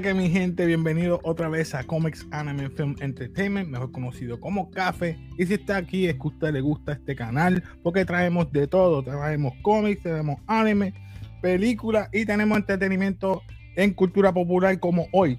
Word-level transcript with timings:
que 0.00 0.12
mi 0.12 0.28
gente, 0.28 0.66
bienvenido 0.66 1.20
otra 1.22 1.48
vez 1.48 1.74
a 1.74 1.82
Comics 1.82 2.26
Anime 2.30 2.68
Film 2.68 2.96
Entertainment, 3.00 3.70
mejor 3.70 3.92
conocido 3.92 4.38
como 4.38 4.70
Café. 4.70 5.18
Y 5.38 5.46
si 5.46 5.54
está 5.54 5.78
aquí 5.78 6.06
es 6.06 6.16
que 6.16 6.28
usted 6.28 6.52
le 6.52 6.60
gusta 6.60 6.92
este 6.92 7.16
canal, 7.16 7.62
porque 7.82 8.04
traemos 8.04 8.52
de 8.52 8.66
todo, 8.66 9.02
traemos 9.02 9.54
cómics, 9.62 10.02
tenemos 10.02 10.38
anime, 10.46 10.92
películas 11.40 12.10
y 12.12 12.26
tenemos 12.26 12.58
entretenimiento 12.58 13.42
en 13.74 13.94
cultura 13.94 14.34
popular 14.34 14.78
como 14.80 15.06
hoy. 15.12 15.38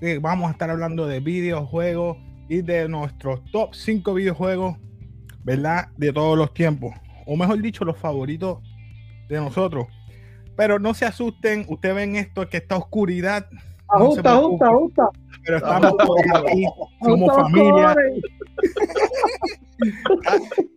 Eh, 0.00 0.18
vamos 0.22 0.48
a 0.48 0.52
estar 0.52 0.70
hablando 0.70 1.06
de 1.06 1.20
videojuegos 1.20 2.16
y 2.48 2.62
de 2.62 2.88
nuestros 2.88 3.44
top 3.52 3.74
5 3.74 4.14
videojuegos, 4.14 4.78
¿verdad? 5.44 5.88
De 5.98 6.14
todos 6.14 6.38
los 6.38 6.54
tiempos, 6.54 6.94
o 7.26 7.36
mejor 7.36 7.60
dicho, 7.60 7.84
los 7.84 7.98
favoritos 7.98 8.60
de 9.28 9.36
nosotros. 9.36 9.86
Pero 10.56 10.78
no 10.78 10.94
se 10.94 11.04
asusten, 11.04 11.66
ustedes 11.68 11.94
ven 11.94 12.16
esto 12.16 12.48
que 12.48 12.56
está 12.56 12.76
oscuridad. 12.76 13.50
Ajusta, 13.90 14.32
ajusta, 14.32 14.66
ajusta. 14.66 15.10
Pero 15.44 15.56
estamos 15.58 15.94
aquí, 16.34 16.66
somos 17.02 17.34
familia. 17.34 17.94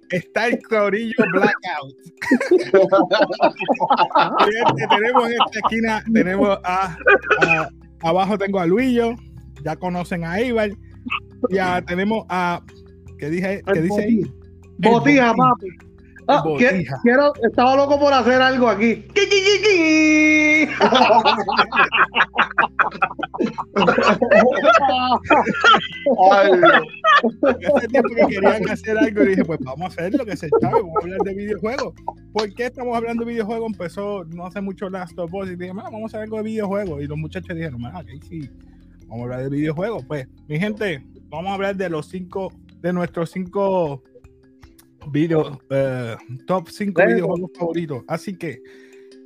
está 0.09 0.47
el 0.47 0.61
corillo 0.63 1.13
blackout. 1.31 1.95
tenemos 4.89 5.27
en 5.27 5.33
esta 5.33 5.59
esquina, 5.63 6.03
tenemos 6.13 6.59
a, 6.63 6.97
abajo 8.01 8.37
tengo 8.37 8.59
a 8.59 8.65
Luillo, 8.65 9.15
ya 9.63 9.75
conocen 9.75 10.23
a 10.23 10.39
Ibar, 10.39 10.71
ya 11.49 11.81
tenemos 11.81 12.25
a 12.29 12.61
¿qué 13.17 13.29
dije? 13.29 13.61
¿Qué 13.73 13.81
dice 13.81 14.03
ahí? 14.03 14.21
Botija, 14.77 15.33
papi. 15.33 15.67
Ah, 16.27 16.43
quiero, 17.03 17.33
estaba 17.43 17.75
loco 17.75 17.99
por 17.99 18.13
hacer 18.13 18.41
algo 18.41 18.67
aquí. 18.69 19.05
Hace 27.75 27.87
tiempo 27.87 28.09
que 28.15 28.27
querían 28.27 28.69
hacer 28.69 28.97
algo 28.97 29.23
y 29.23 29.27
dije, 29.27 29.45
pues 29.45 29.59
vamos 29.61 29.81
a 29.81 29.87
hacer 29.87 30.15
lo 30.15 30.25
que 30.25 30.37
se 30.37 30.49
sabe, 30.59 30.81
vamos 30.81 30.95
a 30.97 30.99
hablar 31.01 31.19
de 31.21 31.33
videojuegos. 31.33 31.93
¿Por 32.33 32.53
qué 32.53 32.65
estamos 32.65 32.95
hablando 32.95 33.25
de 33.25 33.31
videojuegos? 33.31 33.71
Empezó 33.71 34.23
no 34.25 34.45
hace 34.45 34.61
mucho 34.61 34.89
Last 34.89 35.17
of 35.19 35.33
Us 35.33 35.49
y 35.49 35.55
dije, 35.55 35.73
vamos 35.73 36.01
a 36.03 36.05
hacer 36.05 36.21
algo 36.21 36.37
de 36.37 36.43
videojuegos. 36.43 37.01
Y 37.01 37.07
los 37.07 37.17
muchachos 37.17 37.55
dijeron, 37.55 37.85
ah, 37.85 38.03
sí, 38.29 38.49
vamos 39.07 39.19
a 39.19 39.23
hablar 39.23 39.43
de 39.43 39.49
videojuegos. 39.49 40.05
Pues, 40.05 40.27
mi 40.47 40.59
gente, 40.59 41.03
vamos 41.29 41.51
a 41.51 41.53
hablar 41.55 41.75
de 41.75 41.89
los 41.89 42.07
cinco, 42.07 42.53
de 42.81 42.93
nuestros 42.93 43.31
cinco 43.31 44.03
video, 45.09 45.59
eh, 45.69 46.15
top 46.45 46.69
5 46.69 47.01
videojuegos 47.05 47.51
favoritos. 47.57 48.03
Así 48.07 48.37
que, 48.37 48.61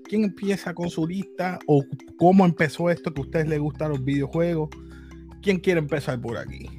¿quién 0.05 0.23
empieza 0.23 0.73
con 0.73 0.89
su 0.89 1.07
lista 1.07 1.59
o 1.67 1.83
cómo 2.17 2.45
empezó 2.45 2.89
esto 2.89 3.13
que 3.13 3.21
a 3.21 3.25
ustedes 3.25 3.47
les 3.47 3.59
gustan 3.59 3.89
los 3.89 4.03
videojuegos? 4.03 4.69
¿Quién 5.41 5.59
quiere 5.59 5.79
empezar 5.79 6.19
por 6.19 6.37
aquí? 6.37 6.69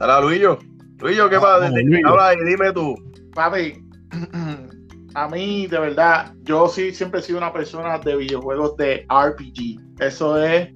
Hola, 0.00 0.20
Luillo. 0.20 0.58
Luillo, 0.98 1.28
¿qué 1.28 1.36
pasa? 1.36 1.66
Habla 1.66 2.34
y 2.34 2.44
dime 2.48 2.72
tú. 2.72 2.94
Papi, 3.34 3.84
a 5.14 5.28
mí, 5.28 5.66
de 5.66 5.78
verdad, 5.78 6.34
yo 6.42 6.68
sí 6.68 6.92
siempre 6.94 7.20
he 7.20 7.22
sido 7.22 7.38
una 7.38 7.52
persona 7.52 7.98
de 7.98 8.16
videojuegos 8.16 8.76
de 8.76 9.06
RPG. 9.10 10.00
Eso 10.00 10.42
es 10.42 10.70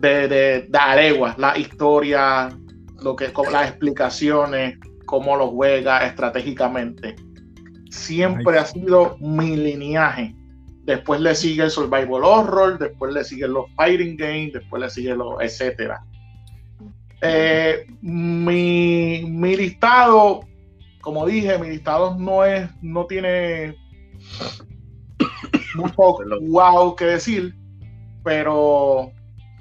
de, 0.00 0.28
de, 0.28 0.66
de 0.68 0.78
areguas, 0.78 1.36
la 1.38 1.58
historia, 1.58 2.48
lo 3.02 3.16
que, 3.16 3.32
las 3.50 3.68
explicaciones, 3.70 4.78
cómo 5.08 5.36
lo 5.36 5.48
juega 5.48 6.06
estratégicamente. 6.06 7.16
Siempre 7.90 8.58
ha 8.58 8.66
sido 8.66 9.16
mi 9.18 9.56
lineaje. 9.56 10.34
Después 10.84 11.20
le 11.20 11.34
sigue 11.34 11.62
el 11.64 11.70
survival 11.70 12.22
horror, 12.24 12.78
después 12.78 13.14
le 13.14 13.24
siguen 13.24 13.54
los 13.54 13.64
fighting 13.74 14.16
games, 14.16 14.52
después 14.52 14.82
le 14.82 14.90
sigue 14.90 15.16
los 15.16 15.40
etcétera. 15.40 16.04
Eh, 17.22 17.86
mi, 18.02 19.24
mi, 19.26 19.56
listado, 19.56 20.40
como 21.00 21.26
dije, 21.26 21.58
mi 21.58 21.70
listado 21.70 22.14
no 22.14 22.44
es, 22.44 22.68
no 22.82 23.06
tiene 23.06 23.74
mucho 25.74 26.18
wow 26.42 26.94
que 26.94 27.06
decir, 27.06 27.54
pero 28.22 29.10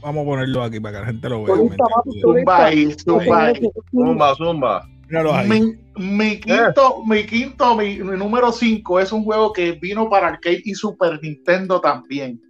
vamos 0.02 0.24
a 0.24 0.26
ponerlo 0.26 0.64
aquí 0.64 0.80
para 0.80 0.96
que 0.96 1.00
la 1.00 1.08
gente 1.08 1.30
lo 1.30 1.44
vea. 1.44 1.56
Zumba, 1.56 2.64
zumba, 3.02 3.54
zumba, 3.92 4.36
zumba. 4.36 4.97
Mi, 5.96 6.40
quinto, 6.40 7.04
mi 7.06 7.26
quinto, 7.26 7.76
mi, 7.76 7.98
número 7.98 8.52
5 8.52 9.00
es 9.00 9.12
un 9.12 9.24
juego 9.24 9.54
que 9.54 9.74
vino 9.74 10.10
para 10.10 10.28
arcade 10.28 10.62
y 10.64 10.76
Super 10.76 11.20
Nintendo 11.22 11.80
también. 11.80 12.42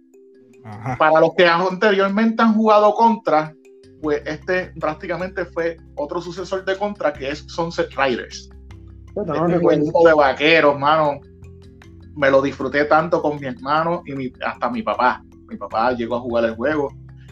Para 0.98 1.20
los 1.20 1.30
que 1.36 1.46
anteriormente 1.46 2.42
han 2.42 2.54
jugado 2.54 2.92
Contra, 2.94 3.54
pues 4.02 4.22
este 4.26 4.72
prácticamente 4.78 5.44
fue 5.46 5.78
otro 5.94 6.20
sucesor 6.20 6.64
de 6.64 6.76
Contra 6.76 7.12
que 7.12 7.30
es 7.30 7.44
Sunset 7.48 7.90
Riders. 7.96 8.50
este 9.16 9.58
juego 9.58 10.08
de 10.08 10.14
vaqueros, 10.14 10.78
mano. 10.78 11.20
Me 12.16 12.30
lo 12.30 12.42
disfruté 12.42 12.84
tanto 12.84 13.22
con 13.22 13.38
mi 13.38 13.46
hermano 13.46 14.02
y 14.04 14.32
hasta 14.44 14.68
mi 14.68 14.82
papá. 14.82 15.22
Mi 15.48 15.56
papá 15.56 15.92
llegó 15.92 16.16
a 16.16 16.20
jugar 16.20 16.44
el 16.44 16.56
juego 16.56 16.90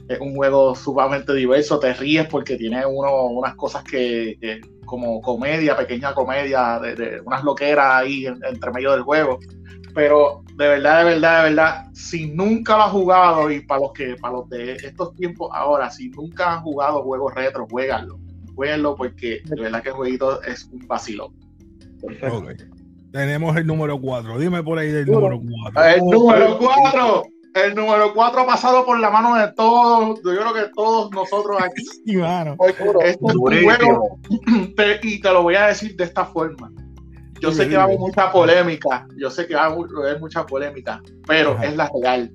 es 0.09 0.21
un 0.21 0.35
juego 0.35 0.75
sumamente 0.75 1.35
diverso, 1.35 1.79
te 1.79 1.93
ríes 1.93 2.27
porque 2.29 2.57
tiene 2.57 2.87
uno, 2.87 3.27
unas 3.27 3.55
cosas 3.57 3.83
que, 3.83 4.61
como 4.87 5.21
comedia, 5.21 5.77
pequeña 5.77 6.15
comedia, 6.15 6.79
de, 6.81 7.21
unas 7.25 7.45
loqueras 7.45 7.97
ahí 7.97 8.27
entre 8.27 8.71
medio 8.73 8.93
del 8.93 9.03
juego. 9.03 9.39
Pero 9.95 10.43
de 10.57 10.69
verdad, 10.69 10.99
de 10.99 11.05
verdad, 11.05 11.43
de 11.43 11.49
verdad, 11.51 11.87
si 11.93 12.31
nunca 12.31 12.77
lo 12.77 12.83
has 12.85 12.91
jugado 12.93 13.51
y 13.51 13.61
para 13.61 13.81
los 13.81 13.93
que, 13.93 14.17
para 14.17 14.35
los 14.35 14.49
de 14.49 14.73
estos 14.75 15.15
tiempos 15.17 15.51
ahora, 15.53 15.91
si 15.91 16.09
nunca 16.11 16.55
han 16.55 16.63
jugado 16.63 17.03
juegos 17.03 17.35
retro, 17.35 17.67
jueguenlo. 17.71 18.19
Jueguenlo 18.55 18.97
porque 18.97 19.43
de 19.45 19.61
verdad 19.61 19.83
que 19.83 19.91
el 19.91 19.95
jueguito 19.95 20.43
es 20.43 20.65
un 20.73 20.87
vacilón. 20.87 21.35
Tenemos 23.13 23.57
el 23.57 23.67
número 23.67 24.01
4. 24.01 24.39
Dime 24.39 24.63
por 24.63 24.79
ahí 24.79 24.91
del 24.91 25.07
número 25.07 25.41
4. 25.41 25.85
El 25.85 26.01
número 26.05 26.59
4 26.59 27.36
el 27.57 27.75
número 27.75 28.13
4 28.13 28.41
ha 28.41 28.47
pasado 28.47 28.85
por 28.85 29.01
la 29.01 29.11
mano 29.11 29.35
de 29.37 29.51
todos, 29.53 30.21
yo 30.23 30.31
creo 30.31 30.53
que 30.53 30.71
todos 30.75 31.11
nosotros 31.11 31.59
aquí. 31.61 31.85
Sí, 32.07 32.17
mano. 32.17 32.57
es 33.03 33.17
un 33.21 33.39
juego, 33.39 34.19
y 35.03 35.21
te 35.21 35.33
lo 35.33 35.43
voy 35.43 35.57
a 35.57 35.67
decir 35.67 35.97
de 35.97 36.05
esta 36.05 36.25
forma. 36.25 36.71
Yo 37.41 37.53
sé 37.53 37.69
que 37.69 37.77
va 37.77 37.83
a 37.83 37.87
haber 37.87 37.99
mucha 37.99 38.31
polémica, 38.31 39.07
yo 39.17 39.31
sé 39.31 39.47
que 39.47 39.55
va 39.55 39.65
a 39.65 39.67
haber 39.67 40.21
mucha 40.21 40.47
polémica, 40.47 41.03
pero 41.27 41.61
es 41.63 41.77
la 41.77 41.91
real. 42.01 42.31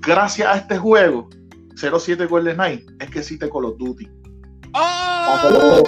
Gracias 0.00 0.48
a 0.48 0.56
este 0.56 0.78
juego, 0.78 1.28
07 1.76 2.26
Golden 2.26 2.54
Knight, 2.54 2.90
es 3.00 3.10
que 3.10 3.18
existe 3.20 3.50
Call 3.50 3.66
of 3.66 3.76
Duty. 3.78 4.08
¡Oh! 4.74 5.82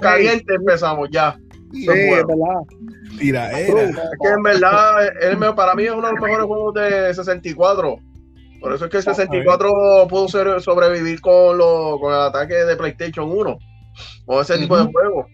Caliente 0.00 0.54
empezamos 0.54 1.08
ya. 1.10 1.38
Sí, 1.72 1.86
es 1.88 2.26
verdad. 2.26 2.62
Tira, 3.18 3.60
Es 3.60 3.66
que 3.66 4.28
en 4.28 4.42
verdad, 4.42 5.06
él, 5.22 5.38
para 5.54 5.74
mí 5.74 5.84
es 5.84 5.92
uno 5.92 6.06
de 6.06 6.12
los 6.14 6.22
mejores 6.22 6.46
juegos 6.46 6.74
de 6.74 7.14
64. 7.14 7.98
Por 8.60 8.72
eso 8.72 8.84
es 8.86 8.90
que 8.90 8.96
el 8.98 9.02
64 9.02 10.06
pudo 10.08 10.28
ser, 10.28 10.60
sobrevivir 10.60 11.20
con, 11.20 11.58
lo, 11.58 11.98
con 12.00 12.12
el 12.12 12.20
ataque 12.20 12.54
de 12.54 12.76
PlayStation 12.76 13.30
1. 13.30 13.58
Con 14.24 14.40
ese 14.40 14.58
tipo 14.58 14.76
de 14.76 14.90
juegos. 14.92 15.26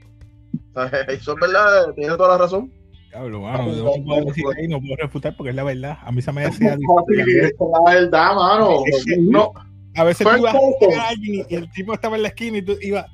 eso 1.09 1.33
es 1.33 1.41
verdad, 1.41 1.93
tiene 1.95 2.17
toda 2.17 2.31
la 2.31 2.39
razón. 2.39 2.73
Diablo, 3.11 3.41
mano, 3.41 3.67
no 3.67 3.93
puedo 4.05 4.25
decir 4.25 4.45
ahí, 4.57 4.69
no 4.69 4.81
puedo 4.81 4.97
refutar 4.97 5.37
porque 5.37 5.51
es 5.51 5.57
la 5.57 5.65
verdad. 5.65 5.99
A 6.03 6.11
mí 6.13 6.23
se 6.23 6.33
me 6.33 6.43
decía. 6.47 6.75
Es 6.75 7.55
la 7.61 7.93
verdad, 7.93 8.35
mano. 8.35 8.83
No. 9.19 9.53
A 9.95 10.05
veces 10.05 10.27
tú 10.27 10.37
ibas 10.37 10.55
a 10.55 11.09
alguien 11.09 11.47
y 11.49 11.55
el 11.55 11.71
tipo 11.71 11.93
estaba 11.93 12.17
en 12.17 12.23
la 12.23 12.29
esquina 12.29 12.59
y 12.59 12.63
tú 12.63 12.77
ibas, 12.81 13.07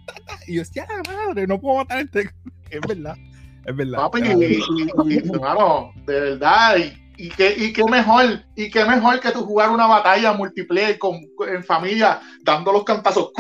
y 0.47 0.55
yo 0.55 0.61
decía, 0.61 0.87
madre, 1.07 1.47
no 1.47 1.61
puedo 1.61 1.79
matar 1.79 1.99
a 1.99 2.01
este. 2.03 2.31
Es 2.71 2.81
verdad. 2.87 3.17
Es 3.65 3.75
verdad. 3.75 3.99
Papi, 3.99 4.21
y, 4.21 5.17
hermano, 5.17 5.91
de 6.05 6.21
verdad, 6.21 6.77
y, 7.17 7.31
qué, 7.31 7.55
y 7.57 7.73
qué 7.73 7.83
mejor, 7.85 8.45
y 8.57 8.71
qué 8.71 8.85
mejor 8.85 9.21
que 9.21 9.31
tú 9.31 9.41
jugar 9.47 9.71
una 9.71 9.87
batalla 9.87 10.35
multiplayer 10.35 10.99
con, 10.99 11.19
en 11.49 11.65
familia, 11.65 12.21
dando 12.43 12.71
los 12.71 12.85
cantazos. 12.85 13.31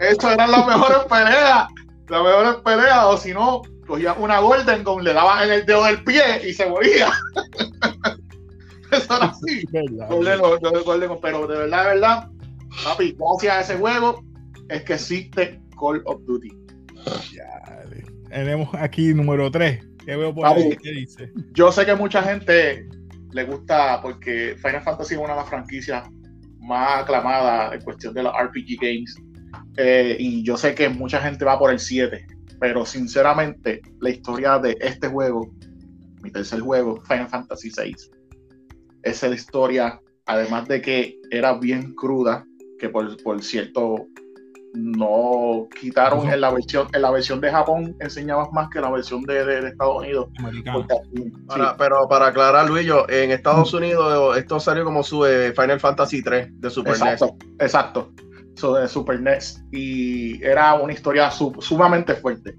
Eso 0.00 0.30
eran 0.30 0.50
las 0.50 0.66
mejores 0.66 0.98
peleas, 1.08 1.68
las 2.08 2.24
mejores 2.24 2.54
peleas, 2.64 3.04
o 3.04 3.16
si 3.16 3.32
no, 3.32 3.62
cogías 3.86 4.16
una 4.18 4.40
Golden 4.40 4.82
Gun, 4.82 5.04
le 5.04 5.12
daban 5.12 5.44
en 5.44 5.52
el 5.52 5.66
dedo 5.66 5.84
del 5.84 6.02
pie 6.02 6.48
y 6.48 6.52
se 6.52 6.66
moría. 6.66 7.12
Eso 8.92 9.16
era 9.16 9.26
así. 9.26 9.64
pero 11.20 11.46
de 11.46 11.58
verdad, 11.58 11.82
de 11.82 11.94
verdad, 11.94 12.28
papi, 12.84 13.16
gracias 13.18 13.54
a 13.54 13.60
ese 13.60 13.76
juego 13.76 14.24
es 14.68 14.82
que 14.84 14.94
existe 14.94 15.60
Call 15.78 16.02
of 16.06 16.22
Duty. 16.24 16.50
Ya, 17.32 17.84
tenemos 18.28 18.68
aquí 18.74 19.14
número 19.14 19.50
3. 19.50 19.86
¿Qué 20.04 20.16
veo 20.16 20.34
por 20.34 20.46
ahí? 20.46 20.76
¿Qué 20.76 20.90
dice? 20.92 21.32
Yo 21.52 21.72
sé 21.72 21.84
que 21.84 21.94
mucha 21.94 22.22
gente 22.22 22.88
le 23.32 23.44
gusta 23.44 24.00
porque 24.02 24.56
Final 24.60 24.82
Fantasy 24.82 25.14
es 25.14 25.20
una 25.20 25.30
de 25.30 25.40
las 25.40 25.48
franquicias 25.48 26.08
más 26.58 27.02
aclamadas 27.02 27.74
en 27.74 27.80
cuestión 27.82 28.14
de 28.14 28.22
los 28.22 28.32
RPG 28.32 28.80
games. 28.80 29.16
Eh, 29.76 30.16
y 30.18 30.42
yo 30.42 30.56
sé 30.56 30.74
que 30.74 30.88
mucha 30.88 31.20
gente 31.20 31.44
va 31.44 31.58
por 31.58 31.70
el 31.70 31.78
7. 31.78 32.26
Pero 32.60 32.84
sinceramente, 32.84 33.80
la 34.00 34.10
historia 34.10 34.58
de 34.58 34.76
este 34.80 35.08
juego, 35.08 35.50
mi 36.22 36.30
tercer 36.30 36.60
juego, 36.60 37.00
Final 37.02 37.28
Fantasy 37.28 37.70
VI, 37.70 37.96
Esa 39.02 39.26
es 39.26 39.30
la 39.30 39.36
historia, 39.36 40.00
además 40.26 40.68
de 40.68 40.82
que 40.82 41.18
era 41.30 41.54
bien 41.54 41.94
cruda, 41.94 42.44
que 42.78 42.88
por, 42.88 43.22
por 43.22 43.42
cierto 43.42 44.06
no 44.72 45.68
quitaron 45.80 46.30
en 46.30 46.40
la 46.40 46.50
versión 46.50 46.86
en 46.92 47.02
la 47.02 47.10
versión 47.10 47.40
de 47.40 47.50
Japón 47.50 47.96
enseñabas 47.98 48.52
más 48.52 48.68
que 48.70 48.80
la 48.80 48.90
versión 48.90 49.22
de, 49.22 49.44
de, 49.44 49.68
Estados 49.68 49.98
Unidos. 49.98 50.28
Pero 51.78 52.08
para 52.08 52.28
aclarar 52.28 52.68
Luis 52.68 52.88
en 53.08 53.32
Estados 53.32 53.74
Unidos 53.74 54.36
esto 54.36 54.60
salió 54.60 54.84
como 54.84 55.02
su 55.02 55.26
eh, 55.26 55.52
Final 55.52 55.80
Fantasy 55.80 56.22
3 56.22 56.60
de 56.60 56.70
Super 56.70 57.00
NES 57.00 57.22
exacto. 57.58 58.12
De 58.80 58.88
Super 58.88 59.20
NES 59.20 59.64
y 59.72 60.42
era 60.44 60.74
una 60.74 60.92
historia 60.92 61.30
sumamente 61.30 62.14
fuerte 62.14 62.56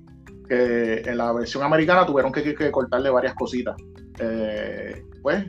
que 0.49 1.01
en 1.05 1.17
la 1.17 1.31
versión 1.31 1.63
americana 1.63 2.05
tuvieron 2.05 2.31
que, 2.31 2.55
que, 2.55 2.71
cortarle 2.71 3.09
varias 3.09 3.35
cositas. 3.35 3.75
Eh, 4.19 5.05
pues 5.21 5.45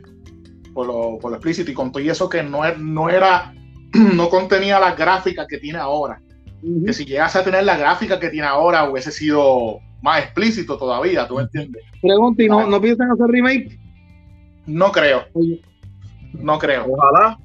por 0.73 0.87
lo, 0.87 1.19
por 1.19 1.31
lo 1.31 1.37
explícito 1.37 1.71
y 1.71 1.73
con 1.73 1.91
todo 1.91 2.01
y 2.01 2.09
eso 2.09 2.29
que 2.29 2.43
no, 2.43 2.61
no 2.77 3.09
era 3.09 3.53
no 3.93 4.29
contenía 4.29 4.79
las 4.79 4.97
gráficas 4.97 5.47
que 5.47 5.57
tiene 5.57 5.79
ahora 5.79 6.19
que 6.85 6.93
si 6.93 7.05
llegase 7.05 7.39
a 7.39 7.43
tener 7.43 7.63
la 7.63 7.77
gráfica 7.77 8.19
que 8.19 8.29
tiene 8.29 8.47
ahora 8.47 8.89
hubiese 8.89 9.11
sido 9.11 9.79
más 10.01 10.23
explícito 10.23 10.77
todavía, 10.77 11.27
¿tú 11.27 11.39
entiendes? 11.39 11.83
Pregunta, 12.01 12.43
¿y 12.43 12.47
no, 12.47 12.67
no 12.67 12.81
piensan 12.81 13.11
hacer 13.11 13.27
remake? 13.27 13.79
No 14.65 14.91
creo. 14.91 15.23
No 16.33 16.59
creo. 16.59 16.85
Ojalá. 16.89 17.37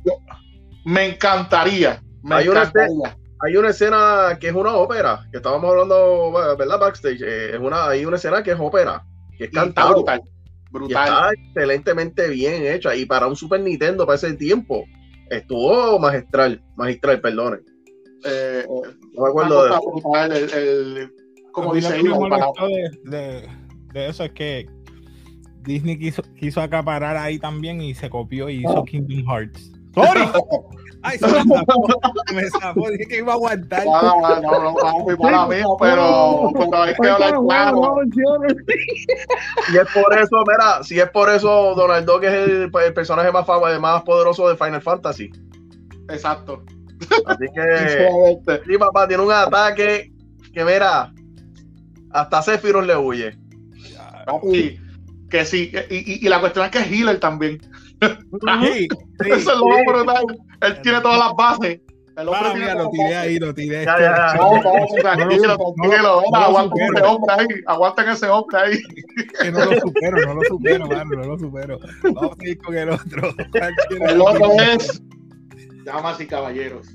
Me 0.85 1.07
encantaría. 1.07 2.03
hay, 2.31 2.49
Una 2.49 2.63
escena, 2.63 3.17
hay 3.41 3.57
una 3.57 3.71
escena 3.71 4.39
que 4.41 4.49
es 4.49 4.55
una 4.55 4.75
ópera, 4.75 5.27
que 5.31 5.39
estábamos 5.39 5.71
hablando, 5.71 6.33
¿verdad? 6.57 6.81
Backstage. 6.81 7.23
Eh, 7.23 7.51
es 7.55 7.61
una, 7.61 7.89
hay 7.89 8.05
una 8.05 8.17
escena 8.17 8.43
que 8.43 8.53
es 8.53 8.59
ópera, 8.59 9.05
que 9.37 9.45
es 9.45 9.51
cantada. 9.51 9.95
Brutal. 10.71 10.89
brutal. 10.89 11.05
está 11.05 11.31
excelentemente 11.33 12.29
bien 12.29 12.67
hecha. 12.67 12.95
Y 12.95 13.05
para 13.05 13.27
un 13.27 13.37
Super 13.37 13.61
Nintendo, 13.61 14.07
para 14.07 14.17
ese 14.17 14.35
tiempo, 14.35 14.85
estuvo 15.31 15.99
magistral. 15.99 16.63
Magistral, 16.77 17.21
perdonen. 17.21 17.61
Eh, 18.25 18.65
no 19.15 19.23
me 19.23 19.29
acuerdo 19.29 19.65
de, 19.65 20.37
el, 20.37 20.53
el, 20.53 21.13
como 21.53 21.75
dice 21.75 21.95
de, 23.05 23.49
de, 23.93 24.09
eso 24.09 24.25
es 24.25 24.33
que 24.33 24.67
Disney 25.63 25.99
quiso, 25.99 26.23
quiso 26.39 26.61
acaparar 26.61 27.17
ahí 27.17 27.39
también 27.39 27.81
y 27.81 27.95
se 27.95 28.11
copió 28.11 28.49
y 28.49 28.61
hizo 28.61 28.81
oh. 28.81 28.85
Kingdom 28.85 29.25
Hearts. 29.25 29.73
¡Sorry! 30.05 30.23
Ay, 31.03 31.17
se 31.19 31.27
me 31.27 31.33
zafó, 31.33 31.87
me 32.35 32.51
zafó, 32.51 32.91
dije 32.91 33.07
que 33.07 33.17
iba 33.19 33.33
a 33.33 33.37
aguantar. 33.37 33.85
No, 33.85 34.21
no, 34.21 34.41
no, 34.41 34.73
no, 34.73 35.05
fui 35.05 35.17
para 35.17 35.47
mí, 35.47 35.57
pero, 35.81 36.51
pero 36.53 36.83
hay 36.83 36.95
que 36.95 37.09
hablar 37.09 37.39
claro. 37.41 38.01
Y 39.73 39.77
es 39.77 39.87
por 39.95 40.19
eso, 40.19 40.45
mira, 40.47 40.83
si 40.83 40.99
es 40.99 41.09
por 41.11 41.31
eso 41.31 41.75
Donald 41.77 42.05
Duck 42.05 42.25
es 42.25 42.33
el, 42.33 42.71
el 42.85 42.95
personaje 42.95 43.31
más, 43.31 43.47
más 43.81 44.03
poderoso 44.03 44.49
de 44.49 44.57
Final 44.57 44.83
Fantasy. 44.83 45.31
Exacto. 46.11 46.65
Así 47.27 47.45
que, 47.55 48.61
sí, 48.67 48.79
papá, 48.79 49.07
tiene 49.07 49.23
un 49.23 49.33
ataque 49.33 50.13
que, 50.53 50.65
mira, 50.65 51.13
hasta 52.11 52.43
Sephiroth 52.43 52.85
le 52.85 52.97
huye. 52.97 53.39
Y, 54.53 54.79
que 55.31 55.45
sí, 55.45 55.71
y, 55.91 56.27
y, 56.27 56.29
la 56.29 56.41
cuestión 56.41 56.65
es 56.65 56.71
que 56.71 56.79
es 56.79 56.91
healer 56.91 57.21
también. 57.21 57.61
Sí, 58.01 58.89
Eso 59.27 59.53
es 59.53 59.59
lo 59.59 59.67
más 59.67 59.81
brutal. 59.87 60.25
Él 60.61 60.83
tiene 60.83 61.01
todas 61.01 61.19
las 61.19 61.33
bases. 61.35 61.81
El 62.17 62.27
hombre 62.27 62.49
ah, 62.51 62.55
mira, 62.55 62.75
lo 62.75 62.91
tiré 62.91 63.17
ahí, 63.17 63.39
lo 63.39 63.55
tiré. 63.55 63.85
Ya, 63.85 63.97
ya, 63.97 64.35
ya. 64.35 65.01
Tranquilo, 65.01 65.57
tranquilo. 65.77 66.23
Aguanten 66.35 66.83
ese 66.83 67.05
hombre 67.05 67.35
ahí. 67.39 67.47
Aguanten 67.67 68.09
ese 68.09 68.29
hombre 68.29 68.59
ahí. 68.59 68.79
Que 69.41 69.53
no 69.53 69.65
lo 69.65 69.81
supero, 69.81 70.27
no 70.27 70.35
lo 70.35 70.43
supero, 70.49 70.87
mano, 70.89 71.11
no 71.17 71.27
lo 71.27 71.39
supero. 71.39 71.79
Vamos 72.03 72.37
a 72.41 72.49
ir 72.49 72.59
con 72.59 72.77
el 72.77 72.91
otro. 72.91 73.35
El 73.91 74.21
otro 74.21 74.53
es 74.61 75.01
damas 75.85 76.21
y 76.21 76.27
caballeros, 76.27 76.87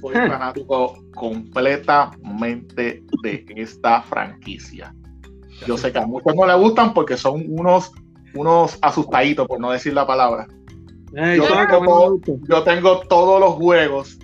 soy 0.00 0.14
hmm. 0.14 0.28
fanático 0.28 1.02
completamente 1.14 3.02
de 3.22 3.44
esta 3.56 4.02
franquicia. 4.02 4.94
Yo 5.66 5.76
sé 5.76 5.92
que 5.92 5.98
a 5.98 6.06
muchos 6.06 6.34
no 6.34 6.46
le 6.46 6.54
gustan 6.54 6.94
porque 6.94 7.16
son 7.16 7.44
unos, 7.48 7.92
unos 8.34 8.78
asustaditos, 8.82 9.46
por 9.46 9.60
no 9.60 9.70
decir 9.70 9.92
la 9.92 10.06
palabra. 10.06 10.46
yo, 11.12 12.62
tengo, 12.64 13.00
todos 13.08 13.40
los 13.40 13.54
juegos 13.54 14.18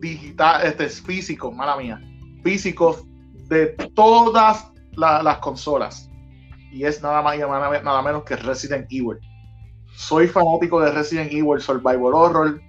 digitales, 0.00 0.70
este, 0.70 0.88
físicos, 0.88 1.54
mala 1.54 1.76
mía, 1.76 2.00
físicos 2.42 3.04
de 3.48 3.66
todas 3.94 4.70
las 4.96 5.38
consolas. 5.38 6.08
Y 6.72 6.84
es 6.84 7.02
nada 7.02 7.20
más 7.20 7.36
y 7.36 7.40
nada 7.40 8.02
menos 8.02 8.22
que 8.22 8.36
Resident 8.36 8.86
Evil 8.90 9.18
soy 10.00 10.28
fanático 10.28 10.80
de 10.80 10.92
Resident 10.92 11.32
Evil 11.32 11.60
Survival 11.60 12.14
Horror, 12.14 12.60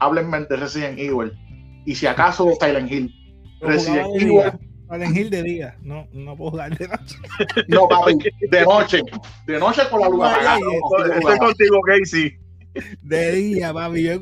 háblenme 0.00 0.40
de 0.46 0.56
Resident 0.56 0.98
Evil. 0.98 1.32
Y 1.84 1.94
si 1.94 2.06
acaso 2.06 2.44
de 2.46 2.56
Silent 2.56 2.90
Hill. 2.90 3.14
Resident 3.60 4.08
Evil. 4.20 4.42
Silent 4.92 5.16
Hill 5.16 5.30
de 5.30 5.42
día, 5.42 5.76
no, 5.82 6.06
no 6.12 6.36
puedo 6.36 6.52
jugar 6.52 6.76
de 6.76 6.88
noche. 6.88 7.16
No, 7.68 7.88
papi, 7.88 8.18
de 8.50 8.62
noche. 8.62 9.02
De 9.46 9.58
noche 9.58 9.82
con 9.90 10.00
la 10.00 10.08
luz 10.08 10.24
apagada. 10.24 10.58
Estoy 11.16 11.38
contigo, 11.38 11.80
Casey. 11.82 12.38
De 13.02 13.32
día, 13.32 13.72
papi. 13.72 14.02
Yo, 14.02 14.18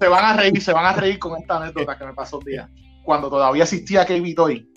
se 0.00 0.08
van 0.08 0.24
a 0.24 0.36
reír, 0.36 0.60
se 0.60 0.72
van 0.72 0.86
a 0.86 0.92
reír 0.92 1.18
con 1.18 1.40
esta 1.40 1.56
anécdota 1.56 1.96
que 1.96 2.04
me 2.04 2.14
pasó 2.14 2.38
un 2.38 2.44
día. 2.44 2.70
Cuando 3.04 3.30
todavía 3.30 3.64
existía 3.64 4.04
Kevin 4.04 4.34
Toy. 4.34 4.70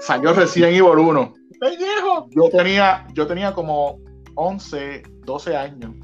Salió 0.00 0.32
Resident 0.32 0.74
Evil 0.74 0.98
1 0.98 1.34
yo 2.30 2.50
tenía, 2.50 3.06
yo 3.14 3.26
tenía 3.26 3.52
como 3.52 4.00
11, 4.34 5.02
12 5.24 5.56
años. 5.56 5.94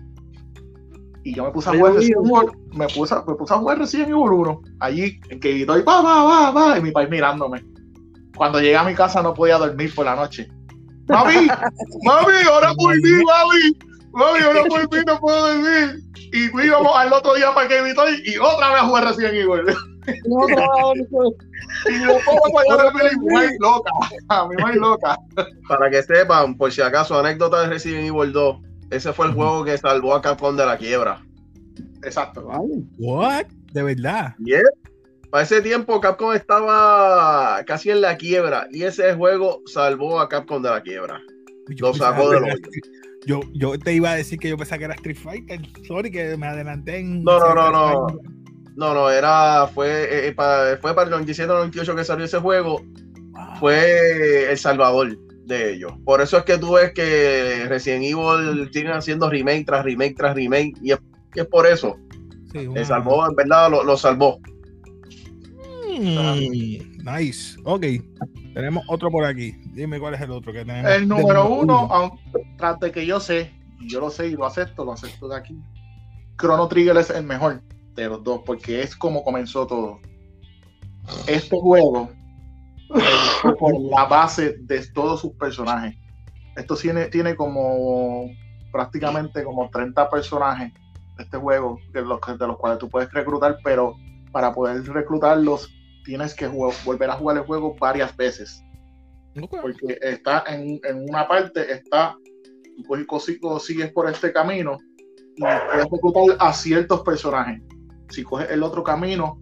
Y 1.24 1.34
yo 1.34 1.44
me 1.44 1.50
puse 1.50 1.70
a 1.70 1.72
jugar 1.72 1.94
Resident 1.94 2.26
Evil, 2.26 2.50
me 2.72 2.86
puse, 2.86 3.14
me 3.14 3.34
puse 3.34 3.54
a 3.54 3.56
jugar 3.56 3.78
Resident 3.78 4.10
Evil 4.10 4.30
1. 4.30 4.62
Allí, 4.80 5.18
en 5.30 5.40
que 5.40 5.52
y 5.52 5.64
va, 5.64 5.80
va, 5.82 6.22
va, 6.22 6.50
va, 6.50 6.78
y 6.78 6.82
mi 6.82 6.90
país 6.90 7.08
mirándome. 7.08 7.64
Cuando 8.36 8.60
llegué 8.60 8.76
a 8.76 8.84
mi 8.84 8.94
casa 8.94 9.22
no 9.22 9.32
podía 9.32 9.56
dormir 9.56 9.94
por 9.94 10.04
la 10.04 10.16
noche. 10.16 10.48
Mami, 11.08 11.34
mami, 12.04 12.34
ahora 12.50 12.72
volví, 12.76 13.24
mami. 13.24 13.78
Mami, 14.12 14.40
ahora 14.40 14.62
volví, 14.68 15.04
no 15.06 15.18
puedo 15.18 15.46
dormir. 15.46 16.02
Y 16.32 16.66
íbamos 16.66 16.92
al 16.96 17.12
otro 17.12 17.34
día 17.34 17.54
para 17.54 17.68
que 17.68 17.76
y, 17.76 18.32
y 18.32 18.38
otra 18.38 18.70
vez 18.70 18.78
a 18.82 18.86
jugar 18.86 19.04
Resident 19.04 19.34
Evil. 19.34 19.74
No, 20.26 20.46
no, 20.46 20.94
no. 21.10 21.30
Y 21.86 22.00
yo 22.02 22.18
loca. 23.60 23.90
A 24.28 24.46
mí 24.48 24.56
me 24.62 24.74
loca. 24.74 25.16
Para 25.68 25.90
que 25.90 26.02
sepan, 26.02 26.56
por 26.56 26.70
si 26.70 26.82
acaso, 26.82 27.18
anécdota 27.18 27.62
de 27.62 27.68
Resident 27.68 28.08
Evil 28.08 28.32
2. 28.32 28.56
Ese 28.94 29.12
fue 29.12 29.26
el 29.26 29.32
juego 29.32 29.64
que 29.64 29.76
salvó 29.76 30.14
a 30.14 30.22
Capcom 30.22 30.56
de 30.56 30.64
la 30.64 30.78
quiebra. 30.78 31.20
Exacto. 32.04 32.46
What? 32.98 33.46
De 33.72 33.82
verdad. 33.82 34.34
Yeah. 34.38 34.62
Para 35.30 35.42
ese 35.42 35.60
tiempo 35.62 36.00
Capcom 36.00 36.32
estaba 36.32 37.64
casi 37.66 37.90
en 37.90 38.00
la 38.00 38.16
quiebra 38.16 38.68
y 38.70 38.84
ese 38.84 39.14
juego 39.14 39.62
salvó 39.66 40.20
a 40.20 40.28
Capcom 40.28 40.62
de 40.62 40.70
la 40.70 40.80
quiebra. 40.80 41.20
Lo 41.78 41.92
sacó 41.92 42.30
de 42.30 42.40
los 42.40 42.60
yo, 43.26 43.40
yo 43.54 43.78
te 43.78 43.94
iba 43.94 44.10
a 44.10 44.16
decir 44.16 44.38
que 44.38 44.50
yo 44.50 44.58
pensaba 44.58 44.78
que 44.78 44.84
era 44.84 44.94
Street 44.94 45.16
Fighter. 45.16 45.60
Sorry 45.88 46.10
que 46.10 46.36
me 46.36 46.46
adelanté 46.46 46.98
en. 46.98 47.24
No, 47.24 47.40
no, 47.40 47.54
no, 47.54 47.70
no. 47.70 48.06
No, 48.76 48.92
no, 48.92 49.08
era, 49.08 49.68
fue, 49.68 49.88
eh, 49.88 50.28
eh, 50.28 50.32
para, 50.32 50.76
fue 50.78 50.94
para 50.94 51.08
el 51.08 51.26
97-98 51.26 51.96
que 51.96 52.04
salió 52.04 52.24
ese 52.26 52.38
juego. 52.38 52.84
Fue 53.58 54.50
El 54.50 54.58
Salvador 54.58 55.16
de 55.46 55.74
ellos. 55.74 55.92
Por 56.04 56.20
eso 56.20 56.38
es 56.38 56.44
que 56.44 56.58
tú 56.58 56.74
ves 56.74 56.92
que 56.92 57.66
Resident 57.68 58.04
Evil 58.04 58.70
tiene 58.70 58.92
haciendo 58.92 59.28
remake 59.28 59.66
tras 59.66 59.84
remake 59.84 60.16
tras 60.16 60.34
remake. 60.34 60.74
Y 60.82 60.92
es, 60.92 61.46
por 61.46 61.66
eso. 61.66 61.96
Sí, 62.52 62.68
salvó, 62.84 63.28
en 63.28 63.34
verdad 63.34 63.70
lo, 63.70 63.96
salvó. 63.96 64.38
Mm, 65.98 67.04
nice. 67.04 67.58
Ok. 67.64 67.86
Tenemos 68.54 68.84
otro 68.88 69.10
por 69.10 69.24
aquí. 69.24 69.52
Dime 69.72 69.98
cuál 69.98 70.14
es 70.14 70.20
el 70.20 70.30
otro 70.30 70.52
que 70.52 70.64
tenemos. 70.64 70.90
El 70.90 71.08
número 71.08 71.48
uno, 71.48 72.18
tras 72.56 72.78
de 72.78 72.92
que 72.92 73.04
yo 73.04 73.18
sé, 73.18 73.52
y 73.80 73.88
yo 73.88 74.00
lo 74.00 74.10
sé 74.10 74.28
y 74.28 74.32
lo 74.32 74.46
acepto, 74.46 74.84
lo 74.84 74.92
acepto 74.92 75.28
de 75.28 75.36
aquí. 75.36 75.58
Chrono 76.40 76.68
Trigger 76.68 76.96
es 76.96 77.10
el 77.10 77.24
mejor 77.24 77.62
de 77.94 78.08
los 78.08 78.22
dos, 78.22 78.42
porque 78.46 78.82
es 78.82 78.94
como 78.94 79.24
comenzó 79.24 79.66
todo. 79.66 80.00
Este 81.26 81.58
juego, 81.58 82.10
por 83.58 83.80
la 83.80 84.04
base 84.04 84.56
de 84.60 84.86
todos 84.92 85.20
sus 85.20 85.32
personajes. 85.32 85.96
Esto 86.56 86.76
tiene, 86.76 87.06
tiene 87.06 87.34
como 87.34 88.30
prácticamente 88.72 89.44
como 89.44 89.68
30 89.70 90.10
personajes 90.10 90.72
este 91.18 91.36
juego, 91.36 91.78
de 91.92 92.02
los, 92.02 92.20
de 92.38 92.46
los 92.46 92.56
cuales 92.58 92.78
tú 92.78 92.88
puedes 92.88 93.12
reclutar, 93.12 93.58
pero 93.62 93.94
para 94.32 94.52
poder 94.52 94.82
reclutarlos 94.84 95.72
tienes 96.04 96.34
que 96.34 96.48
volver 96.48 97.10
a 97.10 97.14
jugar 97.14 97.36
el 97.38 97.44
juego 97.44 97.76
varias 97.78 98.16
veces. 98.16 98.62
Porque 99.50 99.98
está 100.00 100.44
en, 100.46 100.80
en, 100.84 101.08
una 101.08 101.26
parte, 101.26 101.72
está, 101.72 102.16
tú 102.86 103.58
sigues 103.60 103.92
por 103.92 104.08
este 104.08 104.32
camino 104.32 104.78
y 105.36 105.40
puedes 105.40 105.90
reclutar 105.90 106.36
a 106.38 106.52
ciertos 106.52 107.00
personajes 107.02 107.60
si 108.14 108.22
coges 108.22 108.50
el 108.50 108.62
otro 108.62 108.82
camino, 108.82 109.40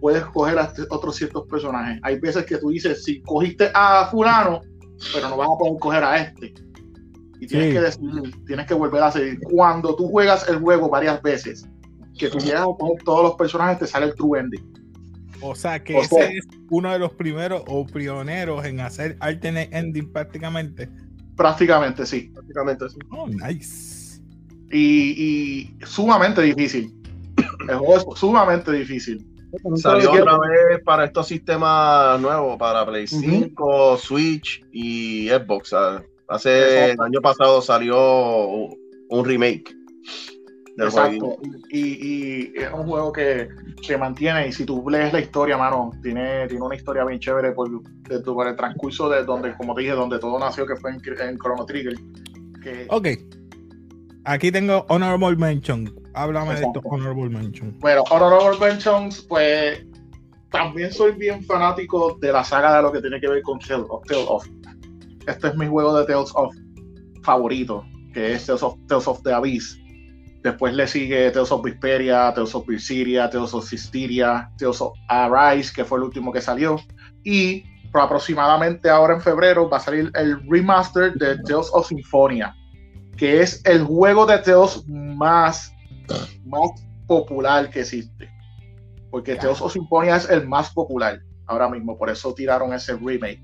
puedes 0.00 0.24
coger 0.26 0.58
a 0.58 0.72
otros 0.90 1.16
ciertos 1.16 1.46
personajes. 1.46 1.98
Hay 2.02 2.18
veces 2.18 2.44
que 2.46 2.58
tú 2.58 2.70
dices, 2.70 3.04
si 3.04 3.20
cogiste 3.22 3.70
a 3.74 4.08
fulano, 4.10 4.60
pero 5.12 5.28
no 5.28 5.36
vas 5.36 5.48
a 5.48 5.58
poder 5.58 5.80
coger 5.80 6.04
a 6.04 6.18
este. 6.18 6.54
Y 7.40 7.46
tienes 7.46 7.74
que 7.74 7.80
decidir, 7.80 8.44
tienes 8.46 8.66
que 8.66 8.74
volver 8.74 9.02
a 9.02 9.10
seguir. 9.10 9.38
Cuando 9.50 9.94
tú 9.96 10.08
juegas 10.08 10.48
el 10.48 10.58
juego 10.58 10.88
varias 10.88 11.20
veces, 11.22 11.68
que 12.18 12.28
tú 12.28 12.38
llegas 12.38 12.62
a 12.62 12.64
coger 12.64 13.02
todos 13.04 13.22
los 13.24 13.34
personajes, 13.34 13.78
te 13.78 13.86
sale 13.86 14.06
el 14.06 14.14
true 14.14 14.38
ending. 14.38 14.74
O 15.40 15.54
sea 15.54 15.82
que 15.82 15.98
ese 15.98 16.38
es 16.38 16.46
uno 16.70 16.92
de 16.92 16.98
los 16.98 17.12
primeros 17.12 17.62
o 17.66 17.84
pioneros 17.86 18.64
en 18.64 18.80
hacer 18.80 19.16
alternate 19.20 19.76
ending 19.76 20.10
prácticamente. 20.10 20.88
Prácticamente 21.36 22.06
sí. 22.06 22.30
Prácticamente 22.32 22.88
sí. 22.88 22.96
Oh, 23.10 23.26
nice. 23.26 24.22
Y, 24.72 25.76
sumamente 25.84 26.40
difícil. 26.42 26.94
El 27.68 27.76
juego 27.76 28.12
es 28.14 28.18
sumamente 28.18 28.72
difícil. 28.72 29.26
Salió 29.76 30.12
otra 30.12 30.38
vez 30.38 30.82
para 30.84 31.04
estos 31.04 31.26
sistemas 31.26 32.20
nuevos, 32.20 32.58
para 32.58 32.84
Play 32.86 33.06
5, 33.06 33.96
Switch 33.98 34.64
y 34.72 35.28
Xbox. 35.28 35.74
Hace 36.28 36.92
el 36.92 37.00
año 37.00 37.20
pasado 37.20 37.60
salió 37.60 37.98
un 39.08 39.24
remake. 39.24 39.74
Exacto. 40.76 41.38
Y, 41.70 42.52
es 42.58 42.72
un 42.72 42.84
juego 42.84 43.12
que 43.12 43.48
se 43.82 43.96
mantiene. 43.96 44.48
Y 44.48 44.52
si 44.52 44.64
tú 44.64 44.84
lees 44.88 45.12
la 45.12 45.20
historia, 45.20 45.56
mano, 45.56 45.92
tiene, 46.02 46.48
tiene 46.48 46.64
una 46.64 46.74
historia 46.74 47.04
bien 47.04 47.20
chévere 47.20 47.52
por, 47.52 47.68
el 47.68 48.56
transcurso 48.56 49.08
de 49.08 49.24
donde, 49.24 49.54
como 49.56 49.74
te 49.74 49.82
dije, 49.82 49.92
donde 49.92 50.18
todo 50.18 50.38
nació, 50.38 50.66
que 50.66 50.76
fue 50.76 50.90
en, 50.92 51.38
Chrono 51.38 51.64
Trigger. 51.64 51.94
Ok. 52.88 53.08
Aquí 54.24 54.50
tengo 54.50 54.86
Honorable 54.88 55.36
Mention. 55.36 56.03
Háblame 56.14 56.54
de 56.54 56.62
esto, 56.62 56.80
Honorable 56.84 57.28
Mention. 57.28 57.78
Bueno, 57.80 58.04
Honorable 58.10 58.58
Mentions, 58.58 59.22
pues 59.22 59.84
también 60.50 60.92
soy 60.92 61.12
bien 61.12 61.44
fanático 61.44 62.16
de 62.20 62.32
la 62.32 62.44
saga 62.44 62.76
de 62.76 62.82
lo 62.82 62.92
que 62.92 63.00
tiene 63.00 63.20
que 63.20 63.28
ver 63.28 63.42
con 63.42 63.58
Tales 63.58 63.86
of. 63.88 64.46
Este 65.26 65.48
es 65.48 65.56
mi 65.56 65.66
juego 65.66 65.98
de 65.98 66.06
Tales 66.06 66.30
of 66.34 66.54
favorito, 67.22 67.84
que 68.12 68.34
es 68.34 68.46
Tales 68.46 68.62
of, 68.62 68.76
Tales 68.86 69.08
of 69.08 69.22
the 69.22 69.32
Abyss 69.32 69.78
Después 70.44 70.74
le 70.74 70.86
sigue 70.86 71.30
Tales 71.30 71.50
of 71.50 71.64
Vesperia, 71.64 72.30
Tales 72.34 72.54
of 72.54 72.66
Berseria, 72.66 73.30
Tales 73.30 73.54
of 73.54 73.66
Sisteria, 73.66 74.50
Tales 74.58 74.78
of 74.78 74.92
Arise, 75.08 75.72
que 75.74 75.86
fue 75.86 75.96
el 75.96 76.04
último 76.04 76.30
que 76.30 76.42
salió. 76.42 76.78
Y 77.24 77.64
aproximadamente 77.94 78.90
ahora 78.90 79.14
en 79.14 79.22
febrero 79.22 79.70
va 79.70 79.78
a 79.78 79.80
salir 79.80 80.10
el 80.14 80.38
remaster 80.46 81.14
de 81.14 81.38
Tales 81.38 81.70
of 81.72 81.88
Symphonia, 81.88 82.54
que 83.16 83.40
es 83.40 83.64
el 83.64 83.84
juego 83.84 84.26
de 84.26 84.36
Tales 84.36 84.84
más, 84.86 85.73
más 86.44 86.70
popular 87.06 87.70
que 87.70 87.80
existe. 87.80 88.28
Porque 89.10 89.36
Tales 89.36 89.60
of 89.60 89.72
Symphonia 89.72 90.16
es 90.16 90.28
el 90.28 90.46
más 90.46 90.72
popular 90.72 91.20
ahora 91.46 91.68
mismo, 91.68 91.96
por 91.96 92.10
eso 92.10 92.34
tiraron 92.34 92.72
ese 92.72 92.96
remake. 92.96 93.42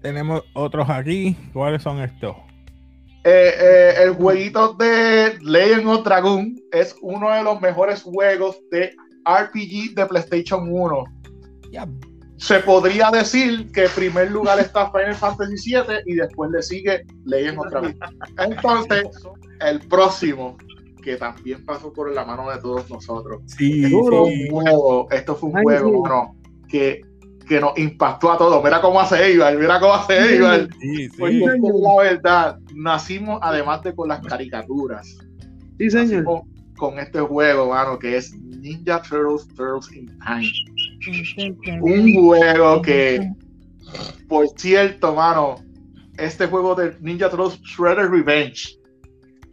Tenemos 0.00 0.42
otros 0.54 0.88
aquí. 0.88 1.36
¿Cuáles 1.52 1.82
son 1.82 2.00
estos? 2.00 2.36
Eh, 3.24 3.54
eh, 3.60 3.94
el 4.04 4.14
jueguito 4.14 4.74
de 4.74 5.36
Legend 5.42 5.88
of 5.88 6.04
Dragon 6.04 6.54
es 6.72 6.94
uno 7.02 7.32
de 7.32 7.42
los 7.42 7.60
mejores 7.60 8.02
juegos 8.02 8.56
de 8.70 8.94
RPG 9.24 9.94
de 9.96 10.06
PlayStation 10.06 10.68
1. 10.70 11.04
Se 12.36 12.60
podría 12.60 13.10
decir 13.10 13.72
que 13.72 13.86
en 13.86 13.90
primer 13.90 14.30
lugar 14.30 14.60
está 14.60 14.90
Final 14.92 15.14
Fantasy 15.14 15.74
VII 15.74 16.02
y 16.06 16.14
después 16.14 16.50
le 16.50 16.62
sigue 16.62 17.04
Legend 17.24 17.58
of 17.58 17.70
Dragon. 17.70 17.98
Entonces, 18.38 19.04
el 19.60 19.80
próximo, 19.80 20.56
que 21.06 21.16
también 21.16 21.64
pasó 21.64 21.92
por 21.92 22.12
la 22.12 22.24
mano 22.24 22.50
de 22.50 22.58
todos 22.58 22.90
nosotros. 22.90 23.40
Sí, 23.46 23.84
esto 23.84 25.36
fue 25.36 25.50
un 25.50 25.62
juego, 25.62 26.34
que 26.68 27.00
que 27.46 27.60
nos 27.60 27.78
impactó 27.78 28.32
a 28.32 28.36
todos. 28.36 28.64
Mira 28.64 28.80
cómo 28.80 28.98
hace 28.98 29.24
Eibar, 29.24 29.56
mira 29.56 29.78
cómo 29.78 29.94
hace 29.94 30.18
Eibar. 30.18 30.68
Sí, 30.80 31.08
sí. 31.08 31.20
la 31.20 32.02
verdad, 32.02 32.58
nacimos 32.74 33.38
además 33.40 33.84
de 33.84 33.94
con 33.94 34.08
las 34.08 34.20
caricaturas. 34.20 35.16
Sí, 35.78 35.88
señor. 35.88 36.42
Con 36.76 36.98
este 36.98 37.20
juego, 37.20 37.68
mano, 37.68 38.00
que 38.00 38.16
es 38.16 38.34
Ninja 38.34 39.00
Turtles 39.00 39.46
Turtles 39.54 39.92
in 39.92 40.18
Time. 40.18 41.80
Un 41.82 42.14
juego 42.16 42.82
que, 42.82 43.30
por 44.28 44.48
cierto, 44.56 45.14
mano, 45.14 45.54
este 46.18 46.48
juego 46.48 46.74
de 46.74 46.96
Ninja 47.00 47.30
Turtles 47.30 47.62
Shredder 47.62 48.10
Revenge. 48.10 48.76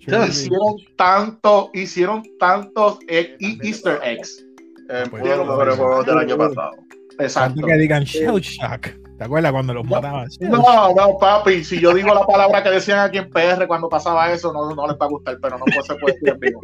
Hicieron 0.05 0.75
tanto, 0.95 1.69
hicieron 1.73 2.23
tantos 2.39 2.99
e- 3.07 3.37
Easter 3.39 3.99
eggs. 4.03 4.45
Eh, 4.89 5.05
pues, 5.09 5.23
de 5.23 5.37
los 5.37 5.47
mejores 5.47 5.75
juegos 5.77 6.05
del 6.05 6.17
año 6.17 6.37
pasado. 6.37 6.71
Exacto. 7.19 7.65
Que 7.65 7.77
digan 7.77 8.03
Shell 8.03 8.39
Shock. 8.39 8.87
¿Te 9.17 9.23
acuerdas 9.25 9.51
cuando 9.51 9.73
los 9.73 9.85
mataban? 9.85 10.27
No, 10.41 10.93
no, 10.93 11.17
papi. 11.19 11.63
Si 11.63 11.79
yo 11.79 11.93
digo 11.93 12.13
la 12.13 12.25
palabra 12.25 12.63
que 12.63 12.69
decían 12.71 12.99
aquí 12.99 13.19
en 13.19 13.29
PR 13.29 13.67
cuando 13.67 13.87
pasaba 13.87 14.31
eso, 14.33 14.51
no, 14.51 14.73
no 14.73 14.87
les 14.87 14.97
va 14.97 15.05
a 15.05 15.09
gustar, 15.09 15.37
pero 15.41 15.57
no 15.57 15.65
se 15.81 15.95
puede 15.95 16.15
decir 16.15 16.29
en 16.29 16.39
vivo. 16.39 16.59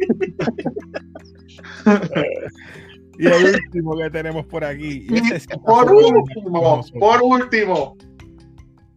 y 3.18 3.26
el 3.26 3.54
último 3.54 3.96
que 3.96 4.10
tenemos 4.10 4.46
por 4.46 4.64
aquí. 4.64 5.06
por 5.64 5.92
último, 5.92 6.84
por 6.98 7.22
último, 7.22 7.96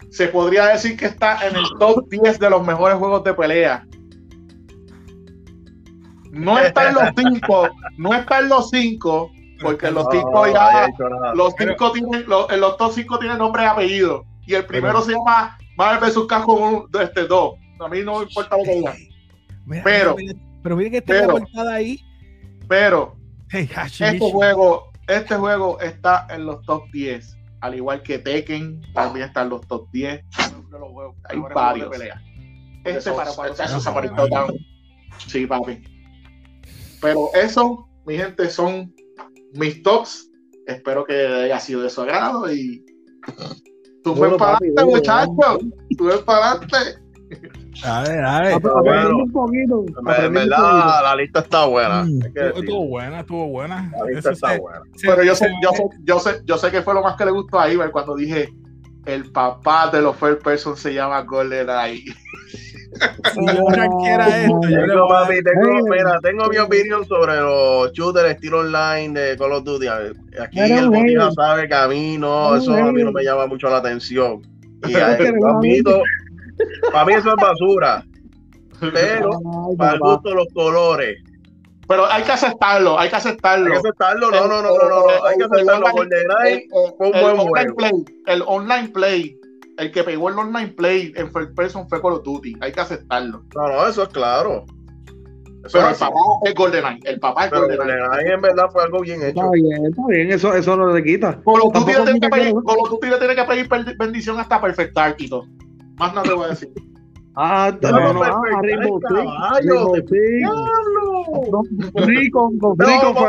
se 0.09 0.27
podría 0.27 0.67
decir 0.67 0.97
que 0.97 1.05
está 1.05 1.47
en 1.47 1.55
el 1.55 1.63
top 1.79 2.09
10 2.09 2.39
de 2.39 2.49
los 2.49 2.65
mejores 2.65 2.97
juegos 2.97 3.23
de 3.23 3.33
pelea. 3.33 3.87
No 6.33 6.57
está 6.57 6.89
en 6.89 6.95
los 6.95 7.03
5, 7.15 7.69
no 7.97 8.13
está 8.13 8.39
en 8.39 8.49
los 8.49 8.69
5, 8.71 9.31
porque 9.61 9.91
los 9.91 10.07
cinco 10.11 10.47
ya, 10.47 10.87
los 11.35 11.53
cinco 11.57 11.91
tienen, 11.91 12.25
los, 12.27 12.51
los 12.57 12.77
top 12.77 12.91
cinco 12.93 13.19
tienen 13.19 13.37
nombre 13.37 13.63
y 13.63 13.65
apellido. 13.65 14.25
Y 14.45 14.55
el 14.55 14.65
primero 14.65 15.01
se 15.01 15.13
llama 15.13 15.57
Marvel 15.77 16.09
vs. 16.09 16.25
Capcom 16.27 16.87
este, 16.99 17.25
2. 17.27 17.53
A 17.79 17.87
mí 17.87 18.01
no 18.01 18.19
me 18.19 18.23
importa 18.23 18.57
lo 18.57 18.63
que 18.63 18.75
digan. 18.75 18.97
Pero, 19.83 20.15
pero 20.61 20.75
mire 20.75 20.91
que 20.91 20.97
está 20.97 21.13
la 21.13 21.27
portada 21.27 21.75
ahí. 21.75 22.03
Pero, 22.67 23.15
este 23.51 24.19
juego, 24.19 24.91
este 25.07 25.35
juego 25.35 25.79
está 25.79 26.27
en 26.29 26.45
los 26.45 26.61
top 26.65 26.89
10. 26.91 27.37
Al 27.61 27.75
igual 27.75 28.01
que 28.01 28.19
Tekken, 28.19 28.81
también 28.93 29.27
está 29.27 29.43
en 29.43 29.49
los 29.49 29.65
top 29.67 29.89
10. 29.91 30.25
Hay 31.29 31.39
varios. 31.53 31.89
Este 32.83 33.11
para, 33.11 33.31
para, 33.33 33.53
para, 33.53 34.47
Sí, 35.27 35.45
papi. 35.45 35.92
Pero 37.03 37.29
eso, 37.35 37.87
mi 38.05 38.15
gente, 38.15 38.49
son 38.49 38.93
mis 39.53 39.83
tops. 39.83 40.31
Espero 40.65 41.03
que 41.03 41.27
haya 41.27 41.59
sido 41.59 41.81
de 41.81 41.89
su 41.89 42.01
agrado 42.01 42.51
y 42.51 42.83
tú 44.03 44.15
ves 44.15 44.33
para 44.39 44.57
adelante, 44.57 44.85
muchachos. 44.85 45.59
Tú 45.97 46.05
ves 46.05 46.19
para 46.19 46.51
adelante. 46.51 46.77
A 47.83 48.03
ver, 48.03 48.23
a 48.23 48.41
ver. 48.41 49.13
un 49.13 49.31
poquito. 49.31 49.83
En 50.17 50.33
verdad, 50.33 51.03
la 51.03 51.15
lista 51.17 51.41
está 51.41 51.65
buena. 51.65 52.03
Mm, 52.03 52.21
estuvo 52.55 52.87
buena, 52.87 53.19
estuvo 53.19 53.47
buena. 53.47 53.91
La 53.99 54.05
lista 54.05 54.31
está 54.31 54.57
buena. 54.57 54.81
Pero 55.01 55.23
yo 55.23 55.35
sé, 55.35 55.51
yo, 55.61 55.71
sé, 55.71 55.83
yo, 56.03 56.19
sé, 56.19 56.41
yo 56.45 56.57
sé 56.57 56.71
que 56.71 56.81
fue 56.81 56.93
lo 56.93 57.03
más 57.03 57.17
que 57.17 57.25
le 57.25 57.31
gustó 57.31 57.59
a 57.59 57.69
Iber 57.69 57.91
cuando 57.91 58.15
dije 58.15 58.49
el 59.05 59.29
papá 59.31 59.89
de 59.91 60.01
los 60.01 60.15
first 60.15 60.41
person 60.41 60.77
se 60.77 60.93
llama 60.93 61.25
Tengo, 63.33 63.69
mira, 65.89 66.19
tengo 66.21 66.47
mi 66.47 66.57
opinión 66.57 67.05
sobre 67.05 67.37
los 67.37 67.91
shooters 67.93 68.31
estilo 68.31 68.59
online 68.59 69.19
de 69.19 69.37
Call 69.37 69.53
of 69.53 69.63
Duty. 69.63 69.87
Aquí 69.87 70.59
el 70.59 70.89
Botija 70.89 71.31
sabe 71.31 71.67
que 71.67 71.73
a 71.73 71.87
mí 71.87 72.17
no, 72.17 72.55
eso 72.55 72.73
a 72.73 72.91
mí 72.91 73.03
no 73.03 73.11
me 73.11 73.23
llama 73.23 73.47
mucho 73.47 73.69
la 73.69 73.77
atención. 73.77 74.41
Y 74.87 74.95
a, 74.95 75.17
para 76.91 77.05
mí 77.05 77.13
eso 77.13 77.29
es 77.29 77.35
basura. 77.35 78.05
Pero 78.93 79.31
para 79.77 79.97
gusto 79.97 80.33
los 80.33 80.47
colores. 80.53 81.17
Pero 81.87 82.05
hay 82.05 82.23
que 82.23 82.31
aceptarlo, 82.31 82.97
hay 82.99 83.09
que 83.09 83.15
aceptarlo. 83.15 83.65
Hay 83.65 83.71
que 83.71 83.77
aceptarlo, 83.89 84.31
no, 84.31 84.47
no, 84.47 84.61
no, 84.61 84.77
no, 84.77 84.89
no, 84.89 85.25
hay 85.25 85.37
que 85.37 85.43
aceptarlo. 85.43 85.91
GoldenEye 85.91 86.67
fue 86.97 87.07
un 87.07 87.47
buen 87.47 87.73
juego. 87.73 88.03
el 88.27 88.43
online 88.45 88.89
play 88.89 89.37
el 89.77 89.91
que 89.91 90.03
pegó 90.03 90.29
el 90.29 90.37
online 90.37 90.69
play 90.69 91.13
en 91.15 91.31
first 91.31 91.55
person 91.55 91.87
fue 91.87 92.01
Call 92.01 92.13
of 92.13 92.23
Duty. 92.23 92.55
Hay 92.61 92.71
que 92.71 92.81
aceptarlo. 92.81 93.43
No, 93.55 93.67
no, 93.67 93.87
eso 93.87 94.03
es 94.03 94.09
claro. 94.09 94.65
Pero 95.71 95.89
el 95.89 95.95
papá 95.95 96.19
es 96.43 96.55
GoldenEye. 96.55 96.99
El 97.05 97.19
papá 97.19 97.45
es 97.45 97.51
GoldenEye. 97.51 97.77
GoldenEye 97.77 98.33
en 98.33 98.41
verdad 98.41 98.69
fue 98.71 98.83
algo 98.83 99.01
bien 99.01 99.21
hecho. 99.21 99.39
Está 99.39 99.51
bien, 99.51 99.85
está 99.85 100.01
bien. 100.07 100.31
Eso, 100.31 100.53
eso 100.53 100.75
no 100.75 100.93
le 100.93 101.03
quita. 101.03 101.41
Call 101.43 101.61
of 101.63 101.73
Duty 101.73 101.93
le 101.93 102.03
tiene 102.03 102.19
que 102.19 102.29
pedir, 102.29 102.53
le 102.53 103.17
tiene 103.17 103.35
que 103.35 103.43
pedir 103.43 103.97
bendición 103.97 104.39
hasta 104.39 104.61
Perfect 104.61 104.93
Dark 104.95 105.15
y 105.19 105.29
todo. 105.29 105.45
Más 105.97 106.13
nada 106.13 106.23
te 106.23 106.33
voy 106.33 106.45
a 106.45 106.49
decir. 106.49 106.69
Ah, 107.35 107.75
no, 107.81 107.89
no, 107.89 108.13
no, 108.13 108.23
ah, 108.23 108.61
Rainbow. 108.61 108.99
Rico, 111.95 112.51
Rico. 112.75 113.25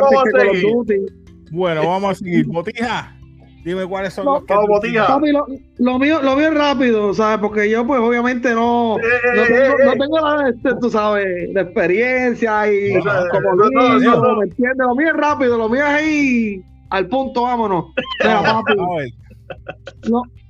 Bueno, 1.50 1.88
vamos 1.88 2.10
a 2.10 2.14
seguir. 2.14 2.46
Botija. 2.46 3.16
Dime 3.64 3.86
cuáles 3.86 4.12
son 4.12 4.26
los 4.26 4.44
que 4.44 4.54
lo, 4.54 5.98
mío, 5.98 6.20
lo 6.22 6.36
mío 6.36 6.48
es 6.48 6.54
rápido, 6.54 7.14
¿sabes? 7.14 7.38
Porque 7.38 7.70
yo, 7.70 7.86
pues, 7.86 7.98
obviamente 7.98 8.54
no, 8.54 8.98
no 8.98 9.42
tengo, 9.48 9.84
no 9.84 9.92
tengo 9.92 10.20
la, 10.20 10.48
este, 10.50 10.70
tú 10.80 10.90
sabes, 10.90 11.54
de 11.54 11.60
experiencia 11.60 12.70
y 12.70 12.92
como 12.92 13.54
no, 13.56 14.36
¿me 14.36 14.44
entiendes? 14.44 14.76
Lo 14.76 14.94
mío 14.94 15.08
es 15.08 15.16
rápido, 15.16 15.56
lo 15.56 15.68
mío 15.70 15.82
es 15.82 15.88
ahí 15.88 16.64
al 16.90 17.08
punto, 17.08 17.42
vámonos. 17.42 17.86
Mira, 18.22 18.42
papi. 18.64 18.74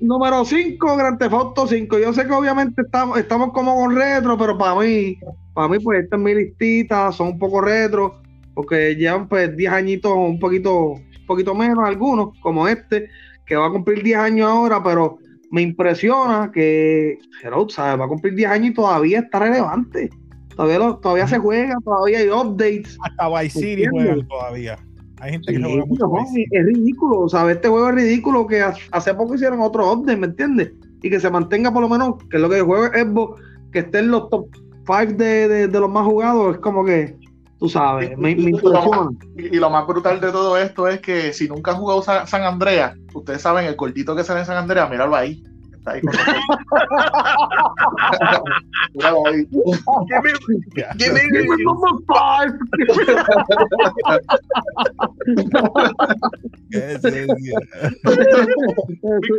número 0.00 0.44
5, 0.44 0.96
Grand 0.96 1.18
Theft 1.18 1.32
Auto 1.32 1.66
5. 1.66 1.98
Yo 1.98 2.12
sé 2.12 2.26
que 2.26 2.32
obviamente 2.32 2.82
estamos, 2.82 3.18
estamos 3.18 3.52
como 3.52 3.76
con 3.76 3.94
retro, 3.94 4.36
pero 4.36 4.58
para 4.58 4.74
mí, 4.80 5.16
para 5.54 5.68
mí, 5.68 5.78
pues 5.78 6.02
esta 6.02 6.16
es 6.16 6.22
mi 6.22 6.34
listita, 6.34 7.12
son 7.12 7.28
un 7.28 7.38
poco 7.38 7.60
retro, 7.60 8.20
porque 8.54 8.94
llevan 8.96 9.28
pues 9.28 9.56
10 9.56 9.72
añitos, 9.72 10.12
un 10.12 10.38
poquito, 10.38 10.96
un 11.24 11.26
poquito 11.26 11.54
menos 11.54 11.78
algunos, 11.84 12.38
como 12.40 12.68
este, 12.68 13.08
que 13.46 13.56
va 13.56 13.66
a 13.66 13.70
cumplir 13.70 14.02
10 14.02 14.18
años 14.18 14.48
ahora, 14.48 14.82
pero 14.82 15.18
me 15.50 15.62
impresiona 15.62 16.50
que 16.52 17.18
¿sabes? 17.68 18.00
Va 18.00 18.04
a 18.04 18.08
cumplir 18.08 18.34
10 18.34 18.50
años 18.50 18.70
y 18.70 18.74
todavía 18.74 19.20
está 19.20 19.38
relevante. 19.38 20.10
Todavía, 20.54 20.98
todavía 21.00 21.26
se 21.26 21.38
juega, 21.38 21.76
todavía 21.84 22.18
hay 22.18 22.28
updates. 22.28 22.98
Hasta 23.02 23.40
Vice 23.40 23.58
City 23.58 23.84
juega 23.90 24.16
todavía. 24.28 24.78
Hay 25.20 25.32
gente 25.32 25.52
que 25.52 25.62
juega 25.62 25.86
mucho 25.86 26.06
Es 26.50 26.66
ridículo, 26.66 27.28
¿sabes? 27.28 27.56
Este 27.56 27.68
juego 27.68 27.88
es 27.88 27.94
ridículo 27.94 28.46
que 28.46 28.62
hace 28.62 29.14
poco 29.14 29.34
hicieron 29.34 29.60
otro 29.60 29.90
update, 29.92 30.18
¿me 30.18 30.26
entiendes? 30.26 30.72
Y 31.02 31.10
que 31.10 31.18
se 31.18 31.30
mantenga 31.30 31.72
por 31.72 31.82
lo 31.82 31.88
menos, 31.88 32.16
que 32.30 32.36
es 32.36 32.42
lo 32.42 32.50
que 32.50 32.58
yo 32.58 32.66
juego 32.66 32.86
es 32.86 33.06
que 33.72 33.80
esté 33.80 34.00
en 34.00 34.10
los 34.10 34.28
top 34.30 34.46
5 34.86 35.14
de, 35.14 35.68
de 35.68 35.80
los 35.80 35.90
más 35.90 36.04
jugados, 36.04 36.54
es 36.54 36.60
como 36.60 36.84
que 36.84 37.16
tú 37.58 37.68
sabes, 37.68 38.16
me, 38.18 38.34
me 38.34 38.50
y, 39.36 39.56
lo 39.56 39.70
más 39.70 39.86
brutal 39.86 40.20
de 40.20 40.32
todo 40.32 40.56
esto 40.56 40.88
es 40.88 41.00
que 41.00 41.32
si 41.32 41.48
nunca 41.48 41.70
han 41.72 41.78
jugado 41.78 42.02
San, 42.02 42.42
Andreas, 42.42 42.96
ustedes 43.12 43.42
saben, 43.42 43.66
el 43.66 43.76
gordito 43.76 44.16
que 44.16 44.24
sale 44.24 44.40
en 44.40 44.46
San 44.46 44.56
Andreas, 44.56 44.90
míralo 44.90 45.14
ahí. 45.14 45.44
Está 45.72 45.92
ahí 45.92 46.00
con 46.00 46.12
míralo 48.94 49.26
ahí. 49.26 49.46
Give 50.98 51.12
me, 51.12 51.20
give 51.20 51.48
me 51.48 51.62
number 51.62 51.92
five. 52.06 52.58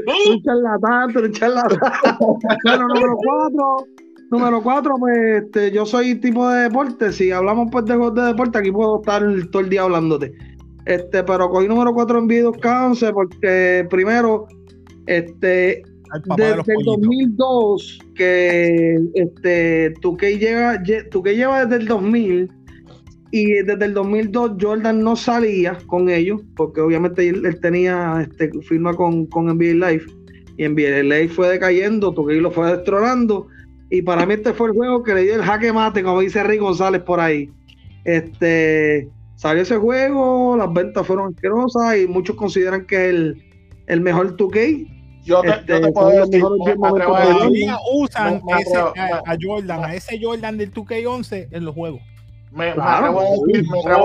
un 0.03 0.43
charlatán, 0.43 1.17
un 1.17 1.31
charlatán. 1.31 1.79
Bueno, 2.63 2.87
número 2.87 3.17
cuatro. 3.17 3.87
Número 4.31 4.61
cuatro, 4.61 4.95
pues 4.99 5.43
este, 5.43 5.71
yo 5.71 5.85
soy 5.85 6.15
tipo 6.15 6.49
de 6.49 6.63
deporte. 6.63 7.11
Si 7.11 7.31
hablamos 7.31 7.69
pues 7.71 7.85
de 7.85 7.95
de 7.95 8.21
deporte, 8.21 8.57
aquí 8.57 8.71
puedo 8.71 8.99
estar 8.99 9.23
todo 9.51 9.61
el 9.61 9.69
día 9.69 9.83
hablándote. 9.83 10.33
Este, 10.85 11.23
pero 11.23 11.49
cogí 11.49 11.67
número 11.67 11.93
cuatro 11.93 12.19
en 12.19 12.27
Video 12.27 12.51
11 12.51 13.13
porque 13.13 13.87
primero, 13.89 14.47
este, 15.07 15.83
desde 16.37 16.73
el 16.73 16.83
2002 16.85 17.99
que 18.15 18.99
este, 19.15 19.93
que 20.17 20.37
lleva, 20.37 20.81
que 20.83 21.35
lleva 21.35 21.65
desde 21.65 21.81
el 21.81 21.87
2000 21.87 22.51
y 23.31 23.45
desde 23.63 23.85
el 23.85 23.93
2002 23.93 24.51
Jordan 24.61 25.03
no 25.03 25.15
salía 25.15 25.77
con 25.87 26.09
ellos 26.09 26.41
porque 26.55 26.81
obviamente 26.81 27.27
él, 27.27 27.59
tenía 27.61 28.21
este, 28.21 28.51
firma 28.61 28.93
con, 28.93 29.25
con 29.25 29.47
NBA 29.47 29.89
Live 29.89 30.05
y 30.57 30.67
NBA 30.67 31.03
Live 31.03 31.29
fue 31.29 31.49
decayendo, 31.49 32.13
que 32.13 32.35
lo 32.35 32.51
fue 32.51 32.71
destronando 32.71 33.47
y 33.95 34.01
para 34.01 34.25
mí 34.25 34.33
este 34.33 34.53
fue 34.53 34.69
el 34.69 34.73
juego 34.73 35.03
que 35.03 35.13
le 35.13 35.23
dio 35.23 35.35
el 35.35 35.43
jaque 35.43 35.71
mate, 35.71 36.03
como 36.03 36.19
dice 36.19 36.43
Rick 36.43 36.59
González 36.59 37.01
por 37.01 37.19
ahí. 37.19 37.49
Este, 38.03 39.09
salió 39.35 39.63
ese 39.63 39.77
juego, 39.77 40.57
las 40.57 40.71
ventas 40.73 41.07
fueron 41.07 41.33
asquerosas 41.33 41.97
y 41.97 42.07
muchos 42.07 42.35
consideran 42.35 42.85
que 42.85 43.09
es 43.09 43.35
el, 43.87 44.01
mejor 44.01 44.35
2K. 44.35 44.91
Yo 45.23 45.41
te, 45.41 45.49
este, 45.49 45.67
yo 45.67 45.81
te 45.81 45.91
puedo 45.91 46.25
decir, 46.25 46.43
usan 47.93 48.41
a, 49.25 49.37
Jordan, 49.41 49.83
a 49.85 49.95
ese 49.95 50.19
Jordan 50.21 50.57
del 50.57 50.73
2K11 50.73 51.47
en 51.51 51.65
los 51.65 51.73
juegos. 51.73 52.01
Me, 52.51 52.69
atrevo, 52.69 53.21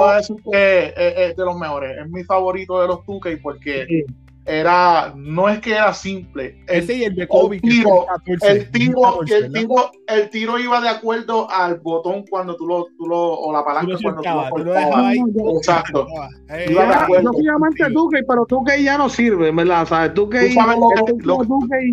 a 0.06 0.16
decir, 0.16 0.36
que 0.50 0.94
es, 0.96 1.36
de 1.36 1.44
los 1.44 1.56
mejores. 1.56 1.98
Es 1.98 2.10
mi 2.10 2.24
favorito 2.24 2.80
de 2.80 2.88
los 2.88 2.98
2K 3.00 3.40
porque 3.42 4.04
era, 4.50 5.12
no 5.16 5.48
es 5.48 5.60
que 5.60 5.72
era 5.72 5.94
simple. 5.94 6.62
El, 6.66 6.82
Ese 6.82 6.94
y 6.94 7.04
el 7.04 7.14
de 7.14 7.28
Kobe. 7.28 7.56
El 7.56 7.62
tiro, 7.62 8.06
el, 8.26 8.70
tiro, 8.70 9.22
el, 9.22 9.52
tiro, 9.52 9.90
el 10.08 10.30
tiro 10.30 10.58
iba 10.58 10.80
de 10.80 10.88
acuerdo 10.88 11.48
al 11.50 11.78
botón 11.78 12.24
cuando 12.28 12.56
tú 12.56 12.66
lo, 12.66 12.86
tú 12.98 13.06
lo 13.06 13.18
o 13.18 13.52
la 13.52 13.64
palanca 13.64 13.96
cuando 14.02 14.22
tú 14.22 14.28
lo 14.28 14.50
cortabas. 14.50 15.14
Exacto. 15.56 16.06
Eh, 16.48 16.66
yo 16.72 17.32
soy 17.32 17.48
amante 17.48 17.84
de 17.84 17.90
Duque, 17.90 18.22
pero 18.26 18.44
Duque 18.48 18.82
ya 18.82 18.98
no 18.98 19.08
sirve, 19.08 19.52
¿verdad? 19.52 19.86
¿Sabes? 19.86 20.14
Duque, 20.14 20.54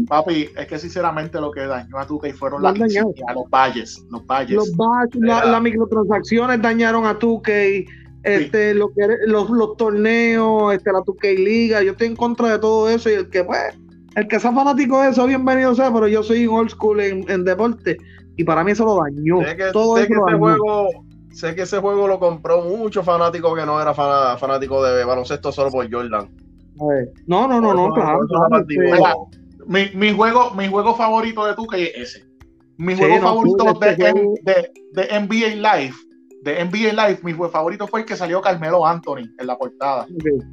papi, 0.08 0.50
es 0.58 0.68
que 0.68 0.80
sinceramente 0.80 1.40
lo 1.40 1.52
que 1.52 1.62
dañó 1.62 2.00
a 2.00 2.06
Duque 2.06 2.34
fueron 2.34 2.64
las 2.64 2.78
los 2.78 3.50
valles, 3.50 4.04
los 4.10 4.26
valles. 4.26 4.56
Los 4.56 4.76
valles, 4.76 5.16
las 5.22 5.62
microtransacciones 5.62 6.62
dañaron 6.62 7.06
a 7.06 7.14
Duque 7.14 7.86
este, 8.28 8.74
lo 8.74 8.90
que, 8.90 9.08
los, 9.26 9.50
los 9.50 9.78
torneos, 9.78 10.74
este, 10.74 10.92
la 10.92 11.02
2 11.06 11.16
Liga, 11.38 11.82
yo 11.82 11.92
estoy 11.92 12.08
en 12.08 12.16
contra 12.16 12.50
de 12.50 12.60
todo 12.60 12.90
eso 12.90 13.10
y 13.10 13.14
el 13.14 13.30
que, 13.30 13.44
pues, 13.44 13.60
el 14.16 14.28
que 14.28 14.40
sea 14.40 14.52
fanático 14.52 15.02
de 15.02 15.10
eso, 15.10 15.26
bienvenido 15.28 15.74
sea, 15.76 15.94
pero 15.94 16.08
yo 16.08 16.24
soy 16.24 16.48
old 16.48 16.70
school 16.70 17.00
en, 17.00 17.44
deporte 17.44 17.98
y 18.36 18.44
para 18.44 18.64
mí 18.64 18.72
eso 18.72 18.86
lo 18.86 19.00
dañó. 19.04 19.48
Sé 19.48 19.56
que, 19.56 19.72
todo 19.72 19.98
ese 19.98 20.16
juego, 20.16 20.90
sé 21.32 21.56
que 21.56 21.62
ese 21.64 21.80
juego 21.80 22.08
lo 22.08 22.20
compró 22.20 22.64
mucho 22.64 23.04
fanático 23.04 23.56
que 23.56 23.66
no 23.66 23.82
era 23.82 23.94
fanático 23.94 24.84
de 24.84 25.06
baloncesto 25.06 25.52
solo 25.52 25.72
por 25.72 25.92
Jordan. 25.92 26.30
No, 27.26 27.48
no, 27.48 27.60
no, 27.60 27.74
no, 27.74 27.94
claro. 27.94 28.20
mi, 29.66 29.90
mi, 29.96 30.14
juego, 30.14 30.52
mi 30.52 30.68
juego 30.68 30.96
favorito 30.96 31.46
de 31.46 31.54
2 31.56 31.68
es 31.74 31.92
ese. 31.96 32.28
Mi 32.78 32.96
juego 32.96 33.20
favorito 33.20 33.64
de, 33.80 33.90
este 33.90 34.14
de, 34.44 34.72
de 34.94 35.20
NBA 35.20 35.76
Live 35.76 35.96
de 36.44 36.66
NBA 36.66 36.94
Live, 36.94 37.20
mi 37.24 37.34
favorito 37.34 37.88
fue 37.88 38.02
el 38.02 38.06
que 38.06 38.16
salió 38.16 38.42
Carmelo 38.42 38.86
Anthony 38.86 39.30
en 39.40 39.48
la 39.48 39.58
portada. 39.58 40.06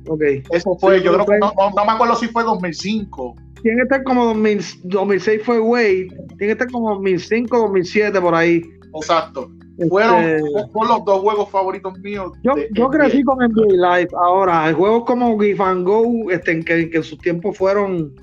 Okay, 0.09 0.42
Eso 0.51 0.77
fue, 0.81 1.03
yo 1.03 1.12
creo 1.14 1.27
que 1.27 1.38
no, 1.38 1.53
no, 1.57 1.85
me 1.85 1.92
acuerdo 1.92 2.16
si 2.16 2.29
fue 2.29 2.42
2005. 2.42 3.35
Tiene 3.62 3.79
que 3.79 3.83
estar 3.83 4.03
como 4.03 4.27
2006 4.27 5.42
fue 5.42 5.61
Wade, 5.61 6.09
tiene 6.38 6.38
que 6.38 6.53
estar 6.53 6.70
como 6.70 6.90
2005, 6.94 7.57
2007 7.57 8.20
por 8.20 8.35
ahí. 8.35 8.62
Exacto. 8.94 9.51
Fueron, 9.88 10.23
este, 10.23 10.51
los 10.53 11.05
dos 11.05 11.20
juegos 11.20 11.51
favoritos 11.51 11.99
míos. 11.99 12.33
Yo, 12.42 12.53
yo 12.73 12.88
crecí 12.90 13.23
con 13.25 13.38
NBA 13.38 13.99
Live. 13.99 14.11
Ahora, 14.16 14.73
juegos 14.73 15.05
como 15.05 15.38
Give 15.38 15.62
and 15.62 15.85
Go, 15.85 16.31
este, 16.31 16.61
que, 16.64 16.90
que 16.90 16.97
en 16.99 17.03
sus 17.03 17.18
tiempos 17.18 17.59
fueron, 17.59 18.14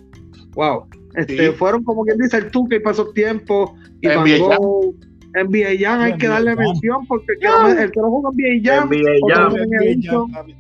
wow, 0.53 0.85
este, 1.15 1.51
fueron 1.51 1.83
como 1.83 2.05
quien 2.05 2.17
dice 2.19 2.37
el 2.37 2.51
Tuque 2.51 2.79
para 2.79 2.93
esos 2.93 3.13
tiempos. 3.13 3.71
Give 4.01 4.13
and 4.13 4.39
Go. 4.39 4.95
NBA 5.33 5.79
Jam 5.79 6.01
hay 6.01 6.17
que 6.17 6.27
darle 6.27 6.55
mención 6.55 7.05
porque 7.07 7.33
el 7.33 7.39
que, 7.91 7.99
no, 7.99 8.09
juega 8.09 8.29
NBA 8.31 8.61
Jam, 8.63 8.89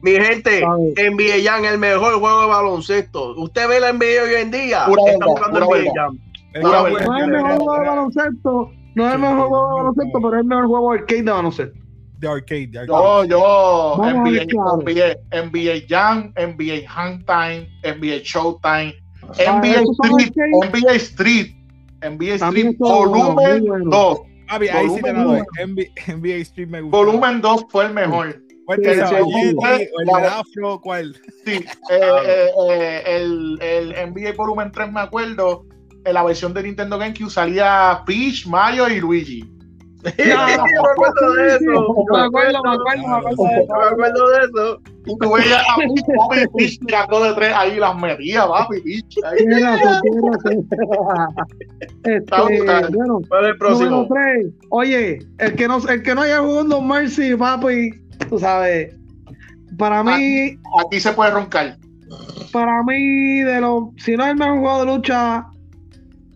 mi 0.01 0.11
gente, 0.11 0.61
NBA 0.61 1.43
Jam 1.43 1.65
el 1.65 1.77
mejor 1.77 2.19
juego 2.19 2.41
de 2.41 2.47
baloncesto. 2.47 3.35
Usted 3.35 3.67
ve 3.67 3.79
la 3.79 3.91
NBA 3.91 4.23
hoy 4.23 4.33
en 4.41 4.51
día, 4.51 4.85
está 4.87 5.25
jugando 5.25 5.59
NBA 5.59 5.91
Jam. 5.93 6.19
No 6.61 6.87
es 6.87 7.23
el 7.23 7.31
mejor 7.31 7.57
juego 7.57 7.73
de 7.73 7.87
baloncesto, 7.87 8.71
no 8.95 9.07
es 9.07 9.13
el 9.13 9.19
mejor 9.19 9.47
juego 9.47 9.67
de 9.67 9.73
baloncesto, 9.75 10.21
pero 10.21 10.33
es 10.33 10.41
el 10.41 10.45
mejor 10.45 10.67
juego 10.67 10.91
de 10.91 10.99
arcade 10.99 11.23
de 11.23 11.31
baloncesto. 11.31 11.79
De 12.19 12.27
arcade, 12.27 12.67
de 12.67 12.79
arcade. 12.79 12.99
Yo, 12.99 13.25
yo, 13.25 13.97
NBA, 13.97 14.45
NBA, 14.83 15.43
NBA 15.43 15.85
Jam, 15.89 16.33
NBA 16.37 16.87
Hang 16.87 17.25
Time, 17.25 17.67
NBA 17.83 18.21
Showtime, 18.23 18.93
NBA 19.37 19.81
Street, 19.81 20.33
NBA 20.71 20.93
Street, 20.93 21.55
NBA 22.01 22.35
Street, 22.35 22.77
volumen 22.79 23.89
2 23.89 24.30
ahí 24.51 24.89
sí 24.89 25.01
te 25.01 25.13
lo 25.13 25.33
NBA, 25.33 26.35
Street 26.41 26.67
me 26.67 26.81
gusta. 26.81 26.97
Volumen 26.97 27.41
2 27.41 27.65
fue 27.69 27.85
el 27.85 27.93
mejor. 27.93 28.41
el, 28.67 28.89
el, 28.89 30.25
afro, 30.25 30.79
¿cuál? 30.81 31.15
Sí, 31.45 31.65
eh, 31.89 31.99
eh, 32.25 32.51
eh, 32.69 33.03
el, 33.05 33.59
el 33.61 34.11
NBA 34.11 34.33
Volumen 34.35 34.71
3 34.71 34.91
me 34.91 35.01
acuerdo. 35.01 35.65
En 36.03 36.15
la 36.15 36.23
versión 36.23 36.53
de 36.53 36.63
Nintendo 36.63 36.97
GameCube 36.97 37.29
salía 37.29 38.01
Peach, 38.05 38.47
Mario 38.47 38.89
y 38.89 38.99
Luigi. 38.99 39.47
me 40.17 40.33
acuerdo 40.33 41.33
de 41.33 41.47
eso. 41.55 41.95
Me 42.11 42.21
acuerdo, 42.21 42.63
me 42.63 42.73
acuerdo, 42.73 43.07
me 43.07 43.17
acuerdo 43.17 43.47
de 43.47 43.61
eso. 43.61 43.73
Me 43.77 43.85
acuerdo 43.85 44.29
de 44.29 44.39
eso. 44.45 44.81
Y 45.05 45.17
tú 45.17 45.31
veías 45.31 45.61
a 45.61 45.75
Papi 45.75 46.77
tirando 46.79 47.23
de 47.23 47.33
tres 47.33 47.53
ahí 47.55 47.79
las 47.79 47.95
metía, 47.99 48.47
papi 48.47 49.03
razón. 49.61 50.67
Este, 52.03 52.35
bueno, 52.95 53.21
¿Cuál 53.27 53.45
es 53.45 53.49
el 53.51 53.57
próximo? 53.57 54.07
Tres. 54.07 54.47
Oye, 54.69 55.19
el 55.39 55.55
que 55.55 55.67
no, 55.67 55.77
el 55.87 56.03
que 56.03 56.15
no 56.15 56.21
haya 56.21 56.39
jugado 56.39 56.81
Mercy, 56.81 57.35
papi, 57.35 57.91
tú 58.29 58.39
sabes. 58.39 58.95
Para 59.77 60.03
mí. 60.03 60.11
Aquí, 60.11 60.59
aquí 60.85 60.99
se 60.99 61.13
puede 61.13 61.31
roncar. 61.31 61.77
Para 62.51 62.83
mí, 62.83 63.41
de 63.41 63.61
los, 63.61 63.85
si 63.97 64.15
no 64.15 64.23
es 64.23 64.31
el 64.31 64.37
mejor 64.37 64.59
juego 64.59 64.79
de 64.79 64.85
lucha, 64.85 65.45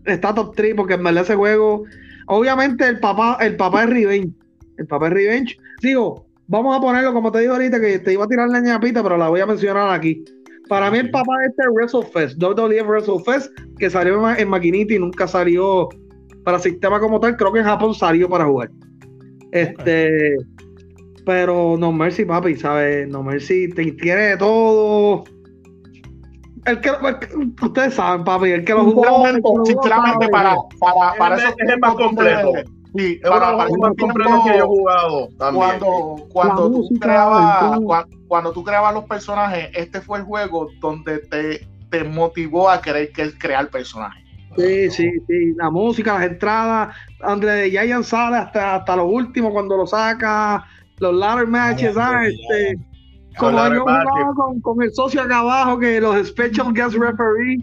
está 0.06 0.34
top 0.34 0.56
3 0.56 0.74
porque 0.76 0.94
en 0.96 1.04
verdad 1.04 1.24
ese 1.24 1.36
juego 1.36 1.84
Obviamente 2.28 2.88
el 2.88 3.00
papá, 3.00 3.38
el 3.42 3.56
papá 3.56 3.84
es 3.84 3.90
Revenge. 3.90 4.34
El 4.78 4.88
papá 4.88 5.08
es 5.08 5.14
Revenge. 5.14 5.58
Digo, 5.82 6.26
vamos 6.48 6.76
a 6.76 6.82
ponerlo 6.82 7.14
como 7.14 7.32
te 7.32 7.40
digo 7.40 7.54
ahorita, 7.54 7.80
que 7.80 8.00
te 8.00 8.14
iba 8.14 8.26
a 8.26 8.28
tirar 8.28 8.50
la 8.50 8.60
ñapita, 8.60 9.04
pero 9.04 9.18
la 9.18 9.30
voy 9.30 9.42
a 9.42 9.46
mencionar 9.46 9.94
aquí. 9.94 10.24
Para 10.68 10.90
mí 10.90 10.98
el 10.98 11.12
papá 11.12 11.38
de 11.40 11.48
este 11.48 11.62
es 11.62 11.70
WrestleFest, 11.70 12.42
WWF 12.42 12.88
WrestleFest, 12.88 13.52
que 13.78 13.90
salió 13.90 14.36
en, 14.36 14.50
maquinita 14.50 14.96
y 14.96 15.00
nunca 15.00 15.28
salió 15.28 15.90
para 16.44 16.60
sistema 16.60 17.00
como 17.00 17.20
tal. 17.20 17.38
Creo 17.38 17.54
que 17.54 17.60
en 17.60 17.66
Japón 17.66 17.94
salió 17.94 18.28
para 18.28 18.46
jugar. 18.46 18.72
Este, 19.52 20.38
pero 21.26 21.76
No 21.78 21.92
Mercy, 21.92 22.26
papi, 22.26 22.56
¿sabes? 22.56 23.08
No 23.08 23.22
Mercy 23.22 23.70
tiene 23.70 24.38
todo. 24.38 25.24
El 26.66 26.82
que, 26.82 26.92
ustedes 27.62 27.94
saben, 27.94 28.24
papi, 28.24 28.52
el 28.52 28.66
que 28.66 28.74
lo 28.74 28.86
jugó. 28.86 29.26
Sinceramente, 29.66 30.28
para, 30.30 30.56
para, 30.80 31.14
para 31.18 31.36
eso 31.36 31.48
es 31.58 31.70
el 31.70 31.80
más 31.80 31.96
completo. 31.96 32.52
Sí, 32.96 33.20
es 33.22 33.30
para, 33.30 33.58
para 33.58 33.70
completo 33.70 34.44
que 34.46 34.58
yo 34.58 34.58
he 34.58 34.62
jugado. 34.62 35.30
Cuando, 35.38 36.28
cuando, 36.32 36.72
tú 36.72 36.90
creabas, 37.00 37.80
cuando, 38.28 38.52
tú 38.54 38.64
creabas 38.64 38.94
los 38.94 39.04
personajes, 39.04 39.70
este 39.74 40.02
fue 40.02 40.20
el 40.20 40.24
juego 40.24 40.70
donde 40.80 41.20
te, 41.20 41.68
te 41.90 42.04
motivó 42.04 42.70
a 42.70 42.82
querer 42.82 43.12
crear 43.38 43.70
personajes. 43.70 44.24
Sí, 44.56 44.90
sí, 44.90 45.12
sí. 45.28 45.54
La 45.58 45.70
música, 45.70 46.14
las 46.14 46.28
entradas, 46.32 46.96
André 47.22 47.52
de 47.52 47.70
Giant 47.72 48.06
sale 48.06 48.38
hasta, 48.38 48.76
hasta 48.76 48.96
lo 48.96 49.06
último 49.06 49.52
cuando 49.52 49.76
lo 49.76 49.86
saca, 49.86 50.66
los 51.00 51.14
ladder 51.14 51.48
matches, 51.48 51.98
ah, 51.98 52.22
este, 52.26 52.80
como 53.38 53.68
yo 53.74 53.82
jugaba 53.82 54.34
con, 54.36 54.62
con, 54.62 54.82
el 54.82 54.94
socio 54.94 55.22
acá 55.22 55.40
abajo, 55.40 55.80
que 55.80 56.00
los 56.00 56.28
special 56.28 56.74
guest 56.74 56.96
referee, 56.96 57.58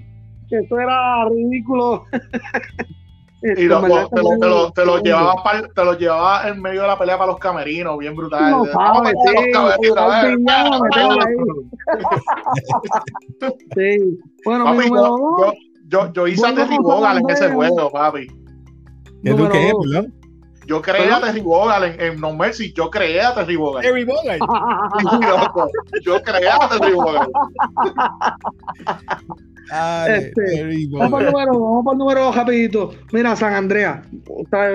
que 0.48 0.58
eso 0.58 0.78
era 0.78 1.28
ridículo. 1.28 2.04
y 3.42 3.64
lo, 3.64 3.82
te, 3.82 3.88
lo, 3.88 4.08
te, 4.08 4.22
lo, 4.22 4.72
te, 4.72 4.87
lo 4.87 4.98
llevaba 5.02 5.42
te 5.74 5.85
lo 5.85 5.98
llevaba 5.98 6.48
en 6.48 6.62
medio 6.62 6.82
de 6.82 6.87
la 6.87 6.98
pelea 6.98 7.18
para 7.18 7.32
los 7.32 7.40
camerinos, 7.40 7.98
bien 7.98 8.14
brutal. 8.14 8.50
No, 8.50 8.64
sí, 8.64 8.70
los 8.72 9.94
camerinos, 9.94 10.82
sí. 13.74 14.18
Bueno, 14.44 14.64
Papi, 14.64 14.78
mi 14.78 14.96
yo, 14.96 15.52
yo, 15.88 16.12
yo, 16.12 16.26
hice 16.28 16.46
a 16.46 16.54
Terry 16.54 16.78
Bogal 16.78 17.18
en 17.18 17.30
ese 17.30 17.50
juego, 17.50 17.90
papi. 17.90 18.28
¿Qué 19.24 19.35
tú 19.35 19.48
qué? 19.48 19.72
Yo 20.66 20.81
creé 20.81 21.11
a 21.11 21.20
Terry 21.20 21.40
Bogal 21.40 21.85
en, 21.85 22.01
en, 22.01 22.20
No 22.20 22.33
Mercy, 22.35 22.72
yo 22.72 22.90
creé 22.90 23.20
a 23.20 23.35
Terry 23.35 23.57
Bogal. 23.57 23.83
Terry 23.83 24.07
yo 26.03 26.22
creé 26.22 26.48
a 26.48 26.68
Terry 26.68 26.92
Bogal. 26.92 27.29
este, 30.09 30.88
vamos 30.90 31.11
por 31.11 31.22
el 31.22 31.33
número, 31.33 31.53
vamos 31.53 31.85
por 31.85 31.94
el 31.94 31.98
número 31.98 32.25
dos 32.25 32.37
rapidito. 32.37 32.94
Mira, 33.12 33.35
San 33.37 33.55
Andrea. 33.55 34.03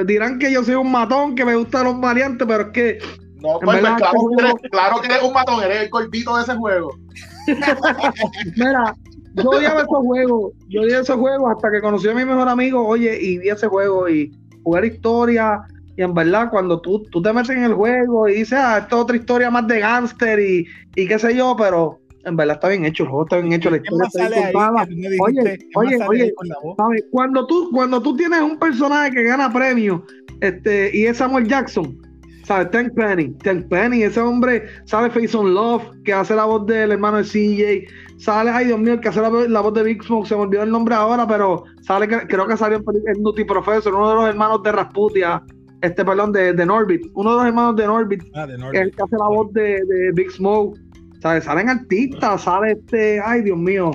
dirán 0.06 0.40
que 0.40 0.52
yo 0.52 0.64
soy 0.64 0.76
un 0.76 0.92
matón, 0.92 1.36
que 1.36 1.46
me 1.46 1.56
gustan 1.56 1.86
los 1.86 2.00
variantes, 2.00 2.48
pero 2.48 2.64
es 2.64 2.70
que. 2.70 3.00
No, 3.40 3.60
pues, 3.60 3.80
claro, 3.80 4.12
que 4.36 4.44
eres, 4.44 4.54
claro, 4.72 5.00
que 5.00 5.08
eres, 5.08 5.24
un 5.24 5.34
matón, 5.34 5.64
eres 5.64 5.84
el 5.84 5.90
cortito 5.90 6.36
de 6.36 6.44
ese 6.44 6.56
juego. 6.56 6.98
Mira, 8.56 8.96
yo 9.36 9.50
odiaba 9.50 9.82
esos 9.82 10.00
juegos, 10.00 10.54
yo 10.68 10.82
odiaba 10.82 11.04
esos 11.04 11.18
juegos 11.18 11.52
hasta 11.56 11.72
que 11.72 11.82
conocí 11.82 12.10
a 12.10 12.16
mi 12.16 12.26
mejor 12.26 12.50
amigo, 12.50 12.86
oye, 12.86 13.16
y 13.22 13.38
vi 13.38 13.50
ese 13.50 13.68
juego 13.68 14.10
y 14.10 14.32
jugar 14.64 14.86
historia, 14.86 15.62
y 15.98 16.04
en 16.04 16.14
verdad, 16.14 16.50
cuando 16.52 16.80
tú, 16.80 17.04
tú 17.12 17.22
te 17.24 17.34
metes 17.34 17.50
en 17.50 17.64
el 17.64 17.74
juego 17.74 18.30
y 18.30 18.36
dices, 18.36 18.54
ah, 18.54 18.78
esto 18.78 18.98
es 18.98 19.02
otra 19.02 19.18
historia 19.18 19.50
más 19.50 19.68
de 19.68 19.80
gángster 19.80 20.40
y, 20.40 20.68
y 20.96 21.08
qué 21.08 21.18
sé 21.18 21.36
yo, 21.36 21.56
pero 21.58 22.00
en 22.24 22.36
verdad 22.36 22.56
está 22.56 22.68
bien 22.70 22.86
hecho, 22.86 23.04
el 23.04 23.10
juego 23.10 23.26
está 23.26 23.38
bien 23.38 23.54
hecho, 23.54 23.72
la 23.72 23.78
historia 23.78 24.08
está 24.08 24.30
bien 24.30 24.52
contada. 24.52 24.88
Oye, 25.22 25.58
oye, 25.76 25.98
oye, 26.08 26.34
¿sabes? 26.78 27.04
Cuando 27.10 27.48
tú, 27.48 27.70
cuando 27.72 28.02
tú 28.02 28.16
tienes 28.16 28.42
un 28.42 28.60
personaje 28.60 29.12
que 29.12 29.24
gana 29.24 29.52
premio, 29.52 30.06
este, 30.42 30.96
y 30.96 31.06
es 31.06 31.18
Samuel 31.18 31.48
Jackson, 31.48 31.98
¿sabes? 32.44 32.70
Tank 32.70 32.94
Penny, 32.94 33.30
Tank 33.44 33.68
Penny, 33.70 34.04
ese 34.04 34.20
hombre 34.20 34.66
sale 34.86 35.10
Face 35.10 35.36
on 35.36 35.54
Love, 35.54 35.84
que 36.04 36.14
hace 36.14 36.36
la 36.36 36.46
voz 36.46 36.68
del 36.68 36.92
hermano 36.92 37.18
de 37.18 37.24
CJ, 37.24 38.20
sale, 38.20 38.52
ay 38.52 38.66
Dios 38.66 38.80
mío, 38.80 38.94
el 38.94 39.00
que 39.00 39.10
hace 39.10 39.22
la, 39.22 39.30
voz 39.62 39.74
de 39.74 39.84
Big 39.84 40.04
Smoke, 40.04 40.28
se 40.28 40.36
me 40.36 40.42
olvidó 40.42 40.62
el 40.62 40.70
nombre 40.70 40.94
ahora, 40.94 41.26
pero 41.26 41.64
sale, 41.82 42.08
creo 42.08 42.46
que 42.46 42.56
salió 42.56 42.78
en 42.78 43.24
Nutty 43.24 43.46
Professor, 43.46 43.96
uno 43.96 44.10
de 44.10 44.16
los 44.16 44.30
hermanos 44.30 44.62
de 44.64 44.72
Rasputia, 44.74 45.42
este, 45.82 46.04
perdón, 46.04 46.32
de, 46.32 46.54
de 46.54 46.66
Norbit, 46.66 47.06
uno 47.14 47.32
de 47.32 47.38
los 47.38 47.46
hermanos 47.46 47.76
de 47.76 47.86
Norbit, 47.86 48.24
ah, 48.36 48.48
que 48.72 48.78
es 48.78 48.84
el 48.84 48.92
que 48.96 49.04
hace 49.04 49.16
la 49.18 49.28
voz 49.28 49.54
de, 49.54 49.84
de 49.86 50.12
Big 50.14 50.32
Smoke, 50.32 50.78
¿sabes? 51.22 51.44
Salen 51.44 51.70
artistas, 51.70 52.42
sale 52.42 52.72
este, 52.72 53.22
ay 53.24 53.44
Dios 53.44 53.58
mío, 53.58 53.92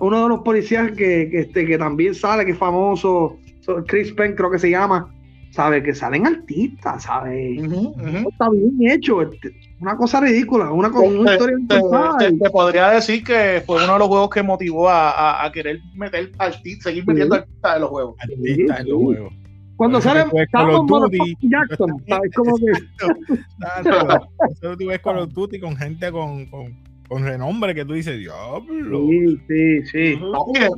uno 0.00 0.22
de 0.22 0.28
los 0.28 0.40
policías 0.40 0.90
que, 0.92 1.28
que, 1.30 1.40
este, 1.40 1.66
que 1.66 1.78
también 1.78 2.14
sale, 2.14 2.44
que 2.44 2.52
es 2.52 2.58
famoso, 2.58 3.38
Chris 3.86 4.12
Penn 4.12 4.34
creo 4.34 4.50
que 4.50 4.58
se 4.58 4.70
llama, 4.70 5.14
¿sabes? 5.52 5.84
Que 5.84 5.94
salen 5.94 6.26
artistas, 6.26 7.04
¿sabes? 7.04 7.62
Está 7.62 8.48
bien 8.50 8.90
hecho, 8.90 9.22
este, 9.22 9.54
una 9.80 9.96
cosa 9.96 10.20
ridícula, 10.20 10.72
una, 10.72 10.88
una 10.88 11.32
historia 11.32 11.56
te, 11.68 12.32
te, 12.32 12.50
podría 12.50 12.90
decir 12.90 13.22
que 13.22 13.62
fue 13.64 13.84
uno 13.84 13.92
de 13.92 13.98
los 14.00 14.08
juegos 14.08 14.30
que 14.30 14.42
motivó 14.42 14.88
a, 14.88 15.10
a, 15.10 15.46
a 15.46 15.52
querer 15.52 15.78
meter 15.94 16.32
artistas, 16.38 16.84
seguir 16.84 17.06
metiendo 17.06 17.36
artistas 17.36 17.76
en 17.76 17.80
los 17.82 17.90
juegos. 17.90 18.16
Artistas 18.20 18.80
en 18.80 18.88
los 18.88 18.98
juegos. 18.98 19.39
Cuando 19.80 19.98
sale 19.98 20.26
Call 20.52 20.74
of 20.74 20.86
Duty, 20.86 21.38
Jackson, 21.40 22.04
¿sabes 22.06 22.30
cómo 22.36 22.54
que? 22.58 22.66
Eso 24.52 24.76
tú 24.76 24.88
ves 24.88 25.00
Call 25.00 25.20
of 25.20 25.32
Duty 25.32 25.58
con 25.58 25.74
gente 25.74 26.12
con, 26.12 26.44
con, 26.50 26.78
con 27.08 27.24
renombre 27.24 27.74
que 27.74 27.86
tú 27.86 27.94
dices, 27.94 28.18
diablo. 28.18 29.06
Sí, 29.08 29.38
sí, 29.48 29.86
sí. 29.86 30.20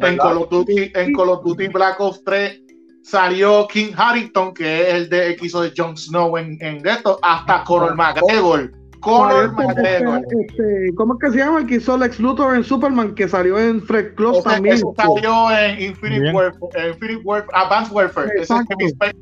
en, 0.04 0.16
Call 0.18 0.36
of 0.36 0.50
Duty, 0.50 0.92
en 0.94 1.12
Call 1.14 1.30
of 1.30 1.42
Duty 1.42 1.66
Black 1.66 1.98
Ops 1.98 2.22
3 2.22 2.62
salió 3.02 3.66
King 3.66 3.90
Harrington, 3.96 4.54
que 4.54 4.82
es 4.82 4.94
el 4.94 5.08
de, 5.08 5.34
que 5.34 5.46
hizo 5.46 5.62
de 5.62 5.72
Jon 5.76 5.96
Snow 5.96 6.38
en, 6.38 6.56
en 6.60 6.86
esto, 6.86 7.18
hasta 7.22 7.64
Conor 7.64 7.96
McGregor 7.96 8.70
Conor 9.02 9.52
McGregor. 9.52 10.20
Este, 10.30 10.94
¿Cómo 10.94 11.14
es 11.14 11.20
que 11.20 11.30
se 11.32 11.38
llama? 11.38 11.58
El 11.60 11.66
que 11.66 11.74
hizo 11.76 11.96
Lex 11.96 12.20
Luthor 12.20 12.54
en 12.54 12.64
Superman, 12.64 13.14
que 13.14 13.28
salió 13.28 13.58
en 13.58 13.82
Fred 13.82 14.14
Close 14.14 14.42
también. 14.42 14.76
Eso 14.76 14.94
salió 14.96 15.50
en 15.50 15.82
Infinite 15.82 16.32
Warfare, 16.32 16.90
Infinite 16.90 17.22
Warfare, 17.24 17.52
Advanced 17.52 17.92
Warfare. 17.92 18.30
Exacto. 18.38 18.76
Ese 18.78 18.94
es 18.94 19.14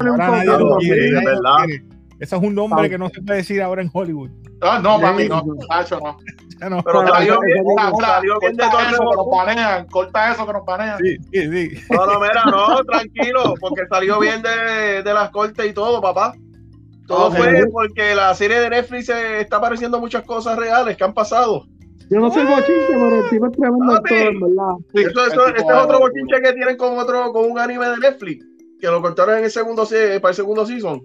ahora 0.00 0.28
nadie 0.28 0.46
lo 0.46 0.76
quiere, 0.78 1.24
¿verdad? 1.24 1.66
Eso 2.18 2.36
es 2.36 2.42
un 2.42 2.54
nombre 2.54 2.90
que 2.90 2.98
no 2.98 3.08
se 3.10 3.22
puede 3.22 3.38
decir 3.38 3.62
ahora 3.62 3.80
en 3.80 3.90
Hollywood. 3.92 4.30
Ah, 4.60 4.80
no, 4.82 5.00
papi, 5.00 5.28
no, 5.28 5.44
Nacho, 5.70 6.00
no. 6.00 6.68
no. 6.68 6.82
Pero 6.82 7.06
salió 7.06 7.40
bien, 7.40 7.64
salió 8.00 8.40
bien 8.40 8.56
de 8.56 8.64
todo 8.64 8.80
eso 8.80 8.98
que 8.98 9.16
nos 9.16 9.30
banean, 9.30 9.86
corta 9.86 10.32
eso 10.32 10.44
que 10.44 10.52
nos 10.52 10.64
banean. 10.64 10.98
Sí, 10.98 11.16
sí, 11.32 11.50
sí. 11.70 11.82
No, 11.90 12.06
no, 12.06 12.18
mira, 12.18 12.44
no, 12.46 12.84
tranquilo, 12.84 13.54
porque 13.60 13.82
salió 13.88 14.18
bien 14.18 14.42
de, 14.42 15.04
de 15.04 15.14
las 15.14 15.30
cortes 15.30 15.64
y 15.64 15.72
todo, 15.72 16.00
papá. 16.00 16.34
Todo 17.08 17.32
fue 17.32 17.66
porque 17.72 18.14
la 18.14 18.34
serie 18.34 18.60
de 18.60 18.70
Netflix 18.70 19.08
está 19.08 19.56
apareciendo 19.56 19.98
muchas 19.98 20.22
cosas 20.24 20.56
reales 20.56 20.96
que 20.96 21.04
han 21.04 21.14
pasado. 21.14 21.66
Yo 22.10 22.20
no 22.20 22.30
soy 22.30 22.44
bochinche, 22.44 22.86
pero 22.88 23.22
el 23.22 23.28
tipo 23.28 23.46
es 23.46 23.52
tremendo 23.52 23.92
actor, 23.92 24.16
en 24.16 24.40
verdad. 24.40 24.74
Eso, 24.94 25.26
eso, 25.26 25.46
este 25.48 25.60
es 25.60 25.84
otro 25.84 25.98
bochinche 25.98 26.40
que 26.42 26.52
tienen 26.52 26.76
con 26.76 26.98
otro, 26.98 27.32
con 27.32 27.50
un 27.50 27.58
anime 27.58 27.88
de 27.88 27.98
Netflix, 27.98 28.46
que 28.80 28.86
lo 28.86 29.02
cortaron 29.02 29.38
en 29.38 29.44
el 29.44 29.50
segundo 29.50 29.84
para 29.84 30.28
el 30.30 30.34
segundo 30.34 30.64
season. 30.64 31.02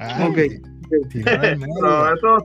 Ah, 0.00 0.28
ok 0.28 0.73
no, 1.80 2.14
eso. 2.14 2.38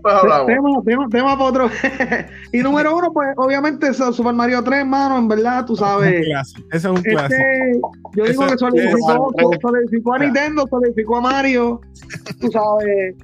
Tema, 0.46 0.82
tema, 0.86 1.10
tema 1.10 1.38
para 1.38 1.50
otro. 1.50 1.70
y 2.54 2.60
número 2.60 2.96
uno, 2.96 3.12
pues 3.14 3.30
obviamente 3.38 3.94
Super 3.94 4.34
Mario 4.34 4.64
3, 4.64 4.86
mano, 4.86 5.18
en 5.18 5.28
verdad, 5.28 5.66
tú 5.66 5.76
sabes. 5.76 6.26
Ese 6.72 6.78
es 6.78 6.86
un 6.86 6.98
este, 6.98 7.10
clásico. 7.12 7.92
yo 8.16 8.26
digo 8.26 8.48
que 8.48 8.58
solidificó, 8.58 9.34
solidificó 9.62 10.14
a 10.14 10.20
Nintendo, 10.20 10.68
solidificó 10.70 11.18
a 11.18 11.22
Mario, 11.22 11.82
tú 12.40 12.52
sabes. 12.52 13.16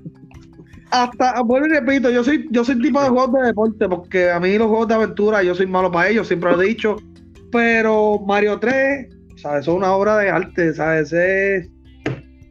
Hasta, 0.91 1.41
bueno, 1.41 1.67
y 1.67 1.69
repito, 1.69 2.09
yo 2.09 2.23
soy, 2.23 2.47
yo 2.51 2.63
soy 2.63 2.79
tipo 2.81 3.01
de 3.01 3.09
juegos 3.09 3.33
de 3.33 3.47
deporte, 3.47 3.89
porque 3.89 4.31
a 4.31 4.39
mí 4.39 4.57
los 4.57 4.67
juegos 4.67 4.87
de 4.87 4.93
aventura, 4.93 5.43
yo 5.43 5.55
soy 5.55 5.67
malo 5.67 5.91
para 5.91 6.09
ellos, 6.09 6.27
siempre 6.27 6.51
lo 6.51 6.61
he 6.61 6.67
dicho. 6.67 6.95
Pero 7.51 8.19
Mario 8.25 8.59
3, 8.59 9.07
¿sabes? 9.37 9.61
es 9.61 9.67
una 9.67 9.93
obra 9.93 10.17
de 10.17 10.29
arte, 10.29 10.73
¿sabes? 10.73 11.11
Es 11.11 11.69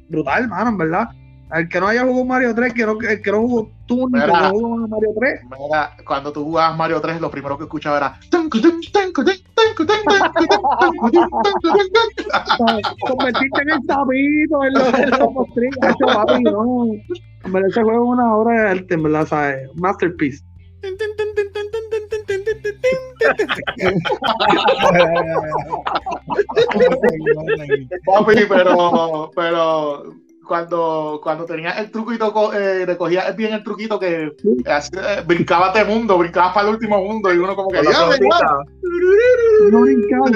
brutal, 0.09 0.49
mano, 0.49 0.71
en 0.71 0.79
verdad. 0.79 1.09
El 1.55 1.69
que 1.69 1.79
no 1.79 1.87
haya 1.87 2.03
jugado 2.03 2.25
Mario 2.25 2.53
3, 2.55 2.75
que 2.75 2.85
no, 2.85 2.99
el 3.01 3.23
que 3.23 3.31
no 3.31 3.41
jugó 3.43 3.71
tú 3.87 4.09
ni 4.09 4.19
no 4.19 4.51
jugó 4.51 4.89
Mario 4.89 5.11
3. 5.21 5.41
Mira, 5.45 5.97
cuando 6.05 6.33
tú 6.33 6.43
jugabas 6.45 6.77
Mario 6.77 7.01
3, 7.01 7.21
lo 7.21 7.31
primero 7.31 7.57
que 7.57 7.65
escuchaba 7.65 7.99
era. 7.99 8.19
Convertirte 13.07 13.63
en 13.63 13.71
el 13.71 13.83
sabito, 13.87 14.65
en 14.65 14.75
los, 14.75 14.95
en 14.99 15.11
los 15.11 15.21
papi, 16.01 16.43
no. 16.43 16.87
Pero 17.53 17.67
ese 17.69 17.83
juego 17.83 18.05
es 18.05 18.11
una 18.19 18.35
obra 18.35 18.63
de 18.63 18.69
arte, 18.71 18.95
en 18.95 19.03
verdad, 19.05 19.27
¿sabes? 19.27 19.71
Masterpiece. 19.77 20.45
Papi, 28.05 28.35
pero, 28.49 29.31
pero 29.37 30.24
cuando, 30.47 31.21
cuando 31.23 31.45
tenías 31.45 31.79
el 31.79 31.91
truquito, 31.91 32.53
eh, 32.53 32.87
recogías 32.87 33.35
bien 33.37 33.55
el 33.55 33.65
truquito 33.65 33.99
que 33.99 34.25
eh, 34.25 34.33
brincaba 35.27 35.73
de 35.73 35.85
mundo, 35.85 36.19
brincabas 36.19 36.55
para 36.55 36.69
el 36.69 36.75
último 36.75 37.03
mundo 37.03 37.33
y 37.33 37.39
uno 37.39 37.57
como 37.57 37.71
que 37.71 37.83
ya, 37.83 38.09
No 39.71 39.81
brincaba. 39.81 40.27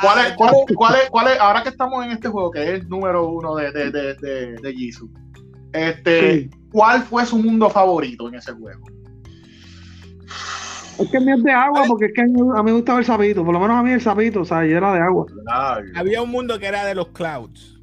¿Cuál 0.00 0.26
es, 0.26 0.32
cuál, 0.32 0.54
es, 0.54 0.76
cuál, 0.76 0.94
es, 0.94 1.10
¿Cuál 1.10 1.28
es, 1.28 1.38
ahora 1.40 1.62
que 1.62 1.68
estamos 1.68 2.02
en 2.04 2.12
este 2.12 2.28
juego, 2.28 2.50
que 2.50 2.62
es 2.62 2.68
el 2.80 2.88
número 2.88 3.28
uno 3.28 3.54
de, 3.56 3.70
de, 3.70 3.90
de, 3.90 4.14
de, 4.14 4.56
de 4.56 4.72
Jisoo, 4.72 5.10
este, 5.72 6.48
¿cuál 6.72 7.02
fue 7.02 7.26
su 7.26 7.36
mundo 7.38 7.68
favorito 7.68 8.28
en 8.28 8.36
ese 8.36 8.52
juego? 8.52 8.82
Es 11.00 11.10
que 11.10 11.16
a 11.16 11.20
mí 11.20 11.32
es 11.32 11.42
de 11.42 11.50
agua, 11.50 11.84
porque 11.88 12.06
es 12.06 12.12
que 12.14 12.20
a 12.20 12.24
mí, 12.24 12.32
me 12.64 12.72
gustaba 12.72 12.98
el 12.98 13.04
sapito. 13.04 13.44
Por 13.44 13.54
lo 13.54 13.60
menos 13.60 13.76
a 13.76 13.82
mí 13.82 13.92
el 13.92 14.00
sapito, 14.00 14.42
o 14.42 14.44
sea, 14.44 14.64
yo 14.66 14.76
era 14.76 14.92
de 14.92 15.00
agua. 15.00 15.26
Había 15.94 16.22
un 16.22 16.30
mundo 16.30 16.58
que 16.58 16.66
era 16.66 16.84
de 16.84 16.94
los 16.94 17.08
clouds. 17.08 17.78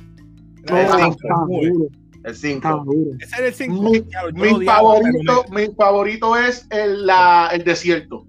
El 2.24 2.36
5. 2.36 2.86
Ese 3.20 3.36
era 3.38 3.48
el 3.48 3.54
5. 3.54 3.92
Mi, 4.34 4.66
favorito, 4.66 5.46
mi 5.52 5.68
favorito 5.76 6.36
es 6.36 6.68
el, 6.70 7.08
la, 7.08 7.50
el 7.54 7.64
desierto. 7.64 8.26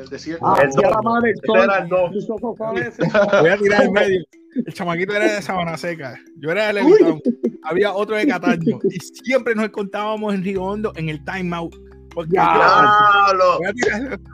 El 0.00 0.08
desierto. 0.08 0.46
Ah, 0.46 0.62
el 0.62 0.70
Voy 3.40 3.50
a 3.50 3.58
tirar 3.58 3.84
en 3.84 3.92
medio. 3.92 4.24
El 4.54 4.72
chamaquito 4.72 5.14
era 5.14 5.34
de 5.34 5.42
Sabana 5.42 5.76
Seca. 5.76 6.18
Yo 6.38 6.50
era 6.50 6.68
de 6.68 6.72
Levitón. 6.72 7.20
Había 7.62 7.92
otro 7.92 8.16
de 8.16 8.26
Cataño. 8.26 8.78
Y 8.90 8.98
siempre 9.00 9.54
nos 9.54 9.66
encontrábamos 9.66 10.34
en 10.34 10.42
Río 10.42 10.62
Hondo 10.62 10.94
en 10.96 11.10
el 11.10 11.22
timeout 11.22 11.76
Diablo. 12.24 13.58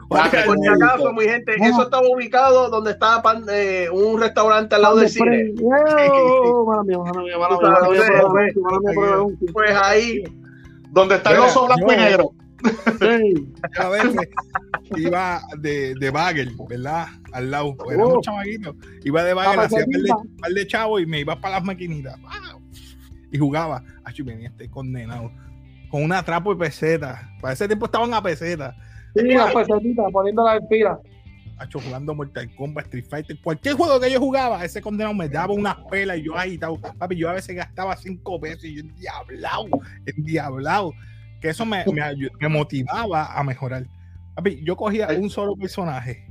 Por 0.07 0.59
si 0.59 0.67
acaso, 0.67 1.13
mi 1.13 1.25
gente, 1.25 1.55
eso 1.59 1.83
estaba 1.83 2.07
ubicado 2.07 2.69
donde 2.69 2.91
estaba 2.91 3.41
eh, 3.51 3.89
un 3.91 4.21
restaurante 4.21 4.75
al 4.75 4.81
lado 4.83 4.97
del 4.97 5.09
cine. 5.09 5.53
Pues 9.53 9.75
ahí. 9.75 10.23
Donde 10.91 11.15
están 11.15 11.35
los 11.37 11.55
ojos 11.57 11.75
blanco 11.75 11.93
y 11.93 11.97
negro. 11.97 12.31
A 13.77 13.89
veces 13.89 14.29
iba 14.95 15.41
de, 15.57 15.95
de 15.95 16.09
bagel, 16.11 16.55
¿verdad? 16.69 17.07
Al 17.33 17.51
lado. 17.51 17.75
Era 17.91 18.05
un 18.05 18.21
chamaquito. 18.21 18.75
Iba 19.03 19.23
de 19.23 19.33
bagel, 19.33 19.59
hacía 19.59 19.85
un 19.85 20.37
par 20.37 20.51
de 20.51 20.67
chavo 20.67 20.99
y 20.99 21.05
me 21.05 21.19
iba 21.19 21.39
para 21.41 21.55
las 21.55 21.65
maquinitas. 21.65 22.17
Y 23.31 23.37
jugaba. 23.37 23.83
Ay, 24.05 24.13
venía 24.23 24.49
este 24.49 24.69
condenado 24.69 25.31
con 25.93 26.01
una 26.01 26.23
trapo 26.23 26.51
y 26.51 26.55
peseta. 26.55 27.29
Para 27.39 27.53
ese 27.53 27.67
tiempo 27.67 27.85
estaban 27.85 28.11
a 28.15 28.23
peseta. 28.23 28.75
Sí, 29.15 29.31
a 29.35 29.53
pesetita, 29.53 30.01
poniéndola 30.11 30.55
en 30.55 30.67
fila. 30.67 30.99
Hacho, 31.59 31.79
jugando 31.79 32.15
Mortal 32.15 32.49
Kombat, 32.55 32.85
Street 32.85 33.05
Fighter, 33.07 33.37
cualquier 33.43 33.75
juego 33.75 33.99
que 33.99 34.11
yo 34.11 34.19
jugaba, 34.19 34.65
ese 34.65 34.81
condenado 34.81 35.13
me 35.13 35.29
daba 35.29 35.53
unas 35.53 35.75
pelas 35.91 36.17
y 36.17 36.23
yo 36.23 36.35
agitado. 36.35 36.79
Papi, 36.97 37.15
yo 37.15 37.29
a 37.29 37.33
veces 37.33 37.55
gastaba 37.55 37.95
cinco 37.95 38.39
pesos 38.39 38.65
y 38.65 38.73
yo 38.73 38.81
endiablado, 38.81 39.67
endiablado. 40.07 40.93
Que 41.39 41.49
eso 41.49 41.63
me, 41.63 41.85
me, 41.85 42.49
motivaba 42.49 43.31
a 43.31 43.43
mejorar. 43.43 43.85
Papi, 44.33 44.63
yo 44.63 44.75
cogía 44.75 45.09
un 45.09 45.29
solo 45.29 45.55
personaje, 45.55 46.25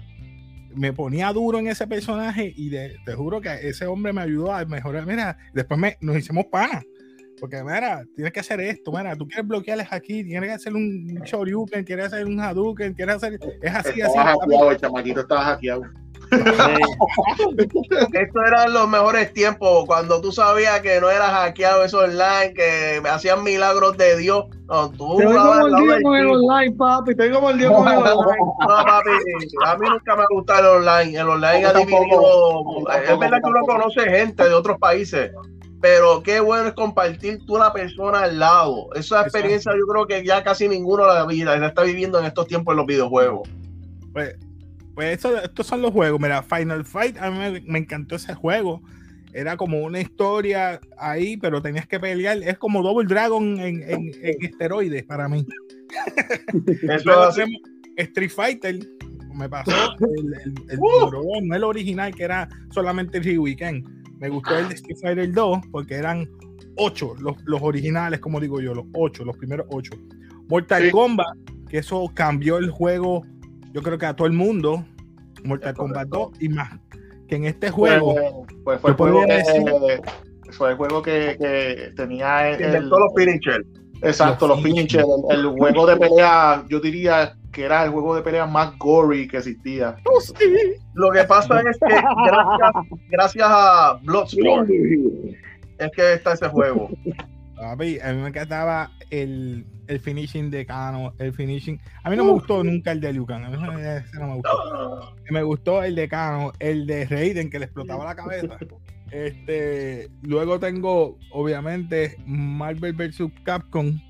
me 0.74 0.92
ponía 0.92 1.32
duro 1.32 1.60
en 1.60 1.68
ese 1.68 1.86
personaje 1.86 2.52
y 2.56 2.68
te 2.70 3.14
juro 3.14 3.40
que 3.40 3.68
ese 3.68 3.86
hombre 3.86 4.12
me 4.12 4.22
ayudó 4.22 4.52
a 4.52 4.64
mejorar. 4.64 5.06
Mira, 5.06 5.38
después 5.54 5.78
me, 5.78 5.98
nos 6.00 6.16
hicimos 6.16 6.46
panas. 6.46 6.84
Porque, 7.42 7.60
mira, 7.64 8.04
tienes 8.14 8.32
que 8.32 8.38
hacer 8.38 8.60
esto, 8.60 8.92
mira, 8.92 9.16
tú 9.16 9.26
quieres 9.26 9.44
bloquearles 9.44 9.88
aquí, 9.92 10.22
tienes 10.22 10.48
que 10.48 10.54
hacer 10.54 10.74
un 10.74 11.20
Shoryuken, 11.24 11.82
quieres 11.82 12.06
hacer 12.06 12.24
un 12.24 12.38
Hadouken, 12.38 12.94
quieres 12.94 13.16
hacer. 13.16 13.36
Es 13.60 13.74
así, 13.74 14.00
así. 14.00 14.16
Hackeado, 14.16 14.70
el 14.70 14.76
chamaquito 14.76 15.22
estaba 15.22 15.46
hackeado. 15.46 15.82
Estos 18.12 18.42
eran 18.46 18.72
los 18.72 18.88
mejores 18.88 19.32
tiempos 19.32 19.86
cuando 19.86 20.20
tú 20.20 20.30
sabías 20.30 20.82
que 20.82 21.00
no 21.00 21.10
eras 21.10 21.30
hackeado 21.30 21.82
eso 21.84 21.98
online, 21.98 22.54
que 22.54 23.02
hacían 23.10 23.42
milagros 23.42 23.96
de 23.96 24.18
Dios. 24.18 24.44
No, 24.68 24.92
tú 24.92 25.16
te 25.16 25.24
como 25.24 25.66
el 25.66 25.74
día 25.74 25.98
con 26.00 26.14
el 26.14 26.26
online, 26.28 26.76
papi. 26.76 27.16
Te 27.16 27.28
como 27.28 27.50
el 27.50 27.58
día 27.58 27.72
con 27.72 27.88
el 27.88 27.98
online. 27.98 28.38
No, 28.60 28.66
papi, 28.68 29.10
a 29.66 29.76
mí 29.78 29.88
nunca 29.90 30.14
me 30.14 30.22
ha 30.22 30.26
gustado 30.30 30.60
el 30.60 30.86
online. 30.86 31.18
El 31.18 31.28
online 31.28 31.66
ha 31.66 31.72
dividido. 31.72 32.64
Es 33.04 33.18
verdad 33.18 33.40
que 33.42 33.50
uno 33.50 33.60
conoce 33.66 34.02
gente 34.08 34.44
de 34.44 34.54
otros 34.54 34.78
países, 34.78 35.32
pero 35.82 36.22
qué 36.22 36.38
bueno 36.38 36.68
es 36.68 36.74
compartir 36.74 37.44
tú 37.44 37.58
la 37.58 37.72
persona 37.72 38.20
al 38.20 38.38
lado. 38.38 38.88
Esa 38.94 39.22
experiencia 39.22 39.72
yo 39.76 39.84
creo 39.84 40.06
que 40.06 40.24
ya 40.24 40.44
casi 40.44 40.68
ninguno 40.68 41.04
la 41.08 41.26
vida 41.26 41.56
la 41.56 41.66
está 41.66 41.82
viviendo 41.82 42.20
en 42.20 42.24
estos 42.26 42.46
tiempos 42.46 42.72
en 42.72 42.76
los 42.76 42.86
videojuegos. 42.86 43.48
Pues, 44.12 44.36
pues 44.94 45.24
estos 45.24 45.66
son 45.66 45.82
los 45.82 45.90
juegos. 45.90 46.20
Mira, 46.20 46.40
Final 46.44 46.84
Fight, 46.84 47.18
a 47.18 47.32
mí 47.32 47.60
me, 47.66 47.78
encantó 47.80 48.14
ese 48.14 48.32
juego. 48.32 48.80
Era 49.32 49.56
como 49.56 49.80
una 49.80 50.00
historia 50.00 50.80
ahí, 50.98 51.36
pero 51.36 51.60
tenías 51.60 51.88
que 51.88 51.98
pelear. 51.98 52.38
Es 52.44 52.58
como 52.58 52.80
Double 52.80 53.08
Dragon 53.08 53.58
en, 53.58 53.82
en, 53.82 54.12
esteroides 54.40 55.02
para 55.02 55.28
mí. 55.28 55.44
Eso 56.88 57.30
Street 57.96 58.30
Fighter, 58.30 58.78
me 59.34 59.48
pasó 59.48 59.72
el, 59.98 60.34
el, 60.44 60.54
el, 60.70 60.78
uh. 60.78 61.42
no 61.42 61.56
el 61.56 61.64
original 61.64 62.14
que 62.14 62.22
era 62.22 62.48
solamente 62.70 63.18
el 63.18 63.38
Weekend 63.38 64.01
me 64.22 64.28
gustó 64.28 64.56
el 64.56 64.68
de 64.68 64.74
Street 64.76 64.98
Fighter 65.02 65.32
2 65.32 65.58
porque 65.72 65.96
eran 65.96 66.30
ocho 66.76 67.16
los, 67.18 67.34
los, 67.44 67.60
originales, 67.60 68.20
como 68.20 68.38
digo 68.38 68.60
yo, 68.60 68.72
los 68.72 68.86
ocho, 68.94 69.24
los 69.24 69.36
primeros 69.36 69.66
ocho. 69.68 69.94
Mortal 70.48 70.92
Kombat, 70.92 71.36
que 71.68 71.78
eso 71.78 72.08
cambió 72.14 72.58
el 72.58 72.70
juego, 72.70 73.22
yo 73.72 73.82
creo 73.82 73.98
que 73.98 74.06
a 74.06 74.14
todo 74.14 74.28
el 74.28 74.32
mundo. 74.32 74.84
Mortal 75.42 75.74
Kombat 75.74 76.06
2 76.06 76.30
y 76.38 76.48
más. 76.50 76.78
Que 77.26 77.34
en 77.34 77.46
este 77.46 77.70
juego. 77.70 78.46
Pues, 78.62 78.80
fue, 78.80 78.90
el 78.90 78.96
juego 78.96 79.24
que, 79.26 80.00
fue 80.52 80.70
el 80.70 80.76
juego 80.76 81.02
que, 81.02 81.36
que 81.40 81.92
tenía 81.96 82.48
el, 82.50 82.88
todos 82.88 83.12
los. 83.16 83.56
Exacto, 84.02 84.46
los, 84.46 84.62
finishers. 84.62 85.04
El, 85.30 85.46
juego 85.46 85.84
de 85.84 85.96
pelea, 85.96 86.64
yo 86.68 86.78
diría 86.78 87.36
que 87.52 87.64
era 87.64 87.84
el 87.84 87.90
juego 87.90 88.16
de 88.16 88.22
pelea 88.22 88.46
más 88.46 88.76
gory 88.78 89.28
que 89.28 89.38
existía. 89.38 89.96
Oh, 90.04 90.20
Lo 90.94 91.10
que 91.10 91.24
pasa 91.24 91.60
es 91.60 91.78
que 91.78 91.94
gracias, 93.10 93.46
a 93.48 93.98
Bloodsport 94.02 94.68
es 94.70 95.90
que 95.94 96.12
está 96.14 96.32
ese 96.32 96.48
juego. 96.48 96.90
a 97.62 97.76
mí 97.76 97.98
me 98.02 98.28
encantaba 98.28 98.90
el, 99.10 99.66
el, 99.86 100.00
finishing 100.00 100.50
de 100.50 100.66
Kano, 100.66 101.12
el 101.18 101.32
finishing. 101.32 101.80
A 102.02 102.10
mí 102.10 102.16
no 102.16 102.24
me 102.24 102.32
gustó 102.32 102.62
nunca 102.62 102.92
el 102.92 103.00
de 103.00 103.12
Liu 103.12 103.26
Kang, 103.26 103.44
a 103.44 103.50
mí 103.50 103.56
no, 103.56 103.72
me 103.72 104.34
gustó. 104.34 105.14
Me 105.30 105.42
gustó 105.42 105.82
el 105.82 105.94
de 105.94 106.08
Kano, 106.08 106.52
el 106.58 106.86
de 106.86 107.06
Raiden 107.06 107.50
que 107.50 107.58
le 107.58 107.66
explotaba 107.66 108.04
la 108.04 108.14
cabeza. 108.14 108.58
Este, 109.10 110.08
luego 110.22 110.58
tengo, 110.58 111.18
obviamente, 111.32 112.16
Marvel 112.24 112.94
vs. 112.94 113.30
Capcom, 113.44 114.00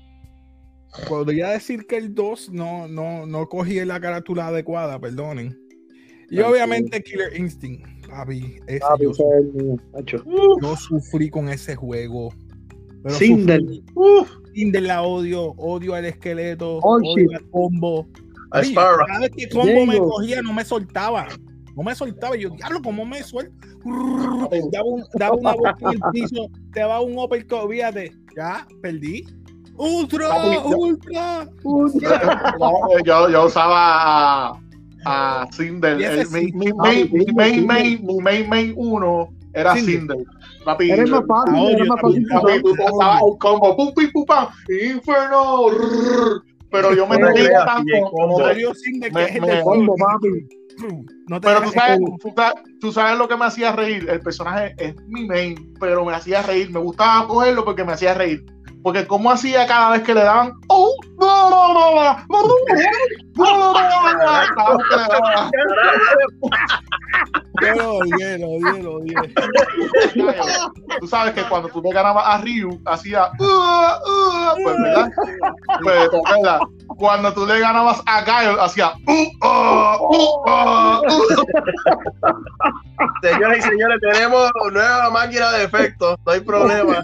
podría 1.07 1.49
decir 1.49 1.85
que 1.87 1.97
el 1.97 2.13
2 2.13 2.51
no, 2.51 2.87
no, 2.87 3.25
no 3.25 3.47
cogí 3.47 3.83
la 3.85 3.99
carátula 3.99 4.47
adecuada, 4.47 4.99
perdonen. 4.99 5.59
Y 6.29 6.39
obviamente 6.39 7.03
Killer 7.03 7.37
Instinct, 7.37 8.07
papi. 8.07 8.59
Ese 8.67 8.81
yo, 8.99 9.11
yo, 10.61 10.75
sufrí 10.75 11.29
con 11.29 11.49
ese 11.49 11.75
juego. 11.75 12.33
Cinder. 13.09 13.61
Cinder 14.53 14.83
la 14.83 15.03
odio, 15.03 15.51
odio 15.57 15.93
al 15.93 16.05
esqueleto, 16.05 16.77
odio 16.77 17.27
al 17.35 17.49
combo. 17.49 18.07
cada 18.51 19.19
vez 19.19 19.31
que 19.35 19.49
combo 19.49 19.85
me 19.85 19.97
cogía, 19.97 20.41
no 20.41 20.53
me 20.53 20.65
soltaba. 20.65 21.27
No 21.75 21.83
me 21.83 21.93
soltaba. 21.93 22.35
Yo, 22.35 22.49
diablo, 22.51 22.81
¿cómo 22.81 23.05
me 23.05 23.21
suelto? 23.23 23.53
Daba, 24.71 24.85
un, 24.85 25.03
daba 25.15 25.35
una 25.35 25.53
boca 25.53 25.75
en 25.81 25.89
el 25.89 26.01
piso, 26.13 26.49
te 26.71 26.83
va 26.83 27.01
un 27.01 27.17
uppercut, 27.17 27.69
fíjate. 27.69 28.11
Ya, 28.35 28.65
perdí. 28.81 29.25
Ultra, 29.75 30.29
ultra, 30.65 31.47
ultra. 31.63 32.55
yo, 33.03 33.29
yo 33.29 33.45
usaba 33.45 34.59
a, 35.05 35.47
Cinder. 35.51 35.97
mi, 36.31 36.71
main, 36.73 37.09
mi, 37.11 37.25
main, 37.33 37.65
main, 37.65 38.05
mi 38.05 38.17
main, 38.19 38.49
main 38.49 38.73
uno 38.77 39.29
era 39.53 39.75
Cinder. 39.75 40.17
Papi, 40.63 40.91
eres 40.91 41.09
más 41.09 41.23
fácil, 41.27 41.69
eres 41.69 41.87
más 41.87 42.01
fácil. 42.01 42.27
Papi, 42.27 42.61
tú 42.61 42.75
pasabas 42.75 43.21
el 43.23 43.37
combo, 43.39 43.75
pum, 43.75 43.93
pum, 43.93 44.11
pum, 44.13 44.25
pum, 44.25 44.47
inferno. 44.91 45.65
Pero 46.71 46.95
yo 46.95 47.05
me 47.07 47.17
reía 47.17 47.65
tanto. 47.65 48.53
Yo 48.57 48.73
Cinder, 48.75 49.11
que 49.11 49.23
es 49.23 49.35
el 49.35 49.63
combo, 49.63 49.95
papi. 49.95 50.47
No 51.27 51.39
pero 51.39 51.61
tú 51.61 51.69
sabes, 51.71 51.99
tú 52.79 52.91
sabes, 52.91 53.17
lo 53.17 53.27
que 53.27 53.37
me 53.37 53.45
hacía 53.45 53.73
reír. 53.73 54.09
El 54.09 54.19
personaje 54.21 54.73
es 54.77 54.95
mi 55.07 55.25
main, 55.27 55.73
pero 55.79 56.03
me 56.05 56.13
hacía 56.13 56.41
reír. 56.41 56.71
Me 56.71 56.79
gustaba 56.79 57.27
cogerlo 57.27 57.63
porque 57.63 57.83
me 57.83 57.93
hacía 57.93 58.13
reír. 58.13 58.43
Porque 58.83 59.07
como 59.07 59.31
hacía 59.31 59.65
cada 59.65 59.91
vez 59.91 60.03
que 60.03 60.13
le 60.13 60.23
daban 60.23 60.53
¡Oh! 60.67 60.93
Tú 70.99 71.07
sabes 71.07 71.33
que 71.33 71.43
cuando 71.43 71.69
tú 71.69 71.81
le 71.81 71.93
ganabas 71.93 72.23
a 72.25 72.37
Ryu, 72.39 72.81
hacía 72.85 73.31
pues, 73.37 74.77
¿verdad? 74.83 75.09
Pues, 75.83 76.09
Cuando 76.97 77.33
tú 77.33 77.45
le 77.45 77.59
ganabas 77.59 78.01
a 78.05 78.21
Gaio, 78.21 78.61
hacía 78.61 78.93
Señoras 83.21 83.57
y 83.57 83.61
señores, 83.61 83.99
tenemos 84.11 84.51
nueva 84.71 85.09
máquina 85.09 85.51
de 85.51 85.63
efectos, 85.63 86.17
no 86.25 86.31
hay 86.31 86.39
problema. 86.41 87.01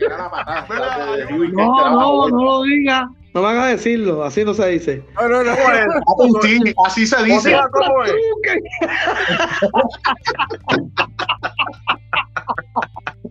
No, 1.54 1.90
no, 1.92 2.30
no 2.30 2.44
lo 2.44 2.64
diga. 2.64 3.10
No 3.34 3.42
van 3.42 3.58
a 3.58 3.68
decirlo, 3.68 4.24
así 4.24 4.44
no 4.44 4.54
se 4.54 4.68
dice. 4.70 5.04
No, 5.16 5.30
no, 5.30 5.44
no. 5.44 5.52
así 6.86 7.06
se 7.06 7.24
dice. 7.24 7.56
¿Cómo 7.72 8.04
es? 8.04 8.14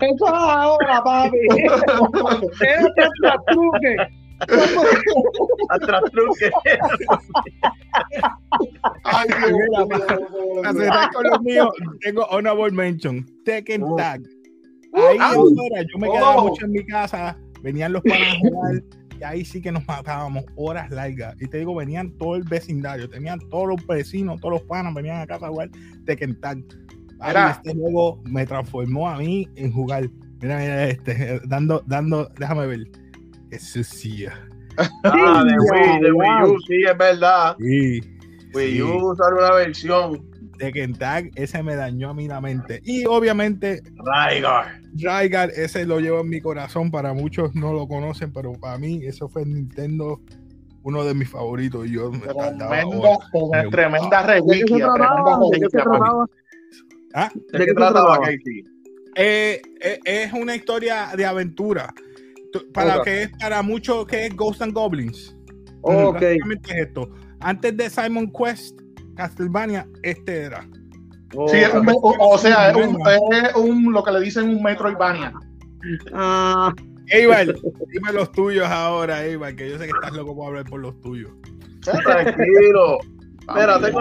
Eso 0.00 0.26
es 0.26 0.32
ahora, 0.32 1.02
papi. 1.02 1.38
Este 2.60 2.70
es 2.70 3.08
el 3.22 3.32
truque. 3.46 3.96
Atrás 5.70 6.02
truque. 6.12 6.50
Ay, 9.02 9.28
Dios, 9.28 9.88
con 11.12 11.24
los 11.24 11.40
míos, 11.40 11.68
tengo 12.00 12.22
honorable 12.26 12.70
mention. 12.70 13.26
Tekken 13.44 13.84
Tag. 13.96 14.20
Ahí 14.94 15.18
ahora 15.20 15.82
yo 15.92 15.98
me 15.98 16.10
quedaba 16.10 16.42
mucho 16.42 16.64
en 16.64 16.72
mi 16.72 16.86
casa 16.86 17.36
venían 17.62 17.92
los 17.92 18.02
panas 18.02 18.28
a 18.28 18.38
jugar 18.38 18.82
ahí 19.24 19.44
sí 19.44 19.60
que 19.60 19.72
nos 19.72 19.86
matábamos 19.86 20.44
horas 20.56 20.90
largas. 20.90 21.34
Y 21.40 21.46
te 21.46 21.58
digo, 21.58 21.74
venían 21.74 22.10
todo 22.18 22.36
el 22.36 22.44
vecindario, 22.44 23.08
tenían 23.08 23.40
todos 23.50 23.68
los 23.68 23.86
vecinos, 23.86 24.40
todos 24.40 24.54
los 24.54 24.62
panas, 24.62 24.94
venían 24.94 25.20
a 25.20 25.26
casa 25.26 25.46
a 25.46 25.50
jugar 25.50 25.70
de 25.70 26.16
Kentucky. 26.16 26.64
Este 27.50 27.74
juego 27.74 28.22
me 28.24 28.46
transformó 28.46 29.08
a 29.08 29.18
mí 29.18 29.48
en 29.56 29.72
jugar. 29.72 30.08
Mira, 30.40 30.58
mira, 30.58 30.84
este, 30.88 31.40
dando, 31.44 31.82
dando, 31.86 32.30
déjame 32.38 32.66
ver. 32.66 32.86
Qué 33.50 33.58
sucia. 33.58 34.32
Ah, 35.02 35.42
de 35.44 35.54
Wii, 35.58 36.00
de 36.00 36.12
Wii 36.12 36.42
U, 36.44 36.60
sí, 36.66 36.82
es 36.88 36.96
verdad. 36.96 37.56
Sí. 37.58 38.00
Wii 38.54 38.82
U 38.82 39.10
usar 39.10 39.34
una 39.34 39.52
versión 39.54 40.24
de 40.58 40.72
Kentucky, 40.72 41.30
ese 41.36 41.62
me 41.62 41.76
dañó 41.76 42.10
a 42.10 42.14
mí 42.14 42.28
la 42.28 42.40
mente. 42.40 42.80
Y 42.84 43.06
obviamente, 43.06 43.82
Rygar. 43.96 44.80
Rygar, 44.94 45.50
ese 45.50 45.86
lo 45.86 46.00
llevo 46.00 46.20
en 46.20 46.28
mi 46.28 46.40
corazón. 46.40 46.90
Para 46.90 47.12
muchos 47.14 47.54
no 47.54 47.72
lo 47.72 47.86
conocen, 47.86 48.32
pero 48.32 48.52
para 48.52 48.78
mí, 48.78 49.00
eso 49.04 49.28
fue 49.28 49.46
Nintendo, 49.46 50.20
uno 50.82 51.04
de 51.04 51.14
mis 51.14 51.30
favoritos. 51.30 51.88
Yo 51.88 52.10
tremenda, 52.10 53.18
tremenda 53.70 54.22
reliquia. 54.22 54.88
¿Ah? 57.14 57.30
¿De 57.52 57.66
qué 57.66 57.72
trataba, 57.72 58.18
Casey? 58.20 58.64
Eh, 59.14 59.62
eh, 59.80 59.98
es 60.04 60.32
una 60.32 60.54
historia 60.54 61.08
de 61.16 61.24
aventura. 61.24 61.92
Para 62.72 63.02
que 63.02 63.24
es 63.24 63.30
para 63.38 63.62
muchos 63.62 64.06
que 64.06 64.26
es 64.26 64.34
Ghosts 64.34 64.62
and 64.62 64.72
Goblins. 64.72 65.36
ok. 65.82 66.22
esto. 66.74 67.10
Antes 67.40 67.76
de 67.76 67.90
Simon 67.90 68.32
Quest, 68.32 68.80
Castlevania, 69.18 69.84
este 70.04 70.42
era. 70.42 70.64
Oh, 71.34 71.48
sí, 71.48 71.58
o, 72.20 72.38
sea, 72.38 72.70
es 72.70 73.54
un, 73.56 73.92
lo 73.92 74.04
que 74.04 74.12
le 74.12 74.20
dicen 74.20 74.48
un 74.48 74.62
Metroidvania. 74.62 75.32
Ah. 76.14 76.72
Eibar, 77.08 77.46
dime 77.46 78.12
los 78.12 78.30
tuyos 78.30 78.68
ahora, 78.68 79.24
Eibar, 79.24 79.56
que 79.56 79.70
yo 79.70 79.78
sé 79.78 79.86
que 79.86 79.90
estás 79.90 80.12
loco 80.12 80.36
por 80.36 80.46
hablar 80.46 80.64
por 80.66 80.78
los 80.80 81.00
tuyos. 81.00 81.32
Tranquilo. 81.80 82.98
Mira, 83.54 83.80
tengo 83.80 84.00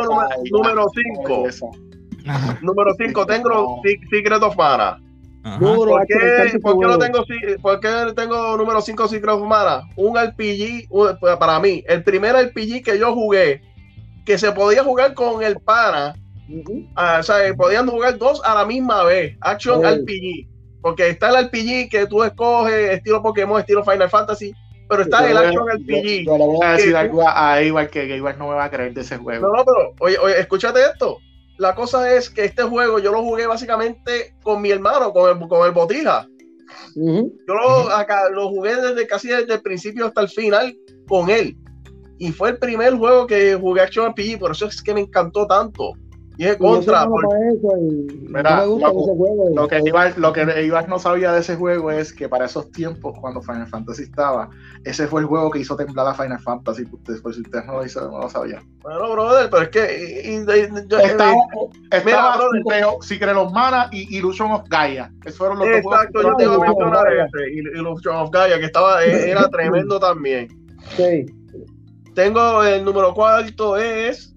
número 0.51 0.85
5. 0.93 1.47
Número 2.61 2.93
5, 2.95 3.25
tengo 3.25 3.81
Secret 4.11 4.43
of 4.43 4.55
Mana. 4.55 5.01
¿Por 5.59 6.05
qué, 6.05 6.59
¿Por 6.61 6.79
qué, 6.79 6.85
no 6.85 6.99
tengo, 6.99 7.25
¿Por 7.61 7.79
qué 7.79 8.13
tengo 8.15 8.55
número 8.55 8.81
5 8.81 9.07
Secret 9.07 9.33
of 9.33 9.47
Mana? 9.47 9.81
Un 9.95 10.15
RPG, 10.15 10.89
para 11.39 11.59
mí, 11.59 11.83
el 11.87 12.03
primer 12.03 12.35
RPG 12.35 12.83
que 12.83 12.99
yo 12.99 13.15
jugué 13.15 13.66
que 14.27 14.37
se 14.37 14.51
podía 14.51 14.83
jugar 14.83 15.13
con 15.13 15.41
el 15.41 15.55
pana. 15.61 16.13
Ah, 16.95 17.17
o 17.21 17.23
sea, 17.23 17.37
podían 17.55 17.87
jugar 17.87 18.17
dos 18.17 18.41
a 18.43 18.55
la 18.55 18.65
misma 18.65 19.05
vez. 19.05 19.37
Action 19.39 19.81
RPG. 19.81 20.49
Porque 20.81 21.07
está 21.07 21.29
el 21.29 21.45
RPG 21.45 21.89
que 21.89 22.05
tú 22.09 22.23
escoges, 22.23 22.91
estilo 22.91 23.23
Pokémon, 23.23 23.61
estilo 23.61 23.85
Final 23.85 24.09
Fantasy. 24.09 24.53
Pero 24.89 25.03
está 25.03 25.31
el 25.31 25.37
Action 25.37 25.65
RPG. 25.65 26.25
Yo 26.25 26.37
le 26.37 26.45
voy 26.45 26.59
a 26.61 26.73
decir 26.73 26.93
algo 26.97 27.23
a 27.25 27.63
igual 27.63 27.89
que 27.89 28.03
igual 28.17 28.37
no 28.37 28.49
me 28.49 28.55
va 28.55 28.65
a 28.65 28.69
creer 28.69 28.93
de 28.93 28.99
ese 28.99 29.15
juego. 29.15 29.47
No, 29.47 29.53
no, 29.53 29.63
pero 29.63 29.93
oye, 30.01 30.17
oye, 30.17 30.41
escúchate 30.41 30.81
esto. 30.81 31.19
La 31.57 31.73
cosa 31.73 32.13
es 32.13 32.29
que 32.29 32.43
este 32.43 32.63
juego 32.63 32.99
yo 32.99 33.13
lo 33.13 33.23
jugué 33.23 33.47
básicamente 33.47 34.35
con 34.43 34.61
mi 34.61 34.71
hermano, 34.71 35.13
con 35.13 35.41
el, 35.41 35.47
con 35.47 35.65
el 35.65 35.71
Botija. 35.71 36.27
Yo 36.95 37.53
lo, 37.53 37.89
acá, 37.91 38.29
lo 38.29 38.49
jugué 38.49 38.75
desde 38.75 39.07
casi 39.07 39.29
desde 39.29 39.53
el 39.53 39.61
principio 39.61 40.07
hasta 40.07 40.19
el 40.19 40.27
final 40.27 40.75
con 41.07 41.29
él 41.29 41.55
y 42.19 42.31
fue 42.31 42.51
el 42.51 42.57
primer 42.57 42.95
juego 42.95 43.27
que 43.27 43.55
jugué 43.55 43.81
Action 43.81 44.11
RPG, 44.11 44.39
por 44.39 44.51
eso 44.51 44.67
es 44.67 44.81
que 44.81 44.93
me 44.93 45.01
encantó 45.01 45.45
tanto. 45.47 45.93
Y 46.39 46.45
es 46.45 46.57
contra. 46.57 47.05
lo, 47.05 47.29
que 49.67 49.81
Iván, 49.83 50.13
lo 50.17 50.31
que 50.33 50.71
no 50.87 50.99
sabía 50.99 51.31
de 51.31 51.39
ese 51.39 51.55
juego 51.55 51.89
es 51.89 52.13
que 52.13 52.29
para 52.29 52.45
esos 52.45 52.71
tiempos, 52.71 53.17
cuando 53.19 53.41
Final 53.41 53.65
Fantasy 53.65 54.03
estaba, 54.03 54.51
ese 54.83 55.07
fue 55.07 55.21
el 55.21 55.27
juego 55.27 55.49
que 55.49 55.57
hizo 55.59 55.75
temblar 55.75 56.05
a 56.05 56.13
Final 56.13 56.39
Fantasy. 56.39 56.83
Después, 56.83 57.21
pues, 57.21 57.37
si 57.37 57.41
ustedes 57.41 57.65
no 57.65 57.73
lo, 57.73 57.83
hizo, 57.85 58.07
no 58.11 58.19
lo 58.19 58.29
sabían. 58.29 58.61
Bueno, 58.83 59.13
brother, 59.13 59.49
pero 59.49 59.63
es 59.63 59.69
que. 59.69 60.37
estaba, 61.01 61.33
estaba 61.89 62.37
Secret 63.01 63.35
of 63.35 63.51
Mana 63.51 63.89
y 63.91 64.17
Illusion 64.17 64.51
of 64.51 64.69
Gaia. 64.69 65.11
Esos 65.25 65.39
fueron 65.39 65.57
los 65.57 65.69
Exacto, 65.69 66.21
yo 66.21 66.35
te 66.35 66.43
iba 66.43 66.53
a 66.53 66.59
mencionar 66.59 67.07
ese. 67.13 67.51
Illusion 67.51 68.15
of 68.15 68.29
Gaia, 68.29 68.59
que 68.59 68.65
estaba, 68.65 69.03
era 69.03 69.47
tremendo 69.49 69.99
también. 69.99 70.49
Sí. 70.95 71.25
Tengo 72.17 72.63
el 72.63 72.83
número 72.83 73.13
cuarto 73.13 73.77
es. 73.77 74.33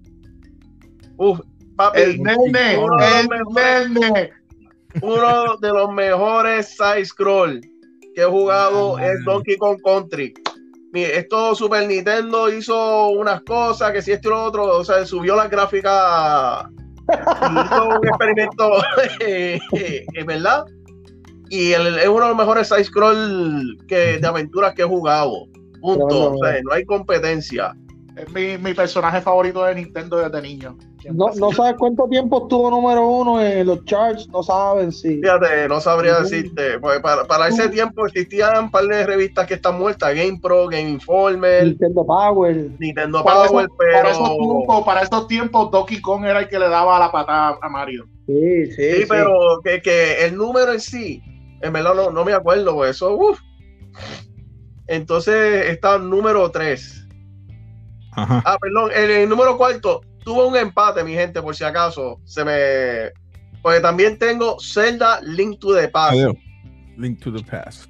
Uf, 1.17 1.39
papi. 1.75 1.99
El 1.99 2.21
nene. 2.21 2.77
Uno, 2.77 2.95
el 2.99 3.93
nene. 3.95 4.29
uno 5.01 5.57
de 5.57 5.69
los 5.69 5.91
mejores 5.91 6.77
side 6.77 7.03
scroll 7.03 7.59
que 8.13 8.21
he 8.21 8.25
jugado 8.25 8.97
ah, 8.97 9.07
es 9.07 9.25
Donkey 9.25 9.57
Kong 9.57 9.79
Country. 9.83 10.31
Mire, 10.93 11.17
esto 11.17 11.55
Super 11.55 11.87
Nintendo 11.87 12.53
hizo 12.53 13.09
unas 13.09 13.41
cosas 13.41 13.91
que 13.93 14.03
si 14.03 14.11
esto 14.11 14.27
y 14.27 14.31
lo 14.31 14.43
otro, 14.43 14.77
o 14.77 14.85
sea, 14.85 15.03
subió 15.03 15.35
la 15.35 15.47
gráfica 15.47 16.69
hizo 17.09 17.89
un 17.99 18.07
experimento, 18.07 18.73
es 19.21 19.59
verdad. 20.27 20.65
Y 21.49 21.71
es 21.71 21.79
uno 22.07 22.25
de 22.25 22.29
los 22.29 22.37
mejores 22.37 22.67
side 22.67 22.83
scroll 22.83 23.75
que, 23.87 24.19
de 24.19 24.27
aventuras 24.27 24.75
que 24.75 24.83
he 24.83 24.85
jugado. 24.85 25.47
Punto. 25.81 26.35
No, 26.63 26.71
hay 26.71 26.85
competencia. 26.85 27.75
Es 28.15 28.29
mi, 28.33 28.57
mi, 28.57 28.73
personaje 28.73 29.21
favorito 29.21 29.63
de 29.63 29.75
Nintendo 29.75 30.17
desde 30.17 30.41
niño. 30.41 30.77
No, 31.13 31.31
no, 31.39 31.51
sabes 31.53 31.75
cuánto 31.79 32.07
tiempo 32.09 32.43
estuvo 32.43 32.69
número 32.69 33.07
uno 33.07 33.41
en 33.41 33.65
los 33.65 33.83
charts, 33.85 34.27
no 34.29 34.43
saben 34.43 34.91
si. 34.91 35.21
Fíjate, 35.21 35.67
no 35.69 35.79
sabría 35.79 36.19
decirte. 36.19 36.77
Pues 36.79 36.99
para, 36.99 37.23
para 37.23 37.47
ese 37.47 37.69
tiempo 37.69 38.05
existían 38.05 38.65
un 38.65 38.71
par 38.71 38.85
de 38.85 39.05
revistas 39.07 39.47
que 39.47 39.53
están 39.53 39.79
muertas: 39.79 40.13
Game 40.13 40.39
Pro, 40.41 40.67
Game 40.67 40.89
Informer, 40.89 41.67
Nintendo 41.67 42.05
Power. 42.05 42.69
Nintendo 42.79 43.23
Power, 43.23 43.69
pero. 43.77 44.01
Para 44.01 44.11
esos, 44.11 44.37
tiempos, 44.37 44.85
para 44.85 45.01
esos 45.01 45.27
tiempos, 45.27 45.71
Donkey 45.71 46.01
Kong 46.01 46.25
era 46.25 46.41
el 46.41 46.49
que 46.49 46.59
le 46.59 46.67
daba 46.67 46.99
la 46.99 47.11
patada 47.11 47.57
a 47.61 47.69
Mario. 47.69 48.07
Sí, 48.27 48.65
sí. 48.73 48.91
Sí, 48.97 49.05
pero 49.07 49.61
que, 49.63 49.81
que, 49.81 50.25
el 50.25 50.35
número 50.35 50.73
en 50.73 50.81
sí, 50.81 51.23
en 51.61 51.73
verdad 51.73 51.95
no, 51.95 52.11
no 52.11 52.25
me 52.25 52.33
acuerdo, 52.33 52.75
pues 52.75 52.91
eso, 52.91 53.15
uff 53.15 53.39
entonces 54.91 55.69
está 55.69 55.97
número 55.97 56.51
3. 56.51 57.07
Ah, 58.13 58.57
perdón, 58.61 58.91
el, 58.93 59.29
número 59.29 59.57
cuarto 59.57 60.01
tuvo 60.25 60.47
un 60.47 60.57
empate, 60.57 61.01
mi 61.05 61.13
gente, 61.13 61.41
por 61.41 61.55
si 61.55 61.63
acaso. 61.63 62.19
Se 62.25 62.43
me. 62.43 63.13
Porque 63.61 63.79
también 63.79 64.17
tengo 64.17 64.57
Zelda 64.59 65.21
Link 65.21 65.59
to 65.59 65.73
the 65.73 65.87
Past. 65.87 66.17
Link 66.97 67.21
to 67.21 67.31
the 67.31 67.41
Past. 67.41 67.89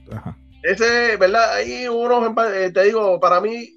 Ese, 0.61 1.17
¿verdad? 1.17 1.55
Hay 1.55 1.87
unos 1.87 2.23
empates, 2.23 2.69
eh, 2.69 2.71
te 2.71 2.83
digo, 2.83 3.19
para 3.19 3.41
mí, 3.41 3.71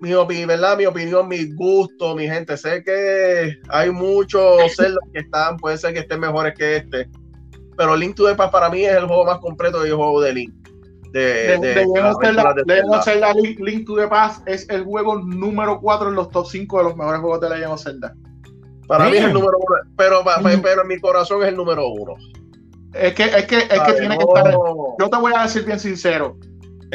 mi, 0.00 0.44
¿verdad? 0.44 0.76
mi 0.76 0.86
opinión, 0.86 1.28
mi 1.28 1.54
gusto, 1.54 2.16
mi 2.16 2.26
gente. 2.26 2.56
Sé 2.56 2.82
que 2.82 3.56
hay 3.68 3.90
muchos 3.90 4.74
Zelda 4.74 4.98
que 5.12 5.20
están, 5.20 5.58
puede 5.58 5.78
ser 5.78 5.94
que 5.94 6.00
estén 6.00 6.18
mejores 6.18 6.54
que 6.58 6.78
este. 6.78 7.08
Pero 7.76 7.96
Link 7.96 8.16
to 8.16 8.26
the 8.26 8.34
Past 8.34 8.50
para 8.50 8.68
mí 8.68 8.84
es 8.84 8.96
el 8.96 9.06
juego 9.06 9.26
más 9.26 9.38
completo 9.38 9.80
del 9.80 9.94
juego 9.94 10.20
de 10.20 10.32
Link 10.32 10.63
de, 11.14 12.64
Legend 12.66 13.02
Zelda 13.04 13.32
Link, 13.34 13.86
to 13.86 13.96
the 13.96 14.08
Past 14.08 14.46
es 14.48 14.68
el 14.68 14.84
juego 14.84 15.20
número 15.20 15.80
4 15.80 16.08
en 16.08 16.14
los 16.16 16.28
top 16.30 16.46
5 16.46 16.78
de 16.78 16.84
los 16.84 16.96
mejores 16.96 17.20
juegos 17.20 17.40
de 17.40 17.50
Legend 17.50 17.72
of 17.72 17.82
Zelda. 17.82 18.14
Para 18.88 19.08
mí 19.08 19.16
es 19.16 19.24
el 19.24 19.32
número 19.32 19.56
1, 19.56 19.94
pero, 19.96 20.22
pero 20.62 20.82
en 20.82 20.88
mi 20.88 21.00
corazón 21.00 21.42
es 21.42 21.48
el 21.48 21.56
número 21.56 21.88
1. 21.88 22.14
Es 22.94 23.14
que, 23.14 23.24
es 23.24 23.46
que, 23.46 23.58
es 23.58 23.80
que 23.80 23.92
tiene 23.92 24.18
que 24.18 24.24
estar. 24.24 24.52
Yo 24.52 25.10
te 25.10 25.16
voy 25.16 25.32
a 25.34 25.42
decir 25.42 25.64
bien 25.64 25.78
sincero. 25.78 26.36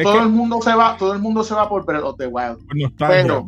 todo 0.03 0.19
el 0.19 0.29
mundo 0.29 0.61
se 0.61 0.75
va, 0.75 0.97
todo 0.97 1.13
el 1.13 1.19
mundo 1.19 1.43
se 1.43 1.55
va 1.55 1.67
por 1.69 1.85
Breath 1.85 2.03
of 2.03 2.17
the 2.17 2.27
Wild. 2.27 2.59
pero, 2.97 3.47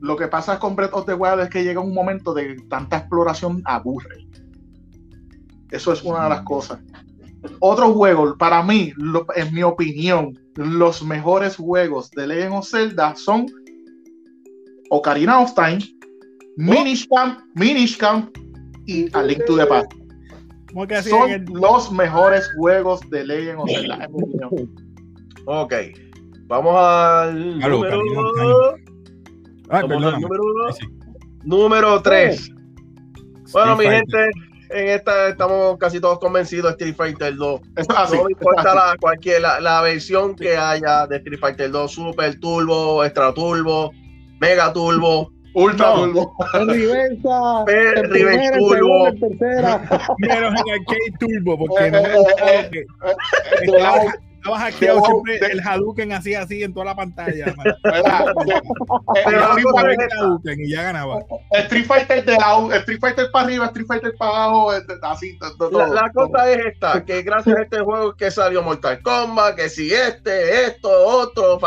lo 0.00 0.16
que 0.16 0.28
pasa 0.28 0.58
con 0.58 0.76
Breath 0.76 0.94
of 0.94 1.06
the 1.06 1.14
Wild 1.14 1.40
es 1.40 1.50
que 1.50 1.64
llega 1.64 1.80
un 1.80 1.92
momento 1.92 2.32
de 2.32 2.56
tanta 2.68 2.98
exploración 2.98 3.60
aburre. 3.64 4.26
Eso 5.70 5.92
es 5.92 6.02
una 6.02 6.24
de 6.24 6.28
las 6.30 6.42
cosas. 6.42 6.80
Otro 7.60 7.92
juego, 7.92 8.36
para 8.36 8.62
mí, 8.62 8.92
en 9.36 9.54
mi 9.54 9.62
opinión, 9.62 10.38
los 10.56 11.02
mejores 11.02 11.56
juegos 11.56 12.10
de 12.10 12.26
Legend 12.26 12.54
of 12.54 12.68
Zelda 12.68 13.14
son 13.16 13.46
Ocarina 14.90 15.40
of 15.40 15.54
Time, 15.54 15.78
Minish 16.56 17.08
Camp, 17.08 17.40
Minish 17.54 17.96
Camp 17.96 18.36
y 18.86 19.08
A 19.14 19.22
Link 19.22 19.44
to 19.46 19.56
the 19.56 19.66
Past. 19.66 19.92
Son 21.08 21.44
los 21.54 21.90
mejores 21.90 22.50
juegos 22.56 23.00
de 23.10 23.24
Legend 23.24 23.60
of 23.60 23.70
Zelda, 23.70 24.04
en 24.04 24.12
mi 24.12 24.22
opinión. 24.22 24.70
Ok, 25.46 25.74
vamos 26.46 26.74
al 26.76 27.58
número, 27.58 27.90
ah, 29.70 29.82
número, 29.82 30.18
número 31.44 32.02
3. 32.02 32.50
Bueno, 33.52 33.76
mi 33.76 33.84
gente, 33.84 34.30
en 34.70 34.88
esta 34.88 35.28
estamos 35.28 35.78
casi 35.78 36.00
todos 36.00 36.18
convencidos 36.18 36.76
de 36.76 36.84
Street 36.84 36.96
Fighter 36.96 37.36
2. 37.36 37.60
no 38.12 38.30
importa 38.30 38.74
la, 38.74 38.96
cualquier, 39.00 39.42
la, 39.42 39.80
versión 39.82 40.34
que 40.34 40.56
haya 40.56 41.06
de 41.06 41.16
Street 41.16 41.40
Fighter 41.40 41.70
2, 41.70 41.90
Super 41.90 42.38
Turbo, 42.38 43.04
Extra 43.04 43.34
Turbo, 43.34 43.90
Mega 44.40 44.72
Turbo. 44.72 45.32
Ultra 45.52 45.94
Turbo. 45.94 46.32
Reversa. 46.52 47.64
Reversa 47.66 48.58
Turbo. 48.58 49.04
Menos 50.18 50.54
en 50.60 50.72
Arcade 50.72 51.12
Turbo, 51.18 51.58
porque 51.58 51.90
no 51.90 51.98
eh, 51.98 52.70
eh, 52.72 52.86
eh, 53.62 54.06
Estabas 54.40 54.62
aquí 54.62 54.86
siempre 54.86 55.38
el 55.52 55.60
Hadouken 55.60 56.12
así 56.12 56.34
así 56.34 56.62
en 56.62 56.72
toda 56.72 56.86
la 56.86 56.96
pantalla. 56.96 57.54
y 60.56 60.70
ya 60.70 60.82
ganaba. 60.82 61.18
Street 61.50 61.84
Fighter 61.84 62.24
de 62.24 62.32
la 62.32 62.76
Street 62.78 63.00
Fighter 63.00 63.30
para 63.30 63.44
arriba, 63.44 63.66
Street 63.66 63.86
Fighter 63.86 64.14
para 64.18 64.30
abajo, 64.30 64.72
así 65.02 65.38
todo, 65.58 65.78
la, 65.78 65.88
la 65.88 66.10
cosa 66.12 66.50
es 66.50 66.66
esta, 66.72 67.04
que 67.04 67.20
gracias 67.22 67.58
a 67.58 67.62
este 67.62 67.80
juego 67.80 68.14
que 68.14 68.30
salió 68.30 68.62
Mortal 68.62 69.02
Kombat, 69.02 69.56
que 69.56 69.68
si 69.68 69.92
este, 69.92 70.64
esto, 70.64 70.88
otro, 70.88 71.60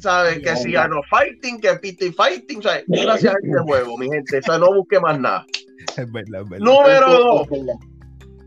¿sabes? 0.00 0.40
Que 0.40 0.56
si 0.56 0.72
no 0.72 1.00
Fighting, 1.08 1.60
que 1.60 1.74
PT 1.74 2.12
Fighting, 2.12 2.60
¿sabes? 2.60 2.82
Gracias 2.88 3.34
a 3.34 3.38
este 3.40 3.58
juego, 3.60 3.96
mi 3.98 4.08
gente, 4.10 4.38
o 4.38 4.42
sea, 4.42 4.58
no 4.58 4.74
busque 4.74 4.98
más 4.98 5.18
nada. 5.18 5.46
Es 5.96 6.10
verdad, 6.10 6.40
es 6.42 6.48
verdad. 6.48 6.64
Número 6.64 7.10
dos, 7.10 7.48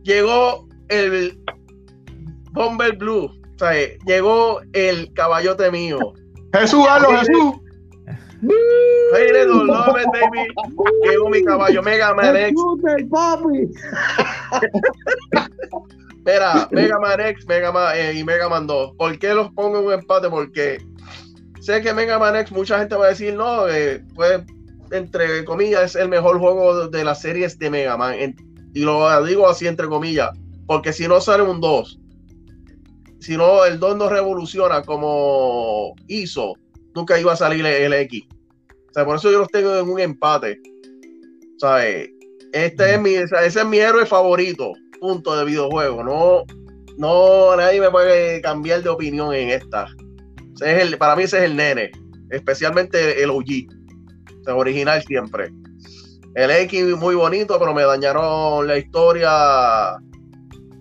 llegó 0.03 0.67
el 0.89 1.39
Bomber 2.57 2.97
Blue, 2.97 3.31
¿sabes? 3.57 3.97
Llegó 4.05 4.61
el 4.73 5.11
caballote 5.13 5.71
mío. 5.71 5.99
Jesús, 6.53 6.85
halo, 6.87 7.09
Jesús. 7.19 7.55
Hey, 8.41 9.31
baby. 10.13 10.47
Llegó 11.03 11.29
mi 11.29 11.43
caballo 11.43 11.81
Mega 11.81 12.13
Man 12.13 12.35
X. 12.35 12.55
Mira, 16.25 16.67
Mega 16.71 16.99
Man 16.99 17.21
X 17.21 17.47
Mega 17.47 17.71
Man, 17.71 17.93
eh, 17.95 18.13
y 18.15 18.23
Mega 18.23 18.49
Man 18.49 18.67
2. 18.67 18.95
¿Por 18.97 19.17
qué 19.17 19.33
los 19.33 19.49
pongo 19.53 19.79
en 19.79 19.85
un 19.85 19.93
empate? 19.93 20.29
Porque 20.29 20.77
sé 21.61 21.81
que 21.81 21.93
Mega 21.93 22.19
Man 22.19 22.35
X, 22.35 22.51
mucha 22.51 22.77
gente 22.79 22.95
va 22.95 23.05
a 23.05 23.09
decir, 23.09 23.33
no, 23.33 23.67
eh, 23.67 24.03
pues, 24.13 24.41
entre 24.91 25.43
comillas, 25.45 25.83
es 25.83 25.95
el 25.95 26.09
mejor 26.09 26.37
juego 26.39 26.87
de 26.89 27.03
las 27.03 27.21
series 27.21 27.57
de 27.57 27.69
Mega 27.69 27.97
Man. 27.97 28.15
y 28.73 28.81
lo 28.81 29.25
digo 29.25 29.49
así, 29.49 29.67
entre 29.67 29.87
comillas, 29.87 30.29
porque 30.67 30.93
si 30.93 31.07
no 31.07 31.21
sale 31.21 31.43
un 31.43 31.61
2, 31.61 31.99
si 33.27 33.35
no, 33.35 33.65
el 33.65 33.77
2 33.77 33.97
no 33.97 34.07
revoluciona 34.07 34.81
como 34.83 35.93
hizo, 36.07 36.53
nunca 36.95 37.19
iba 37.19 37.33
a 37.33 37.35
salir 37.35 37.65
el, 37.65 37.91
X. 37.91 38.23
O 38.71 38.93
sea, 38.93 39.03
por 39.03 39.17
eso 39.17 39.29
yo 39.29 39.39
los 39.39 39.49
tengo 39.49 39.75
en 39.75 39.89
un 39.89 39.99
empate. 39.99 40.61
¿Sabes? 41.57 42.09
Este 42.53 42.93
es 42.93 43.01
mi, 43.01 43.15
ese 43.15 43.45
es 43.45 43.65
mi 43.65 43.79
héroe 43.79 44.05
favorito 44.05 44.71
punto 45.01 45.35
de 45.35 45.43
videojuego. 45.43 46.05
No, 46.05 46.43
no, 46.97 47.53
nadie 47.57 47.81
me 47.81 47.91
puede 47.91 48.39
cambiar 48.39 48.81
de 48.81 48.87
opinión 48.87 49.33
en 49.33 49.49
esta. 49.49 49.87
es 50.61 50.81
el, 50.81 50.97
para 50.97 51.17
mí 51.17 51.23
ese 51.23 51.39
es 51.39 51.43
el 51.43 51.57
nene, 51.57 51.91
especialmente 52.29 53.21
el 53.21 53.29
OG, 53.29 53.49
el 54.47 54.53
original 54.53 55.03
siempre. 55.03 55.51
El 56.35 56.49
X 56.49 56.95
muy 56.95 57.15
bonito, 57.15 57.59
pero 57.59 57.73
me 57.73 57.83
dañaron 57.83 58.67
la 58.67 58.77
historia. 58.77 59.97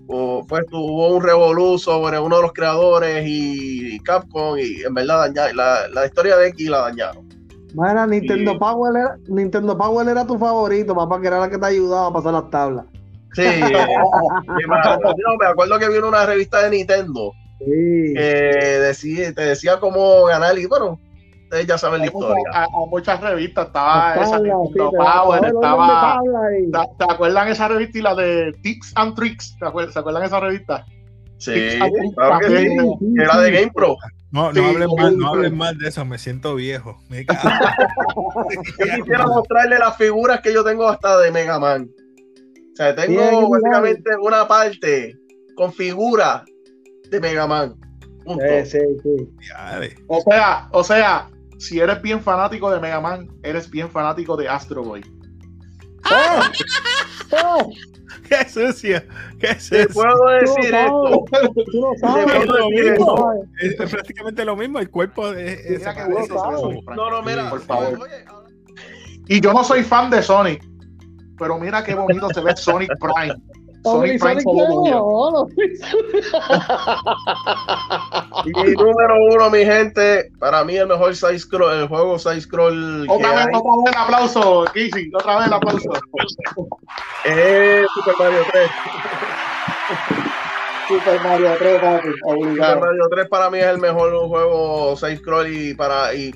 Pues 0.06 0.66
tuvo 0.70 1.16
un 1.16 1.22
revolú 1.22 1.78
sobre 1.78 2.18
uno 2.18 2.36
de 2.36 2.42
los 2.42 2.52
creadores 2.52 3.24
y 3.26 3.98
Capcom 4.00 4.58
y 4.58 4.82
en 4.82 4.94
verdad 4.94 5.32
la, 5.54 5.88
la 5.88 6.06
historia 6.06 6.36
de 6.36 6.48
X 6.48 6.68
la 6.68 6.78
dañaron. 6.82 7.26
Bueno, 7.74 8.06
Nintendo 8.06 8.58
Power 8.58 8.96
era, 8.96 9.18
Nintendo 9.28 9.76
Power 9.76 10.08
era 10.08 10.26
tu 10.26 10.38
favorito, 10.38 10.94
papá, 10.94 11.20
que 11.20 11.26
era 11.26 11.40
la 11.40 11.50
que 11.50 11.58
te 11.58 11.66
ayudaba 11.66 12.06
a 12.06 12.12
pasar 12.12 12.32
las 12.32 12.50
tablas. 12.50 12.86
Sí, 13.34 13.42
me 15.40 15.46
acuerdo 15.46 15.78
que 15.78 15.88
vino 15.88 16.08
una 16.08 16.24
revista 16.24 16.62
de 16.62 16.70
Nintendo 16.70 17.32
que 17.58 18.78
decía, 18.80 19.32
te 19.32 19.42
decía 19.42 19.78
cómo 19.80 20.24
ganar 20.24 20.58
y 20.58 20.66
bueno, 20.66 20.98
ustedes 21.46 21.66
ya 21.66 21.78
saben 21.78 22.00
la 22.00 22.06
historia. 22.06 22.44
A, 22.52 22.66
muchas 22.90 23.20
revistas, 23.20 23.68
estaba 23.68 24.14
esa 24.16 24.38
Nintendo 24.38 24.90
Power, 24.90 25.44
estaba... 25.44 26.20
¿Te 26.98 27.04
acuerdan 27.08 27.48
esa 27.48 27.68
revista 27.68 27.98
y 27.98 28.02
la 28.02 28.14
de 28.14 28.52
Tips 28.62 28.92
and 28.96 29.14
Tricks? 29.14 29.56
¿Se 29.58 29.64
acuerdan 29.98 30.24
esa 30.24 30.40
revista? 30.40 30.84
Sí, 31.38 31.78
claro 32.14 32.38
que 32.40 32.48
sí. 32.48 32.76
Era 33.20 33.38
de 33.40 33.50
GamePro. 33.52 33.96
No, 34.32 34.52
no 34.52 34.66
hablen 34.66 34.88
mal, 34.96 35.16
no 35.16 35.28
hablen 35.28 35.56
mal 35.56 35.78
de 35.78 35.88
eso, 35.88 36.04
me 36.04 36.18
siento 36.18 36.56
viejo. 36.56 36.98
Me 37.08 37.24
yo 38.78 38.84
quisiera 38.96 39.26
mostrarle 39.26 39.78
las 39.78 39.96
figuras 39.96 40.40
que 40.40 40.52
yo 40.52 40.64
tengo 40.64 40.88
hasta 40.88 41.18
de 41.20 41.30
Mega 41.30 41.58
Man. 41.58 41.88
O 42.72 42.76
sea, 42.76 42.94
tengo 42.94 43.48
básicamente 43.48 44.10
una 44.20 44.46
parte 44.46 45.16
con 45.54 45.72
figura 45.72 46.44
de 47.10 47.20
Mega 47.20 47.46
Man. 47.46 47.76
Sí, 48.64 48.70
sí, 48.72 49.28
O 50.08 50.20
sea, 50.20 50.68
o 50.72 50.82
sea, 50.82 51.30
si 51.58 51.80
eres 51.80 52.00
bien 52.02 52.20
fanático 52.20 52.70
de 52.70 52.80
Mega 52.80 53.00
Man, 53.00 53.28
eres 53.42 53.70
bien 53.70 53.90
fanático 53.90 54.36
de 54.36 54.48
Astro 54.48 54.82
Boy. 54.82 55.04
¡Ah! 56.04 56.52
¡Qué 58.28 58.48
sucio! 58.48 59.02
¡Qué 59.38 59.58
sucio! 59.58 59.86
Te 59.86 59.92
puedo 59.92 60.26
decir 60.40 60.74
esto. 60.74 61.24
Es, 63.60 63.90
prácticamente 63.90 64.44
lo 64.44 64.56
mismo. 64.56 64.78
El 64.78 64.90
cuerpo 64.90 65.32
es. 65.32 65.82
no, 66.96 67.10
no, 67.10 67.22
mira, 67.22 67.50
por 67.50 67.60
favor. 67.62 68.08
Y 69.28 69.40
yo 69.40 69.52
no 69.52 69.64
soy 69.64 69.82
fan 69.82 70.10
de 70.10 70.22
Sonic 70.22 70.62
pero 71.38 71.58
mira 71.58 71.84
qué 71.84 71.94
bonito 71.94 72.28
se 72.30 72.40
ve 72.40 72.56
Sonic 72.56 72.90
Prime. 72.98 73.34
Sonic 73.86 74.20
Prime 74.20 74.42
y 78.44 78.52
número 78.72 79.14
uno, 79.30 79.48
mi 79.50 79.64
gente, 79.64 80.32
para 80.40 80.64
mí 80.64 80.76
el 80.76 80.88
mejor 80.88 81.14
side 81.14 81.38
scroll, 81.38 81.82
el 81.82 81.86
juego 81.86 82.18
side 82.18 82.40
scroll. 82.40 83.08
Otra 83.08 83.34
vez, 83.34 83.46
otra 83.54 83.70
vez 83.84 83.92
el 83.92 83.96
aplauso, 83.96 84.64
Kissy, 84.74 85.08
otra 85.14 85.38
vez 85.38 85.46
el 85.46 85.52
aplauso. 85.52 85.88
Eh, 87.28 87.84
Super 87.94 88.14
Mario 88.18 88.40
3. 88.52 88.70
Super 90.88 91.20
Mario 91.20 91.54
3, 91.58 91.80
papi, 91.80 92.08
Super 92.18 92.80
Mario 92.80 93.08
3 93.10 93.28
para 93.28 93.50
mí 93.50 93.58
es 93.58 93.66
el 93.66 93.78
mejor 93.78 94.12
juego 94.28 94.96
side 94.96 95.16
scroll 95.16 95.52
y 95.52 95.74
para 95.74 96.14
y 96.14 96.32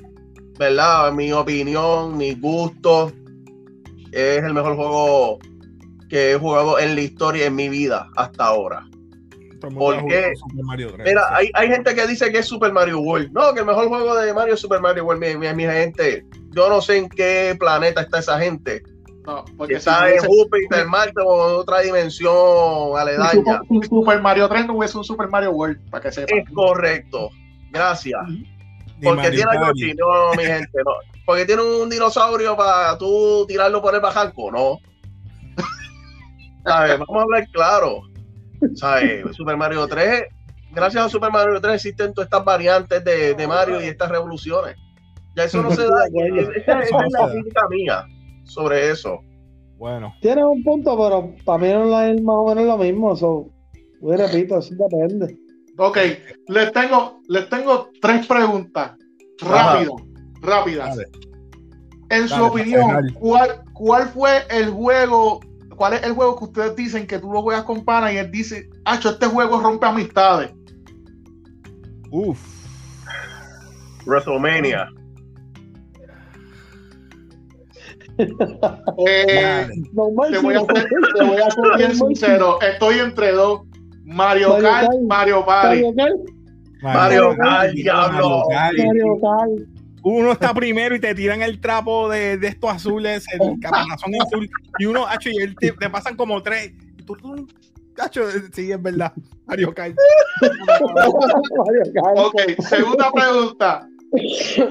verdad, 0.59 1.13
mi 1.13 1.33
opinión, 1.33 2.17
mi 2.17 2.35
gusto 2.35 3.13
es 4.13 4.43
el 4.43 4.53
mejor 4.53 4.75
juego 4.75 5.39
que 6.11 6.33
he 6.33 6.37
jugado 6.37 6.79
en 6.79 6.95
la 6.95 7.01
historia 7.01 7.47
en 7.47 7.55
mi 7.55 7.69
vida 7.69 8.09
hasta 8.17 8.45
ahora. 8.45 8.87
Porque, 9.61 10.33
mira, 11.05 11.37
hay, 11.37 11.51
hay, 11.53 11.69
gente 11.69 11.95
que 11.95 12.07
dice 12.07 12.33
que 12.33 12.39
es 12.39 12.47
Super 12.47 12.73
Mario 12.73 13.01
World. 13.01 13.31
No, 13.33 13.53
que 13.53 13.61
el 13.61 13.67
mejor 13.67 13.89
juego 13.89 14.17
de 14.17 14.33
Mario 14.33 14.55
es 14.55 14.61
Super 14.61 14.81
Mario 14.81 15.05
World. 15.05 15.39
Mi, 15.39 15.55
mi, 15.55 15.65
gente, 15.65 16.25
yo 16.53 16.71
no 16.71 16.81
sé 16.81 16.97
en 16.97 17.09
qué 17.11 17.55
planeta 17.59 18.01
está 18.01 18.21
esa 18.21 18.39
gente. 18.39 18.83
No, 19.27 19.45
porque 19.59 19.75
está 19.75 20.11
en 20.11 20.25
Júpiter, 20.25 20.87
Marte 20.87 21.21
o 21.23 21.51
en 21.51 21.57
otra 21.57 21.81
dimensión 21.81 22.33
aledaña. 22.97 23.61
Super, 23.87 24.23
Mario 24.23 24.49
3 24.49 24.67
no 24.67 24.83
es 24.83 24.95
un 24.95 25.05
Super 25.05 25.29
Mario 25.29 25.51
World, 25.51 25.91
para 25.91 26.05
que 26.05 26.13
sepa. 26.13 26.35
Es 26.35 26.49
correcto. 26.55 27.29
Gracias. 27.71 28.19
Porque 29.03 29.31
tiene 29.31 29.53
Yoshi, 29.61 29.95
no, 29.95 30.33
mi 30.37 30.45
gente, 30.45 30.79
no 30.85 30.93
porque 31.31 31.47
tiene 31.47 31.63
un 31.63 31.89
dinosaurio 31.89 32.57
para 32.57 32.99
tú 32.99 33.45
tirarlo 33.47 33.81
por 33.81 33.95
el 33.95 34.01
bajanco, 34.01 34.51
no. 34.51 34.81
¿Sabes? 36.65 36.99
Vamos 36.99 37.17
a 37.17 37.23
hablar 37.23 37.49
claro. 37.53 38.03
¿Sabes? 38.75 39.35
Super 39.35 39.57
Mario 39.57 39.87
3, 39.87 40.25
gracias 40.73 41.05
a 41.05 41.09
Super 41.09 41.33
Mario 41.33 41.61
3 41.61 41.75
existen 41.75 42.13
todas 42.13 42.27
estas 42.27 42.45
variantes 42.45 43.03
de, 43.05 43.47
Mario 43.47 43.83
y 43.83 43.87
estas 43.87 44.11
revoluciones. 44.11 44.77
Ya 45.37 45.45
eso 45.45 45.63
no 45.63 45.71
se 45.71 45.83
da. 45.83 46.07
Esa, 46.57 46.81
es 46.81 46.91
la 47.13 47.31
crítica 47.31 47.69
mía 47.71 48.05
sobre 48.45 48.91
eso. 48.91 49.21
Bueno. 49.79 50.13
Tiene 50.21 50.45
un 50.45 50.63
punto, 50.63 50.97
pero 50.97 51.35
para 51.45 51.59
mí 51.59 51.69
no 51.73 52.01
es 52.01 52.23
más 52.23 52.37
o 52.37 52.49
menos 52.49 52.65
lo 52.65 52.77
mismo. 52.77 53.17
So, 53.17 53.49
yo 54.03 54.17
repito, 54.17 54.59
eso 54.59 54.75
depende. 54.75 55.39
Ok, 55.79 55.97
les 56.49 56.73
tengo, 56.73 57.21
les 57.29 57.49
tengo 57.49 57.89
tres 58.03 58.27
preguntas. 58.27 58.93
Rápido 59.41 59.97
rápidas. 60.41 60.99
En 62.11 62.29
su 62.29 62.43
opinión, 62.43 63.15
¿cuál, 63.15 63.63
¿cuál 63.73 64.09
fue 64.09 64.43
el 64.51 64.71
juego? 64.71 65.41
¿Cuál 65.81 65.95
es 65.95 66.03
el 66.03 66.13
juego 66.13 66.37
que 66.37 66.45
ustedes 66.45 66.77
dicen 66.77 67.07
que 67.07 67.19
tú 67.19 67.33
lo 67.33 67.41
juegas 67.41 67.65
con 67.65 67.87
pana 67.87 68.13
y 68.13 68.19
él 68.19 68.31
dice, 68.31 68.69
Hacho, 68.85 69.09
este 69.09 69.25
juego 69.25 69.61
rompe 69.61 69.87
amistades? 69.87 70.51
Uf. 72.11 72.39
WrestleMania. 74.05 74.91
Eh, 78.19 79.67
te, 79.71 79.91
voy 79.95 80.55
a 80.55 80.61
ser, 80.61 80.89
te, 81.17 81.25
voy 81.25 81.39
a 81.39 81.51
ser, 81.51 81.77
bien 81.79 81.97
sincero. 81.97 82.61
Estoy 82.61 82.99
entre 82.99 83.33
dos: 83.33 83.63
Mario 84.05 84.59
Kart, 84.59 84.91
Mario 85.09 85.47
Party. 85.47 85.83
Mario 86.83 87.35
Kart, 87.39 87.73
Mario 87.75 89.19
Kart 89.23 89.70
uno 90.03 90.33
está 90.33 90.55
primero 90.55 90.95
y 90.95 91.01
te 91.01 91.15
tiran 91.15 91.43
el 91.43 91.61
trapo 91.61 92.09
de, 92.09 92.37
de 92.37 92.49
estos 92.49 92.71
azules, 92.71 93.25
el 93.33 93.61
caparazón 93.61 94.13
azul, 94.21 94.49
y 94.79 94.87
uno, 94.87 95.07
hacho, 95.07 95.31
y 95.31 95.37
él 95.37 95.55
te, 95.57 95.73
pasan 95.91 96.17
como 96.17 96.43
tres. 96.43 96.73
Y 96.99 97.03
tú, 97.03 97.17
tú 97.17 97.47
hacho, 97.99 98.23
sí, 98.53 98.73
es 98.73 98.83
verdad. 98.83 99.13
Mario 99.47 99.75
Kart. 99.75 99.97
ok, 102.17 102.41
segunda 102.69 103.11
pregunta. 103.13 103.87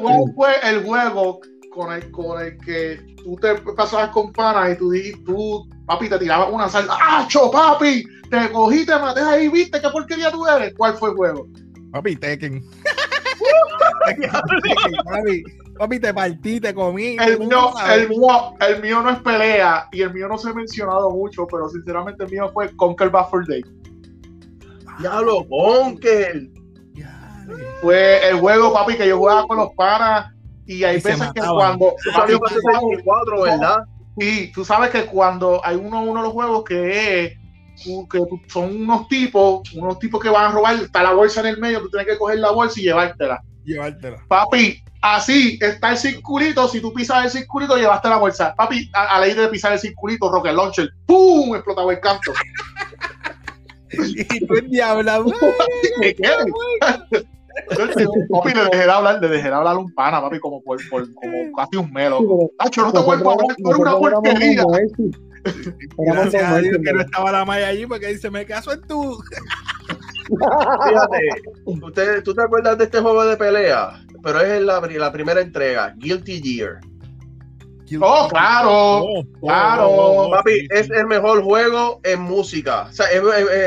¿Cuál 0.02 0.34
fue 0.36 0.52
el 0.64 0.84
juego 0.84 1.40
con 1.70 1.94
el, 1.94 2.12
con 2.12 2.42
el 2.42 2.58
que 2.58 3.00
tú 3.24 3.36
te 3.36 3.56
pasabas 3.76 4.10
con 4.10 4.32
pana 4.34 4.72
y 4.72 4.78
tú, 4.78 4.92
tú 5.26 5.68
papi, 5.86 6.10
te 6.10 6.20
tiraba 6.20 6.50
una 6.50 6.70
salsa. 6.70 6.98
¡Acho, 7.02 7.50
papi! 7.52 8.04
Te 8.30 8.52
cogí, 8.52 8.86
te 8.86 8.98
maté 8.98 9.22
ahí, 9.22 9.48
¿viste 9.50 9.82
qué 9.82 9.90
porquería 9.90 10.32
tú 10.32 10.46
eres? 10.46 10.74
¿Cuál 10.78 10.96
fue 10.96 11.10
el 11.10 11.16
juego? 11.16 11.48
Papi, 11.92 12.16
Tekken. 12.16 12.64
papi, 15.06 15.44
papi, 15.78 16.00
te 16.00 16.14
partí, 16.14 16.60
te 16.60 16.74
comí. 16.74 17.18
El 17.20 17.40
mío, 17.40 17.72
el, 17.92 18.10
mío, 18.10 18.54
el 18.60 18.82
mío 18.82 19.02
no 19.02 19.10
es 19.12 19.20
pelea 19.20 19.88
y 19.92 20.02
el 20.02 20.14
mío 20.14 20.28
no 20.28 20.38
se 20.38 20.50
ha 20.50 20.54
mencionado 20.54 21.12
mucho, 21.12 21.48
pero 21.48 21.70
sinceramente 21.70 22.24
el 22.24 22.32
mío 22.32 22.50
fue 22.54 22.76
Conquer 22.76 23.10
Buffer 23.10 23.46
Day. 23.48 23.64
Diablo, 25.00 25.46
Conker. 25.50 26.50
Fue 27.82 28.30
el 28.30 28.40
juego, 28.40 28.74
papi, 28.74 28.96
que 28.96 29.08
yo 29.08 29.18
jugaba 29.18 29.48
con 29.48 29.58
los 29.58 29.74
panas 29.74 30.34
y 30.66 30.84
hay 30.84 31.02
veces 31.02 31.32
que 31.34 31.42
cuando. 31.42 31.96
Salió 32.14 32.40
para 32.40 32.56
64, 32.56 33.42
¿verdad? 33.42 33.78
Sí, 34.20 34.52
tú 34.54 34.66
sabes 34.66 34.90
que 34.92 35.06
cuando 35.06 35.62
hay 35.64 35.76
uno, 35.76 36.04
uno 36.04 36.20
de 36.20 36.28
los 36.28 36.34
juegos 36.34 36.64
que 36.64 37.26
es 37.26 37.40
que 38.10 38.20
son 38.48 38.82
unos 38.82 39.08
tipos, 39.08 39.62
unos 39.74 40.00
tipos 40.00 40.22
que 40.22 40.30
van 40.30 40.52
a 40.52 40.54
robar, 40.54 40.76
está 40.76 41.02
la 41.04 41.14
bolsa 41.14 41.40
en 41.42 41.48
el 41.48 41.58
medio, 41.58 41.82
tú 41.82 41.90
tienes 41.90 42.08
que 42.08 42.18
coger 42.18 42.40
la 42.40 42.52
bolsa 42.52 42.80
y 42.80 42.84
llevártela. 42.84 43.42
Llevártela. 43.70 44.26
Papi, 44.28 44.84
así 45.00 45.60
está 45.62 45.92
el 45.92 45.98
circulito, 45.98 46.68
si 46.68 46.82
tú 46.82 46.92
pisas 46.92 47.26
el 47.26 47.30
circulito, 47.30 47.78
llevaste 47.78 48.10
la 48.10 48.18
bolsa. 48.18 48.56
Papi, 48.56 48.90
a, 48.94 49.20
la 49.20 49.28
idea 49.28 49.44
de 49.44 49.50
pisar 49.50 49.74
el 49.74 49.80
circulito, 49.80 50.32
Rocket 50.32 50.54
Launcher, 50.54 50.90
¡pum! 51.06 51.56
explotaba 51.56 51.94
el 51.94 52.00
canto. 52.00 52.34
y 53.92 54.46
tú 54.48 54.56
el 54.56 54.70
diablo, 54.72 55.32
¿qué 56.02 56.16
quieres? 56.16 56.46
papi, 58.32 58.54
le 58.56 58.64
dejé 58.64 58.86
de 58.86 58.92
hablar, 58.92 59.22
le 59.22 59.28
dejé 59.28 59.50
de 59.50 59.54
hablar 59.54 59.78
un 59.78 59.94
pana, 59.94 60.20
papi, 60.20 60.40
como 60.40 60.64
por, 60.64 60.80
por 60.90 61.14
como 61.14 61.52
casi 61.56 61.78
un 61.78 61.92
melo. 61.94 62.50
Tacho, 62.58 62.82
no 62.82 62.92
te 62.92 63.00
vuelvo 63.00 63.30
a 63.30 63.34
hablar, 63.34 63.56
tú 63.56 63.70
eres 63.70 63.82
una 63.82 63.98
porquería. 63.98 64.64
Gracias 65.98 66.44
a 66.44 66.58
Dios 66.58 66.78
que 66.84 66.92
no 66.92 67.02
estaba 67.02 67.32
la 67.32 67.46
Maya 67.46 67.68
allí 67.68 67.86
porque 67.86 68.08
dice, 68.08 68.32
me 68.32 68.48
caso 68.48 68.74
en 68.74 68.82
tú. 68.82 69.22
Fíjate, 70.30 72.22
¿tú 72.22 72.34
te 72.34 72.42
acuerdas 72.42 72.78
de 72.78 72.84
este 72.86 73.02
juego 73.02 73.26
de 73.26 73.38
pelea? 73.38 74.02
Pero 74.24 74.42
es 74.42 74.62
la, 74.62 74.80
la 74.82 75.12
primera 75.12 75.42
entrega, 75.42 75.94
Guilty 75.98 76.42
Gear. 76.42 76.80
Oh, 78.02 78.28
claro, 78.30 78.70
oh, 78.72 79.24
claro. 79.42 79.90
Oh, 79.90 80.32
Papi, 80.32 80.68
es 80.70 80.90
el 80.92 81.08
mejor 81.08 81.42
juego 81.44 82.00
en 82.04 82.22
música. 82.22 82.88
O 82.90 82.94
sea, 82.94 83.08
el, 83.08 83.22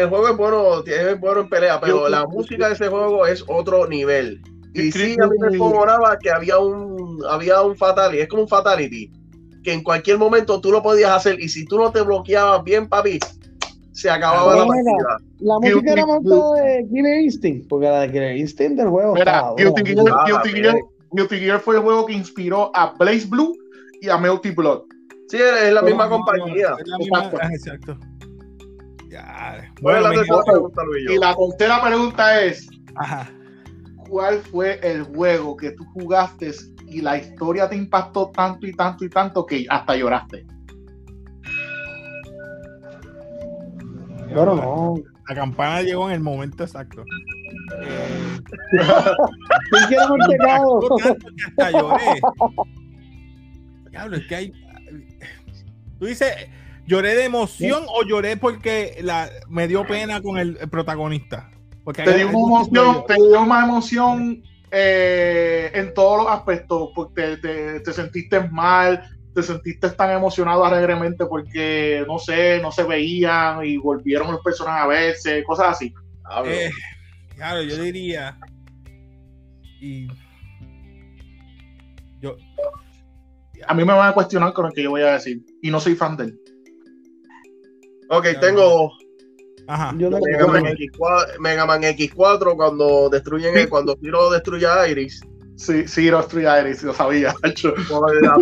juego 0.08 0.28
es 0.28 0.36
bueno, 0.36 0.84
es 0.86 1.20
bueno 1.20 1.40
en 1.40 1.48
pelea, 1.48 1.80
pero 1.80 2.08
la 2.08 2.24
música 2.26 2.68
de 2.68 2.74
ese 2.74 2.88
juego 2.88 3.26
es 3.26 3.44
otro 3.48 3.86
nivel. 3.88 4.40
Y 4.74 4.92
sí, 4.92 5.16
a 5.20 5.26
mí 5.26 5.36
me 5.38 5.48
enamoraba 5.48 6.16
que 6.18 6.30
había 6.30 6.58
un, 6.58 7.22
había 7.28 7.60
un 7.62 7.76
fatality, 7.76 8.22
es 8.22 8.28
como 8.28 8.42
un 8.42 8.48
fatality, 8.48 9.10
que 9.62 9.72
en 9.72 9.82
cualquier 9.82 10.18
momento 10.18 10.60
tú 10.60 10.70
lo 10.70 10.82
podías 10.82 11.10
hacer 11.10 11.38
y 11.40 11.48
si 11.48 11.64
tú 11.64 11.78
no 11.78 11.90
te 11.90 12.00
bloqueabas 12.00 12.62
bien, 12.64 12.88
papi, 12.88 13.18
se 13.92 14.10
acababa 14.10 14.56
la 14.56 14.66
partida. 14.66 15.18
La 15.40 15.58
música 15.58 15.92
era 15.92 16.06
más 16.06 16.22
de 16.22 16.86
Killer 16.90 17.20
Instinct, 17.20 17.68
porque 17.68 17.86
la 17.86 18.00
de 18.00 18.12
Killer 18.12 18.36
Instinct 18.36 18.78
del 18.78 18.88
juego. 18.88 19.14
Mira, 19.14 19.52
Guilty 19.56 21.38
Gear 21.38 21.60
fue 21.60 21.76
el 21.76 21.82
juego 21.82 22.06
que 22.06 22.14
inspiró 22.14 22.70
a 22.74 22.94
Blaze 22.98 23.26
Blue 23.26 23.54
y 24.00 24.08
a 24.08 24.16
Melty 24.18 24.50
Blood. 24.50 24.82
Sí, 25.28 25.38
es 25.38 25.72
la 25.72 25.82
misma 25.82 26.08
compañía. 26.08 26.74
exacto. 27.52 27.98
Bueno, 29.80 30.12
y 31.08 31.18
la 31.18 31.34
tercera 31.36 31.82
pregunta 31.82 32.42
es: 32.42 32.68
¿Cuál 34.08 34.38
fue 34.38 34.80
el 34.82 35.02
juego 35.04 35.56
que 35.56 35.72
tú 35.72 35.84
jugaste 35.94 36.52
y 36.86 37.00
la 37.00 37.18
historia 37.18 37.68
te 37.68 37.76
impactó 37.76 38.30
tanto 38.30 38.66
y 38.66 38.72
tanto 38.72 39.04
y 39.04 39.10
tanto 39.10 39.44
que 39.46 39.66
hasta 39.68 39.96
lloraste? 39.96 40.46
Pero 44.34 44.54
no. 44.54 44.94
La 45.28 45.34
campana 45.34 45.82
llegó 45.82 46.08
en 46.08 46.14
el 46.16 46.20
momento 46.20 46.64
exacto. 46.64 47.04
Diablo, 53.90 54.16
es 54.16 54.26
que 54.26 54.34
hay. 54.34 54.52
Tú 55.98 56.06
dices, 56.06 56.32
¿lloré 56.86 57.14
de 57.14 57.24
emoción 57.24 57.84
o 57.88 58.04
lloré 58.04 58.36
porque 58.36 58.98
la, 59.02 59.30
me 59.48 59.68
dio 59.68 59.86
pena 59.86 60.20
con 60.20 60.38
el, 60.38 60.56
protagonista? 60.70 61.50
Porque 61.84 62.02
te 62.02 62.16
dio 62.16 62.28
una 62.28 62.62
emoción, 62.62 63.04
te 63.06 63.14
dio 63.14 63.44
más 63.44 63.68
emoción 63.68 64.42
eh, 64.70 65.70
en 65.74 65.94
todos 65.94 66.24
los 66.24 66.32
aspectos, 66.32 66.90
porque 66.94 67.36
te, 67.36 67.92
sentiste 67.92 68.40
mal, 68.48 69.04
te 69.34 69.42
sentiste 69.42 69.90
tan 69.90 70.10
emocionado 70.10 70.64
alegremente 70.64 71.26
porque, 71.26 72.04
no 72.06 72.18
sé, 72.18 72.60
no 72.60 72.70
se 72.70 72.84
veían 72.84 73.64
y 73.64 73.76
volvieron 73.76 74.30
los 74.32 74.42
personajes 74.42 74.82
a 74.82 74.86
verse, 74.86 75.44
cosas 75.44 75.68
así. 75.68 75.94
Eh, 76.46 76.70
claro, 77.34 77.62
yo 77.62 77.76
diría. 77.82 78.38
Y 79.80 80.06
yo, 82.20 82.36
a 83.66 83.74
mí 83.74 83.84
me 83.84 83.92
van 83.92 84.10
a 84.10 84.14
cuestionar 84.14 84.52
con 84.52 84.66
lo 84.66 84.72
que 84.72 84.82
yo 84.82 84.90
voy 84.90 85.02
a 85.02 85.14
decir. 85.14 85.42
Y 85.62 85.70
no 85.70 85.80
soy 85.80 85.94
fan 85.94 86.16
de 86.16 86.24
él. 86.24 86.40
Ok, 88.08 88.26
tengo 88.40 88.92
Ajá. 89.66 89.92
Mega, 89.92 90.46
Man 90.46 90.64
X4, 90.64 91.38
Mega, 91.38 91.66
Man 91.66 91.82
X4, 91.82 92.56
cuando 92.56 93.08
destruyen 93.08 93.56
el, 93.56 93.68
cuando 93.68 93.96
Zero 94.00 94.30
destruye 94.30 94.66
a 94.66 94.86
Iris. 94.88 95.22
Sí, 95.62 96.10
destruye 96.10 96.48
a 96.48 96.60
Iris, 96.60 96.82
lo 96.82 96.92
sabía. 96.92 97.34
Por 97.88 98.22
la 98.22 98.34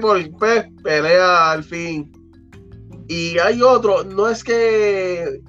por 0.00 0.30
pues, 0.38 0.66
pelea 0.82 1.52
al 1.52 1.64
fin. 1.64 2.10
Y 3.08 3.38
hay 3.38 3.60
otro, 3.60 4.04
no 4.04 4.28
es 4.28 4.44
que 4.44 5.40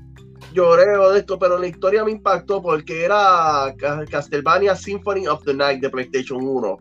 lloré 0.54 0.98
o 0.98 1.12
de 1.12 1.20
esto, 1.20 1.38
pero 1.38 1.60
la 1.60 1.68
historia 1.68 2.04
me 2.04 2.12
impactó 2.12 2.62
porque 2.62 3.06
era 3.06 3.74
Castlevania 4.10 4.76
Symphony 4.76 5.28
of 5.28 5.44
the 5.46 5.54
Night 5.54 5.80
de 5.82 5.90
PlayStation 5.90 6.42
1 6.42 6.78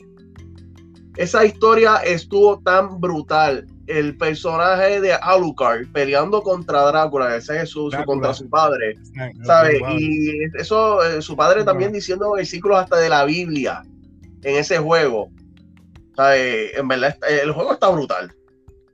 esa 1.17 1.45
historia 1.45 1.97
estuvo 1.97 2.61
tan 2.61 3.01
brutal. 3.01 3.67
El 3.87 4.17
personaje 4.17 5.01
de 5.01 5.13
Alucard 5.13 5.87
peleando 5.93 6.41
contra 6.43 6.83
Drácula, 6.83 7.37
ese 7.37 7.59
Jesús, 7.59 7.95
contra 8.07 8.33
su 8.33 8.49
padre, 8.49 8.95
¿sabes? 9.45 9.83
Y 9.99 10.45
eso, 10.55 11.05
eh, 11.05 11.21
su 11.21 11.37
padre 11.37 11.65
también 11.65 11.93
diciendo 11.93 12.33
versículos 12.33 12.79
hasta 12.79 12.97
de 12.99 13.09
la 13.09 13.25
Biblia 13.25 13.83
en 14.43 14.57
ese 14.57 14.79
juego. 14.79 15.31
¿Sabes? 16.17 16.77
En 16.77 16.89
verdad, 16.89 17.17
el 17.29 17.53
juego 17.53 17.73
está 17.73 17.89
brutal. 17.89 18.33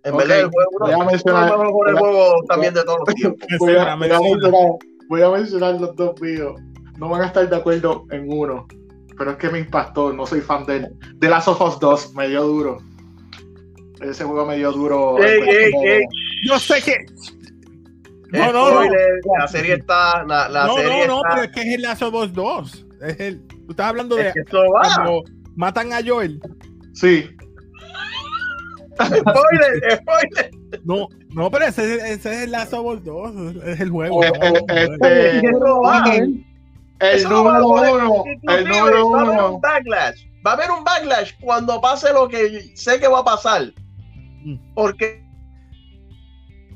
En 0.04 0.16
verdad, 0.16 0.40
el 0.40 0.50
juego, 0.50 0.70
voy 0.78 0.92
a 0.92 1.04
mencionar, 1.04 1.56
uno 1.56 1.84
de 1.84 1.92
los 1.92 2.00
juegos 2.00 2.46
también 2.48 2.74
de 2.74 2.84
todos 2.84 2.98
los 3.04 3.14
tiempos. 3.14 3.48
Voy 3.58 3.76
a, 3.76 3.96
mencionar, 3.96 4.52
voy 5.08 5.22
a 5.22 5.30
mencionar 5.30 5.80
los 5.80 5.96
dos 5.96 6.20
videos. 6.20 6.60
No 6.98 7.08
van 7.08 7.22
a 7.22 7.26
estar 7.26 7.48
de 7.48 7.56
acuerdo 7.56 8.04
en 8.10 8.30
uno 8.30 8.66
pero 9.16 9.32
es 9.32 9.36
que 9.38 9.48
me 9.48 9.58
impactó, 9.60 10.12
no 10.12 10.26
soy 10.26 10.40
fan 10.40 10.64
de 10.66 10.76
él. 10.76 10.88
The 11.20 11.28
Last 11.28 11.48
of 11.48 11.60
Us 11.60 11.78
2 11.80 12.14
me 12.14 12.28
dio 12.28 12.42
duro. 12.42 12.78
Ese 14.00 14.24
juego 14.24 14.46
me 14.46 14.56
dio 14.56 14.72
duro. 14.72 15.16
Yo 16.46 16.58
sé 16.58 16.82
que. 16.82 17.06
No, 18.30 18.52
no, 18.52 18.84
no. 18.84 18.90
La 19.38 19.48
serie 19.48 19.74
está. 19.74 20.22
La, 20.24 20.48
la 20.48 20.66
no, 20.66 20.76
serie 20.76 21.06
no, 21.06 21.16
no, 21.16 21.22
pero 21.30 21.42
es 21.44 21.50
que 21.52 21.60
es 21.60 21.74
el 21.74 21.82
Last 21.82 22.02
of 22.02 22.14
Us 22.14 22.32
2. 22.32 22.86
Es 23.02 23.20
el, 23.20 23.46
tú 23.46 23.70
estás 23.70 23.86
hablando 23.86 24.16
de. 24.16 24.32
cuando 24.50 25.22
matan 25.56 25.92
a 25.92 26.00
Joel. 26.04 26.40
Sí. 26.94 27.28
spoiler, 28.96 30.00
spoiler. 30.00 30.50
No, 30.84 31.08
no, 31.30 31.50
pero 31.50 31.66
ese, 31.66 31.96
ese 31.96 32.12
es 32.12 32.42
el 32.42 32.54
Us 32.54 33.04
2. 33.04 33.56
Es 33.64 33.80
el 33.80 33.90
juego. 33.90 34.24
Eh, 34.24 34.32
eh, 34.40 34.54
este, 34.68 35.38
el 37.00 37.24
número 37.28 37.68
uno. 37.68 38.24
El 38.42 38.68
número 38.68 39.06
uno. 39.06 39.16
Va 39.16 39.20
a 39.20 39.24
haber 39.24 39.52
un 39.52 39.60
backlash. 39.60 40.26
Va 40.46 40.50
a 40.52 40.54
haber 40.54 40.70
un 40.70 40.84
backlash 40.84 41.32
cuando 41.40 41.80
pase 41.80 42.12
lo 42.12 42.28
que 42.28 42.72
sé 42.74 42.98
que 43.00 43.08
va 43.08 43.20
a 43.20 43.24
pasar. 43.24 43.72
Mm. 44.44 44.74
Porque 44.74 45.26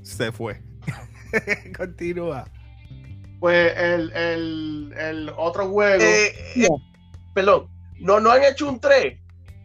se 0.02 0.32
fue. 0.32 0.60
Continúa. 1.76 2.44
Pues 3.38 3.72
el, 3.78 4.12
el, 4.12 4.94
el 4.98 5.32
otro 5.36 5.68
juego. 5.68 6.02
Eh, 6.02 6.34
eh, 6.56 6.68
perdón, 7.32 7.68
no, 8.00 8.20
no 8.20 8.30
han 8.30 8.44
hecho 8.44 8.68
un 8.68 8.80
3 8.80 9.20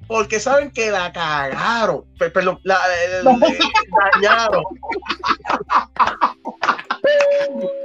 porque 0.08 0.40
saben 0.40 0.72
que 0.72 0.92
la 0.92 1.12
cagaron. 1.12 2.06
Perdón, 2.18 2.60
la, 2.64 2.80
dañaron. 4.14 4.64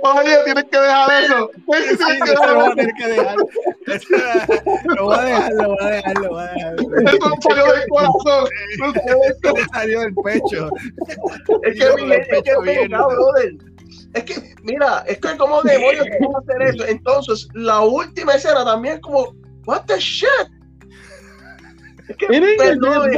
Oye, 0.02 0.38
tienes 0.44 0.64
que 0.64 0.78
dejar 0.78 1.24
eso. 1.24 1.50
Sí, 1.54 1.96
sí, 1.96 2.20
que 2.24 2.32
lo 2.32 2.54
voy 2.54 2.66
a 2.66 2.74
tener 2.74 2.94
que 2.94 3.06
dejar. 3.06 3.36
Lo 4.96 5.04
voy 5.04 5.18
a 5.18 5.22
dejar, 5.22 5.52
lo 5.52 5.68
voy 5.68 5.78
a 5.80 5.86
dejar, 5.86 6.14
lo 6.18 6.28
voy 6.28 6.42
a 6.42 6.46
dejar. 6.46 6.74
Eso 6.74 7.36
salió 7.42 7.72
del 7.72 7.88
corazón. 7.88 8.48
Eso 8.74 9.54
salió 9.72 10.00
del 10.00 10.14
pecho. 10.14 10.70
Es 11.62 11.78
que, 11.78 12.02
mi, 12.02 12.12
es 12.12 12.28
que 12.42 12.88
brother. 12.88 13.54
Es 14.12 14.24
que, 14.24 14.54
mira, 14.62 15.04
es 15.06 15.18
que 15.18 15.36
como 15.36 15.62
demonios 15.62 16.06
a 16.06 16.38
hacer 16.38 16.62
eso. 16.62 16.84
Entonces, 16.86 17.48
la 17.54 17.80
última 17.80 18.34
escena 18.34 18.64
también 18.64 18.94
es 18.94 19.00
como, 19.00 19.34
what 19.70 19.86
the 19.86 19.98
shit. 19.98 20.28
Es 22.10 22.16
que, 22.16 22.26
perdón, 22.58 23.12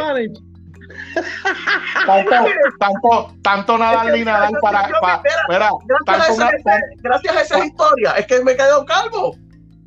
tanto, 2.78 3.34
tanto, 3.42 3.78
Nadal 3.78 4.12
ni 4.12 4.22
Nadal 4.22 4.52
para. 4.60 4.90
gracias, 6.98 7.36
a 7.36 7.40
esa 7.40 7.64
historia, 7.64 8.12
es 8.12 8.26
que 8.26 8.44
me 8.44 8.52
he 8.52 8.56
quedado 8.56 8.84
calvo. 8.84 9.34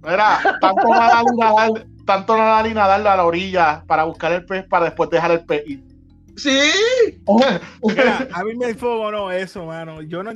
Mira, 0.02 0.40
tanto 0.60 0.90
Nadal 0.90 1.26
y 1.32 1.38
Nadal, 1.38 1.88
tanto 2.08 2.36
Nadal 2.36 2.68
y 2.68 2.74
Nadal 2.74 3.06
a 3.06 3.16
la 3.16 3.26
orilla 3.26 3.84
para 3.86 4.06
buscar 4.06 4.32
el 4.32 4.46
pez 4.46 4.66
para 4.68 4.86
después 4.86 5.12
dejar 5.12 5.32
el 5.32 5.46
pez. 5.46 5.64
Sí. 6.36 6.72
Mira, 7.84 8.28
a 8.34 8.44
mí 8.44 8.56
me 8.56 8.74
no 8.74 9.32
eso, 9.32 9.66
mano. 9.68 10.02
Yo 10.02 10.24
no. 10.24 10.34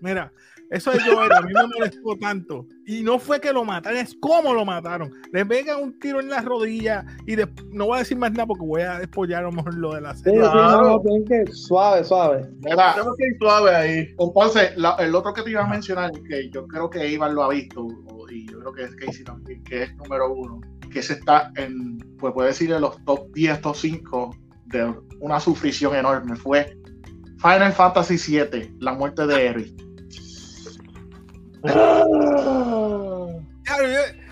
Mira, 0.00 0.32
eso 0.70 0.90
de 0.90 1.00
Joel 1.00 1.32
a 1.32 1.40
mí 1.40 1.52
me 1.52 1.66
molestó 1.66 2.16
tanto. 2.20 2.66
Y 2.90 3.04
no 3.04 3.20
fue 3.20 3.40
que 3.40 3.52
lo 3.52 3.64
mataron, 3.64 4.00
es 4.00 4.16
cómo 4.18 4.52
lo 4.52 4.64
mataron. 4.64 5.14
Le 5.30 5.46
pegan 5.46 5.80
un 5.80 5.96
tiro 6.00 6.18
en 6.18 6.28
la 6.28 6.42
rodilla 6.42 7.06
y 7.24 7.36
no 7.70 7.86
voy 7.86 7.94
a 7.94 7.98
decir 8.00 8.18
más 8.18 8.32
nada 8.32 8.46
porque 8.46 8.66
voy 8.66 8.82
a 8.82 8.98
despollar 8.98 9.44
a 9.44 9.46
lo 9.46 9.52
mejor 9.52 9.74
lo 9.74 9.94
de 9.94 10.00
la 10.00 10.16
serie. 10.16 10.40
no, 10.40 11.00
que 11.24 11.46
suave, 11.52 12.02
suave. 12.02 12.48
Tenemos 12.60 13.16
que 13.16 13.26
ir 13.26 13.36
suave 13.38 13.76
ahí. 13.76 14.14
Entonces, 14.18 14.72
el 14.98 15.14
otro 15.14 15.32
que 15.32 15.42
te 15.42 15.50
iba 15.50 15.62
a 15.62 15.68
mencionar, 15.68 16.10
que 16.28 16.50
yo 16.50 16.66
creo 16.66 16.90
que 16.90 17.06
Iván 17.06 17.36
lo 17.36 17.44
ha 17.44 17.50
visto, 17.50 17.86
y 18.28 18.50
yo 18.50 18.58
creo 18.58 18.72
que 18.72 18.82
es 18.82 18.96
Casey 18.96 19.22
también, 19.22 19.62
que 19.62 19.84
es 19.84 19.94
número 19.94 20.34
uno, 20.34 20.60
que 20.92 21.00
se 21.00 21.12
está 21.12 21.52
en, 21.54 21.96
pues 22.18 22.34
puede 22.34 22.48
decir 22.48 22.72
en 22.72 22.80
los 22.80 23.00
top 23.04 23.32
10, 23.34 23.60
top 23.60 23.76
5 23.76 24.36
de 24.64 24.94
una 25.20 25.38
sufrición 25.38 25.94
enorme. 25.94 26.34
Fue 26.34 26.76
Final 27.38 27.72
Fantasy 27.72 28.16
VII, 28.16 28.74
la 28.80 28.94
muerte 28.94 29.28
de 29.28 29.46
Eric 29.46 29.89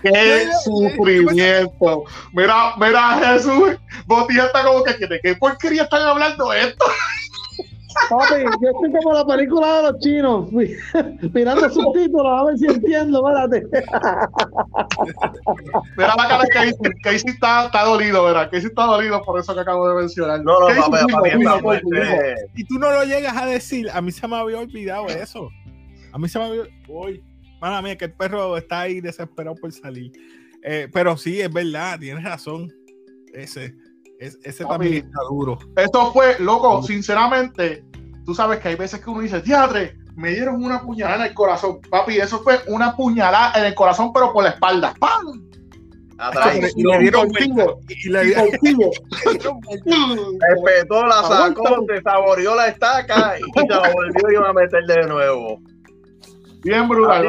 ¡Qué 0.01 0.49
sufrimiento! 0.63 2.03
Mira, 2.33 2.73
mira, 2.77 3.19
Jesús. 3.19 3.77
Botilla 4.05 4.45
está 4.45 4.63
como 4.63 4.83
que, 4.83 4.93
¿de 4.93 5.19
qué 5.21 5.35
porquería 5.35 5.83
están 5.83 6.01
hablando 6.03 6.53
esto? 6.53 6.85
Papi, 8.09 8.43
yo 8.61 8.69
estoy 8.69 8.91
como 8.91 9.13
la 9.13 9.25
película 9.25 9.77
de 9.77 9.91
los 9.91 9.99
chinos, 9.99 10.51
mirando 11.33 11.69
subtítulos 11.69 12.39
a 12.39 12.45
ver 12.45 12.57
si 12.57 12.65
entiendo, 12.67 13.27
espérate. 13.27 13.67
Mira 15.97 16.15
la 16.15 16.27
cara 16.27 16.43
de 16.43 16.49
Casey, 16.49 16.75
Casey 17.03 17.31
está, 17.31 17.65
está 17.65 17.83
dolido, 17.83 18.23
¿verdad? 18.23 18.49
Casey 18.49 18.67
está 18.67 18.85
dolido 18.85 19.21
por 19.23 19.39
eso 19.39 19.53
que 19.53 19.61
acabo 19.61 19.89
de 19.89 19.95
mencionar. 19.95 20.41
No, 20.43 20.59
no, 20.59 20.67
papi, 20.67 21.13
papi, 21.13 21.81
Y 22.55 22.63
tú 22.65 22.79
no 22.79 22.91
lo 22.91 23.03
llegas 23.03 23.35
a 23.35 23.45
decir, 23.45 23.89
a 23.91 24.01
mí 24.01 24.11
se 24.11 24.27
me 24.27 24.37
había 24.37 24.59
olvidado 24.59 25.07
eso. 25.07 25.49
A 26.11 26.17
mí 26.17 26.27
se 26.27 26.39
me 26.39 26.45
había. 26.45 26.63
Uy, 26.87 27.23
mala 27.61 27.81
mía, 27.81 27.97
que 27.97 28.05
el 28.05 28.13
perro 28.13 28.57
está 28.57 28.81
ahí 28.81 29.01
desesperado 29.01 29.55
por 29.55 29.71
salir. 29.71 30.11
Eh, 30.63 30.87
pero 30.91 31.17
sí, 31.17 31.41
es 31.41 31.51
verdad, 31.51 31.99
tienes 31.99 32.23
razón. 32.23 32.71
Ese, 33.33 33.75
ese 34.19 34.65
también 34.65 35.05
está 35.05 35.21
duro. 35.29 35.57
Esto 35.77 36.11
fue, 36.11 36.37
loco, 36.39 36.83
sinceramente, 36.83 37.85
tú 38.25 38.35
sabes 38.35 38.59
que 38.59 38.69
hay 38.69 38.75
veces 38.75 38.99
que 38.99 39.09
uno 39.09 39.21
dice, 39.21 39.39
teatre, 39.41 39.97
me 40.15 40.31
dieron 40.31 40.63
una 40.63 40.81
puñalada 40.81 41.23
en 41.23 41.29
el 41.29 41.33
corazón. 41.33 41.79
Papi, 41.89 42.17
eso 42.17 42.39
fue 42.43 42.59
una 42.67 42.95
puñalada 42.95 43.57
en 43.59 43.65
el 43.65 43.75
corazón, 43.75 44.11
pero 44.13 44.33
por 44.33 44.43
la 44.43 44.49
espalda. 44.51 44.93
¡Pam! 44.99 45.49
Atrás. 46.17 46.57
Y, 46.75 46.83
le 46.83 46.99
dieron 46.99 47.29
y 47.87 48.09
le 48.09 48.25
dieron 48.25 48.49
Respetó 50.49 51.05
la 51.05 51.23
sacó, 51.23 51.85
se 51.87 52.01
saboreó 52.01 52.55
la 52.55 52.67
estaca 52.67 53.37
y 53.39 53.59
se 53.59 53.67
la 53.67 53.93
volvió 53.93 54.45
a 54.45 54.51
meter 54.51 54.83
de 54.83 55.07
nuevo. 55.07 55.61
Bien 56.63 56.87
brutal. 56.87 57.25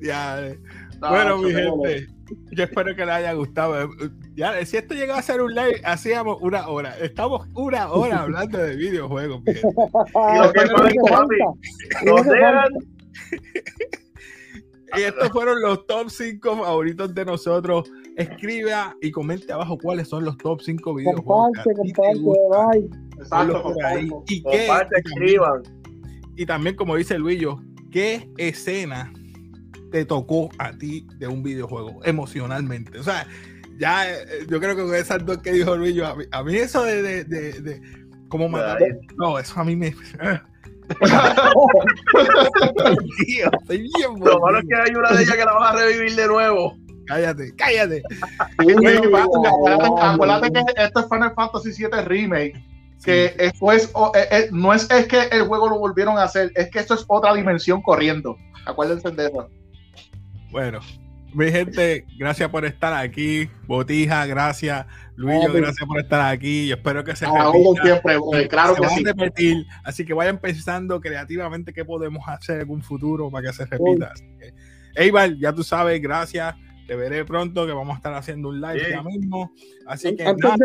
Ya, 0.00 0.46
eh. 0.46 0.58
bueno, 1.00 1.38
mi 1.38 1.52
gente, 1.52 2.06
yo 2.52 2.64
espero 2.64 2.94
que 2.94 3.04
les 3.04 3.14
haya 3.14 3.32
gustado. 3.32 3.90
Ya, 4.34 4.64
si 4.64 4.76
esto 4.76 4.94
llega 4.94 5.18
a 5.18 5.22
ser 5.22 5.40
un 5.42 5.54
live, 5.54 5.80
hacíamos 5.84 6.38
una 6.40 6.68
hora. 6.68 6.96
Estamos 6.98 7.48
una 7.54 7.90
hora 7.90 8.20
hablando 8.22 8.58
de 8.58 8.76
videojuegos. 8.76 9.42
y 9.46 9.52
que 9.52 9.60
y 14.96 15.02
estos 15.02 15.28
fueron 15.30 15.60
los 15.60 15.86
top 15.86 16.08
5 16.08 16.56
favoritos 16.56 17.14
de 17.14 17.24
nosotros. 17.24 17.90
Escriba 18.16 18.94
y 19.00 19.10
comente 19.10 19.52
abajo 19.52 19.76
cuáles 19.76 20.08
son 20.08 20.24
los 20.24 20.36
top 20.38 20.60
5 20.60 20.94
videojuegos. 20.94 21.24
Comparte, 21.24 21.74
comparte, 21.74 22.88
Exacto, 23.18 23.74
Y, 24.28 24.42
comparte, 24.42 25.00
escriban 25.00 25.62
y 26.36 26.46
también, 26.46 26.76
como 26.76 26.96
dice 26.96 27.18
Luillo, 27.18 27.60
¿qué 27.90 28.28
escena 28.38 29.12
te 29.90 30.04
tocó 30.04 30.50
a 30.58 30.72
ti 30.72 31.06
de 31.18 31.26
un 31.28 31.42
videojuego 31.42 32.00
emocionalmente? 32.04 32.98
O 32.98 33.02
sea, 33.02 33.26
ya 33.78 34.10
eh, 34.10 34.46
yo 34.48 34.60
creo 34.60 34.76
que 34.76 34.82
con 34.82 34.94
esas 34.94 35.24
dos 35.24 35.38
que 35.38 35.52
dijo 35.52 35.76
Luillo, 35.76 36.06
a 36.30 36.42
mí, 36.42 36.56
eso 36.56 36.84
de, 36.84 37.02
de, 37.02 37.24
de, 37.24 37.52
de 37.60 37.80
como 38.28 38.48
matar, 38.48 38.78
no, 39.16 39.38
eso 39.38 39.60
a 39.60 39.64
mí 39.64 39.76
me. 39.76 39.94
Tío, 43.24 43.50
estoy 43.60 43.78
bien 43.78 44.20
Lo 44.20 44.38
malo 44.38 44.58
es 44.58 44.66
que 44.68 44.74
hay 44.74 44.94
una 44.94 45.12
de 45.12 45.22
ellas 45.22 45.36
que 45.36 45.44
la 45.44 45.54
vas 45.54 45.72
a 45.72 45.76
revivir 45.78 46.14
de 46.14 46.26
nuevo. 46.26 46.76
Cállate, 47.06 47.54
cállate. 47.56 48.02
acuérdate 50.00 50.52
que 50.52 50.60
esto 50.82 51.00
es 51.00 51.06
Final 51.08 51.32
Fantasy 51.34 51.70
VII 51.70 52.02
Remake 52.04 52.73
que 53.04 53.34
esto 53.38 53.72
es, 53.72 53.84
eh, 54.14 54.28
eh, 54.30 54.48
no 54.50 54.72
es, 54.72 54.90
es 54.90 55.06
que 55.06 55.22
el 55.30 55.46
juego 55.46 55.68
lo 55.68 55.78
volvieron 55.78 56.18
a 56.18 56.24
hacer, 56.24 56.50
es 56.54 56.70
que 56.70 56.78
esto 56.78 56.94
es 56.94 57.04
otra 57.06 57.34
dimensión 57.34 57.82
corriendo. 57.82 58.36
Acuérdense 58.66 59.10
de 59.10 59.26
eso. 59.26 59.48
Bueno, 60.50 60.80
mi 61.34 61.50
gente, 61.50 62.06
gracias 62.16 62.48
por 62.48 62.64
estar 62.64 62.94
aquí. 62.94 63.50
Botija, 63.66 64.24
gracias. 64.26 64.86
Luis, 65.16 65.52
gracias 65.52 65.86
por 65.86 65.98
estar 65.98 66.32
aquí. 66.32 66.68
Yo 66.68 66.76
espero 66.76 67.02
que 67.02 67.16
se 67.16 67.26
ah, 67.26 67.52
siempre, 67.82 68.48
claro 68.48 68.76
que 68.76 68.88
sí. 68.88 69.04
repetir. 69.04 69.66
Así 69.82 70.04
que 70.04 70.14
vayan 70.14 70.38
pensando 70.38 71.00
creativamente 71.00 71.72
qué 71.72 71.84
podemos 71.84 72.22
hacer 72.28 72.62
en 72.62 72.70
un 72.70 72.82
futuro 72.82 73.30
para 73.30 73.48
que 73.48 73.52
se 73.52 73.66
repita. 73.66 74.12
Eibar, 74.94 75.34
ya 75.36 75.52
tú 75.52 75.64
sabes, 75.64 76.00
gracias. 76.00 76.54
Te 76.86 76.94
veré 76.94 77.24
pronto 77.24 77.66
que 77.66 77.72
vamos 77.72 77.94
a 77.94 77.96
estar 77.96 78.14
haciendo 78.14 78.50
un 78.50 78.60
live 78.60 78.90
ya 78.90 79.02
mismo. 79.02 79.52
Así 79.86 80.14
que 80.14 80.24
nada, 80.24 80.56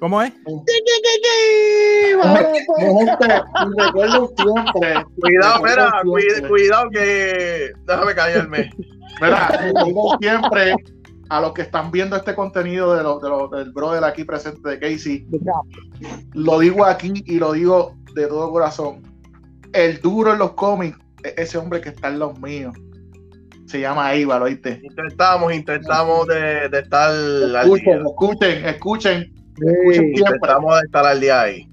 ¿Cómo 0.00 0.20
es? 0.22 0.32
Cuidado, 5.20 5.62
mira, 5.62 5.92
cuidado 6.48 6.90
que. 6.90 7.72
Déjame 7.86 8.14
callarme. 8.14 8.70
Mira, 9.20 9.72
siempre 10.20 10.74
a 11.28 11.40
los 11.40 11.52
que 11.52 11.62
están 11.62 11.90
viendo 11.90 12.16
este 12.16 12.34
contenido 12.34 12.94
de 12.94 13.02
lo, 13.02 13.48
del 13.48 13.72
brother 13.72 14.04
aquí 14.04 14.24
presente 14.24 14.68
de 14.68 14.78
Casey, 14.78 15.26
lo 16.34 16.58
digo 16.58 16.84
aquí 16.84 17.12
y 17.26 17.38
lo 17.38 17.52
digo 17.52 17.96
de 18.14 18.26
todo 18.26 18.50
corazón. 18.50 19.02
El 19.72 20.00
duro 20.00 20.32
en 20.32 20.38
los 20.38 20.52
cómics 20.52 20.98
es 21.22 21.34
ese 21.36 21.58
hombre 21.58 21.80
que 21.80 21.90
está 21.90 22.08
en 22.08 22.18
los 22.18 22.38
míos. 22.40 22.74
Se 23.66 23.80
llama 23.80 24.14
Ibar, 24.14 24.42
¿oíste? 24.42 24.80
Intentamos, 24.82 25.52
intentamos 25.52 26.26
de, 26.26 26.68
de 26.68 26.78
estar. 26.80 27.14
Escuchen, 27.14 28.06
escuchen, 28.06 28.66
escuchen 28.66 29.43
Vamos 30.40 30.74
a 30.74 30.80
estar 30.80 31.06
al 31.06 31.20
día 31.20 31.42
ahí. 31.42 31.68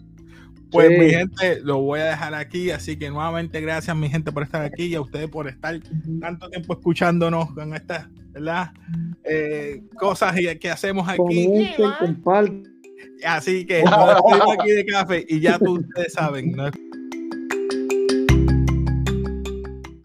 Pues 0.71 0.97
mi 0.97 1.09
gente, 1.09 1.59
lo 1.63 1.79
voy 1.79 1.99
a 1.99 2.05
dejar 2.05 2.33
aquí, 2.33 2.71
así 2.71 2.97
que 2.97 3.09
nuevamente 3.09 3.59
gracias 3.59 3.95
mi 3.95 4.09
gente 4.09 4.31
por 4.31 4.43
estar 4.43 4.61
aquí 4.63 4.85
y 4.85 4.95
a 4.95 5.01
ustedes 5.01 5.29
por 5.29 5.49
estar 5.49 5.77
tanto 6.21 6.49
tiempo 6.49 6.73
escuchándonos 6.73 7.53
con 7.53 7.73
estas. 7.73 8.07
Eh, 9.25 9.83
cosas 9.99 10.33
que 10.59 10.71
hacemos 10.71 11.07
aquí. 11.09 11.75
Así 13.25 13.65
que 13.65 13.83
nos 13.83 14.53
aquí 14.59 14.71
de 14.71 14.85
café 14.85 15.25
y 15.27 15.41
ya 15.41 15.59
tú, 15.59 15.79
ustedes 15.79 16.13
saben, 16.13 16.53
¿no? 16.53 16.71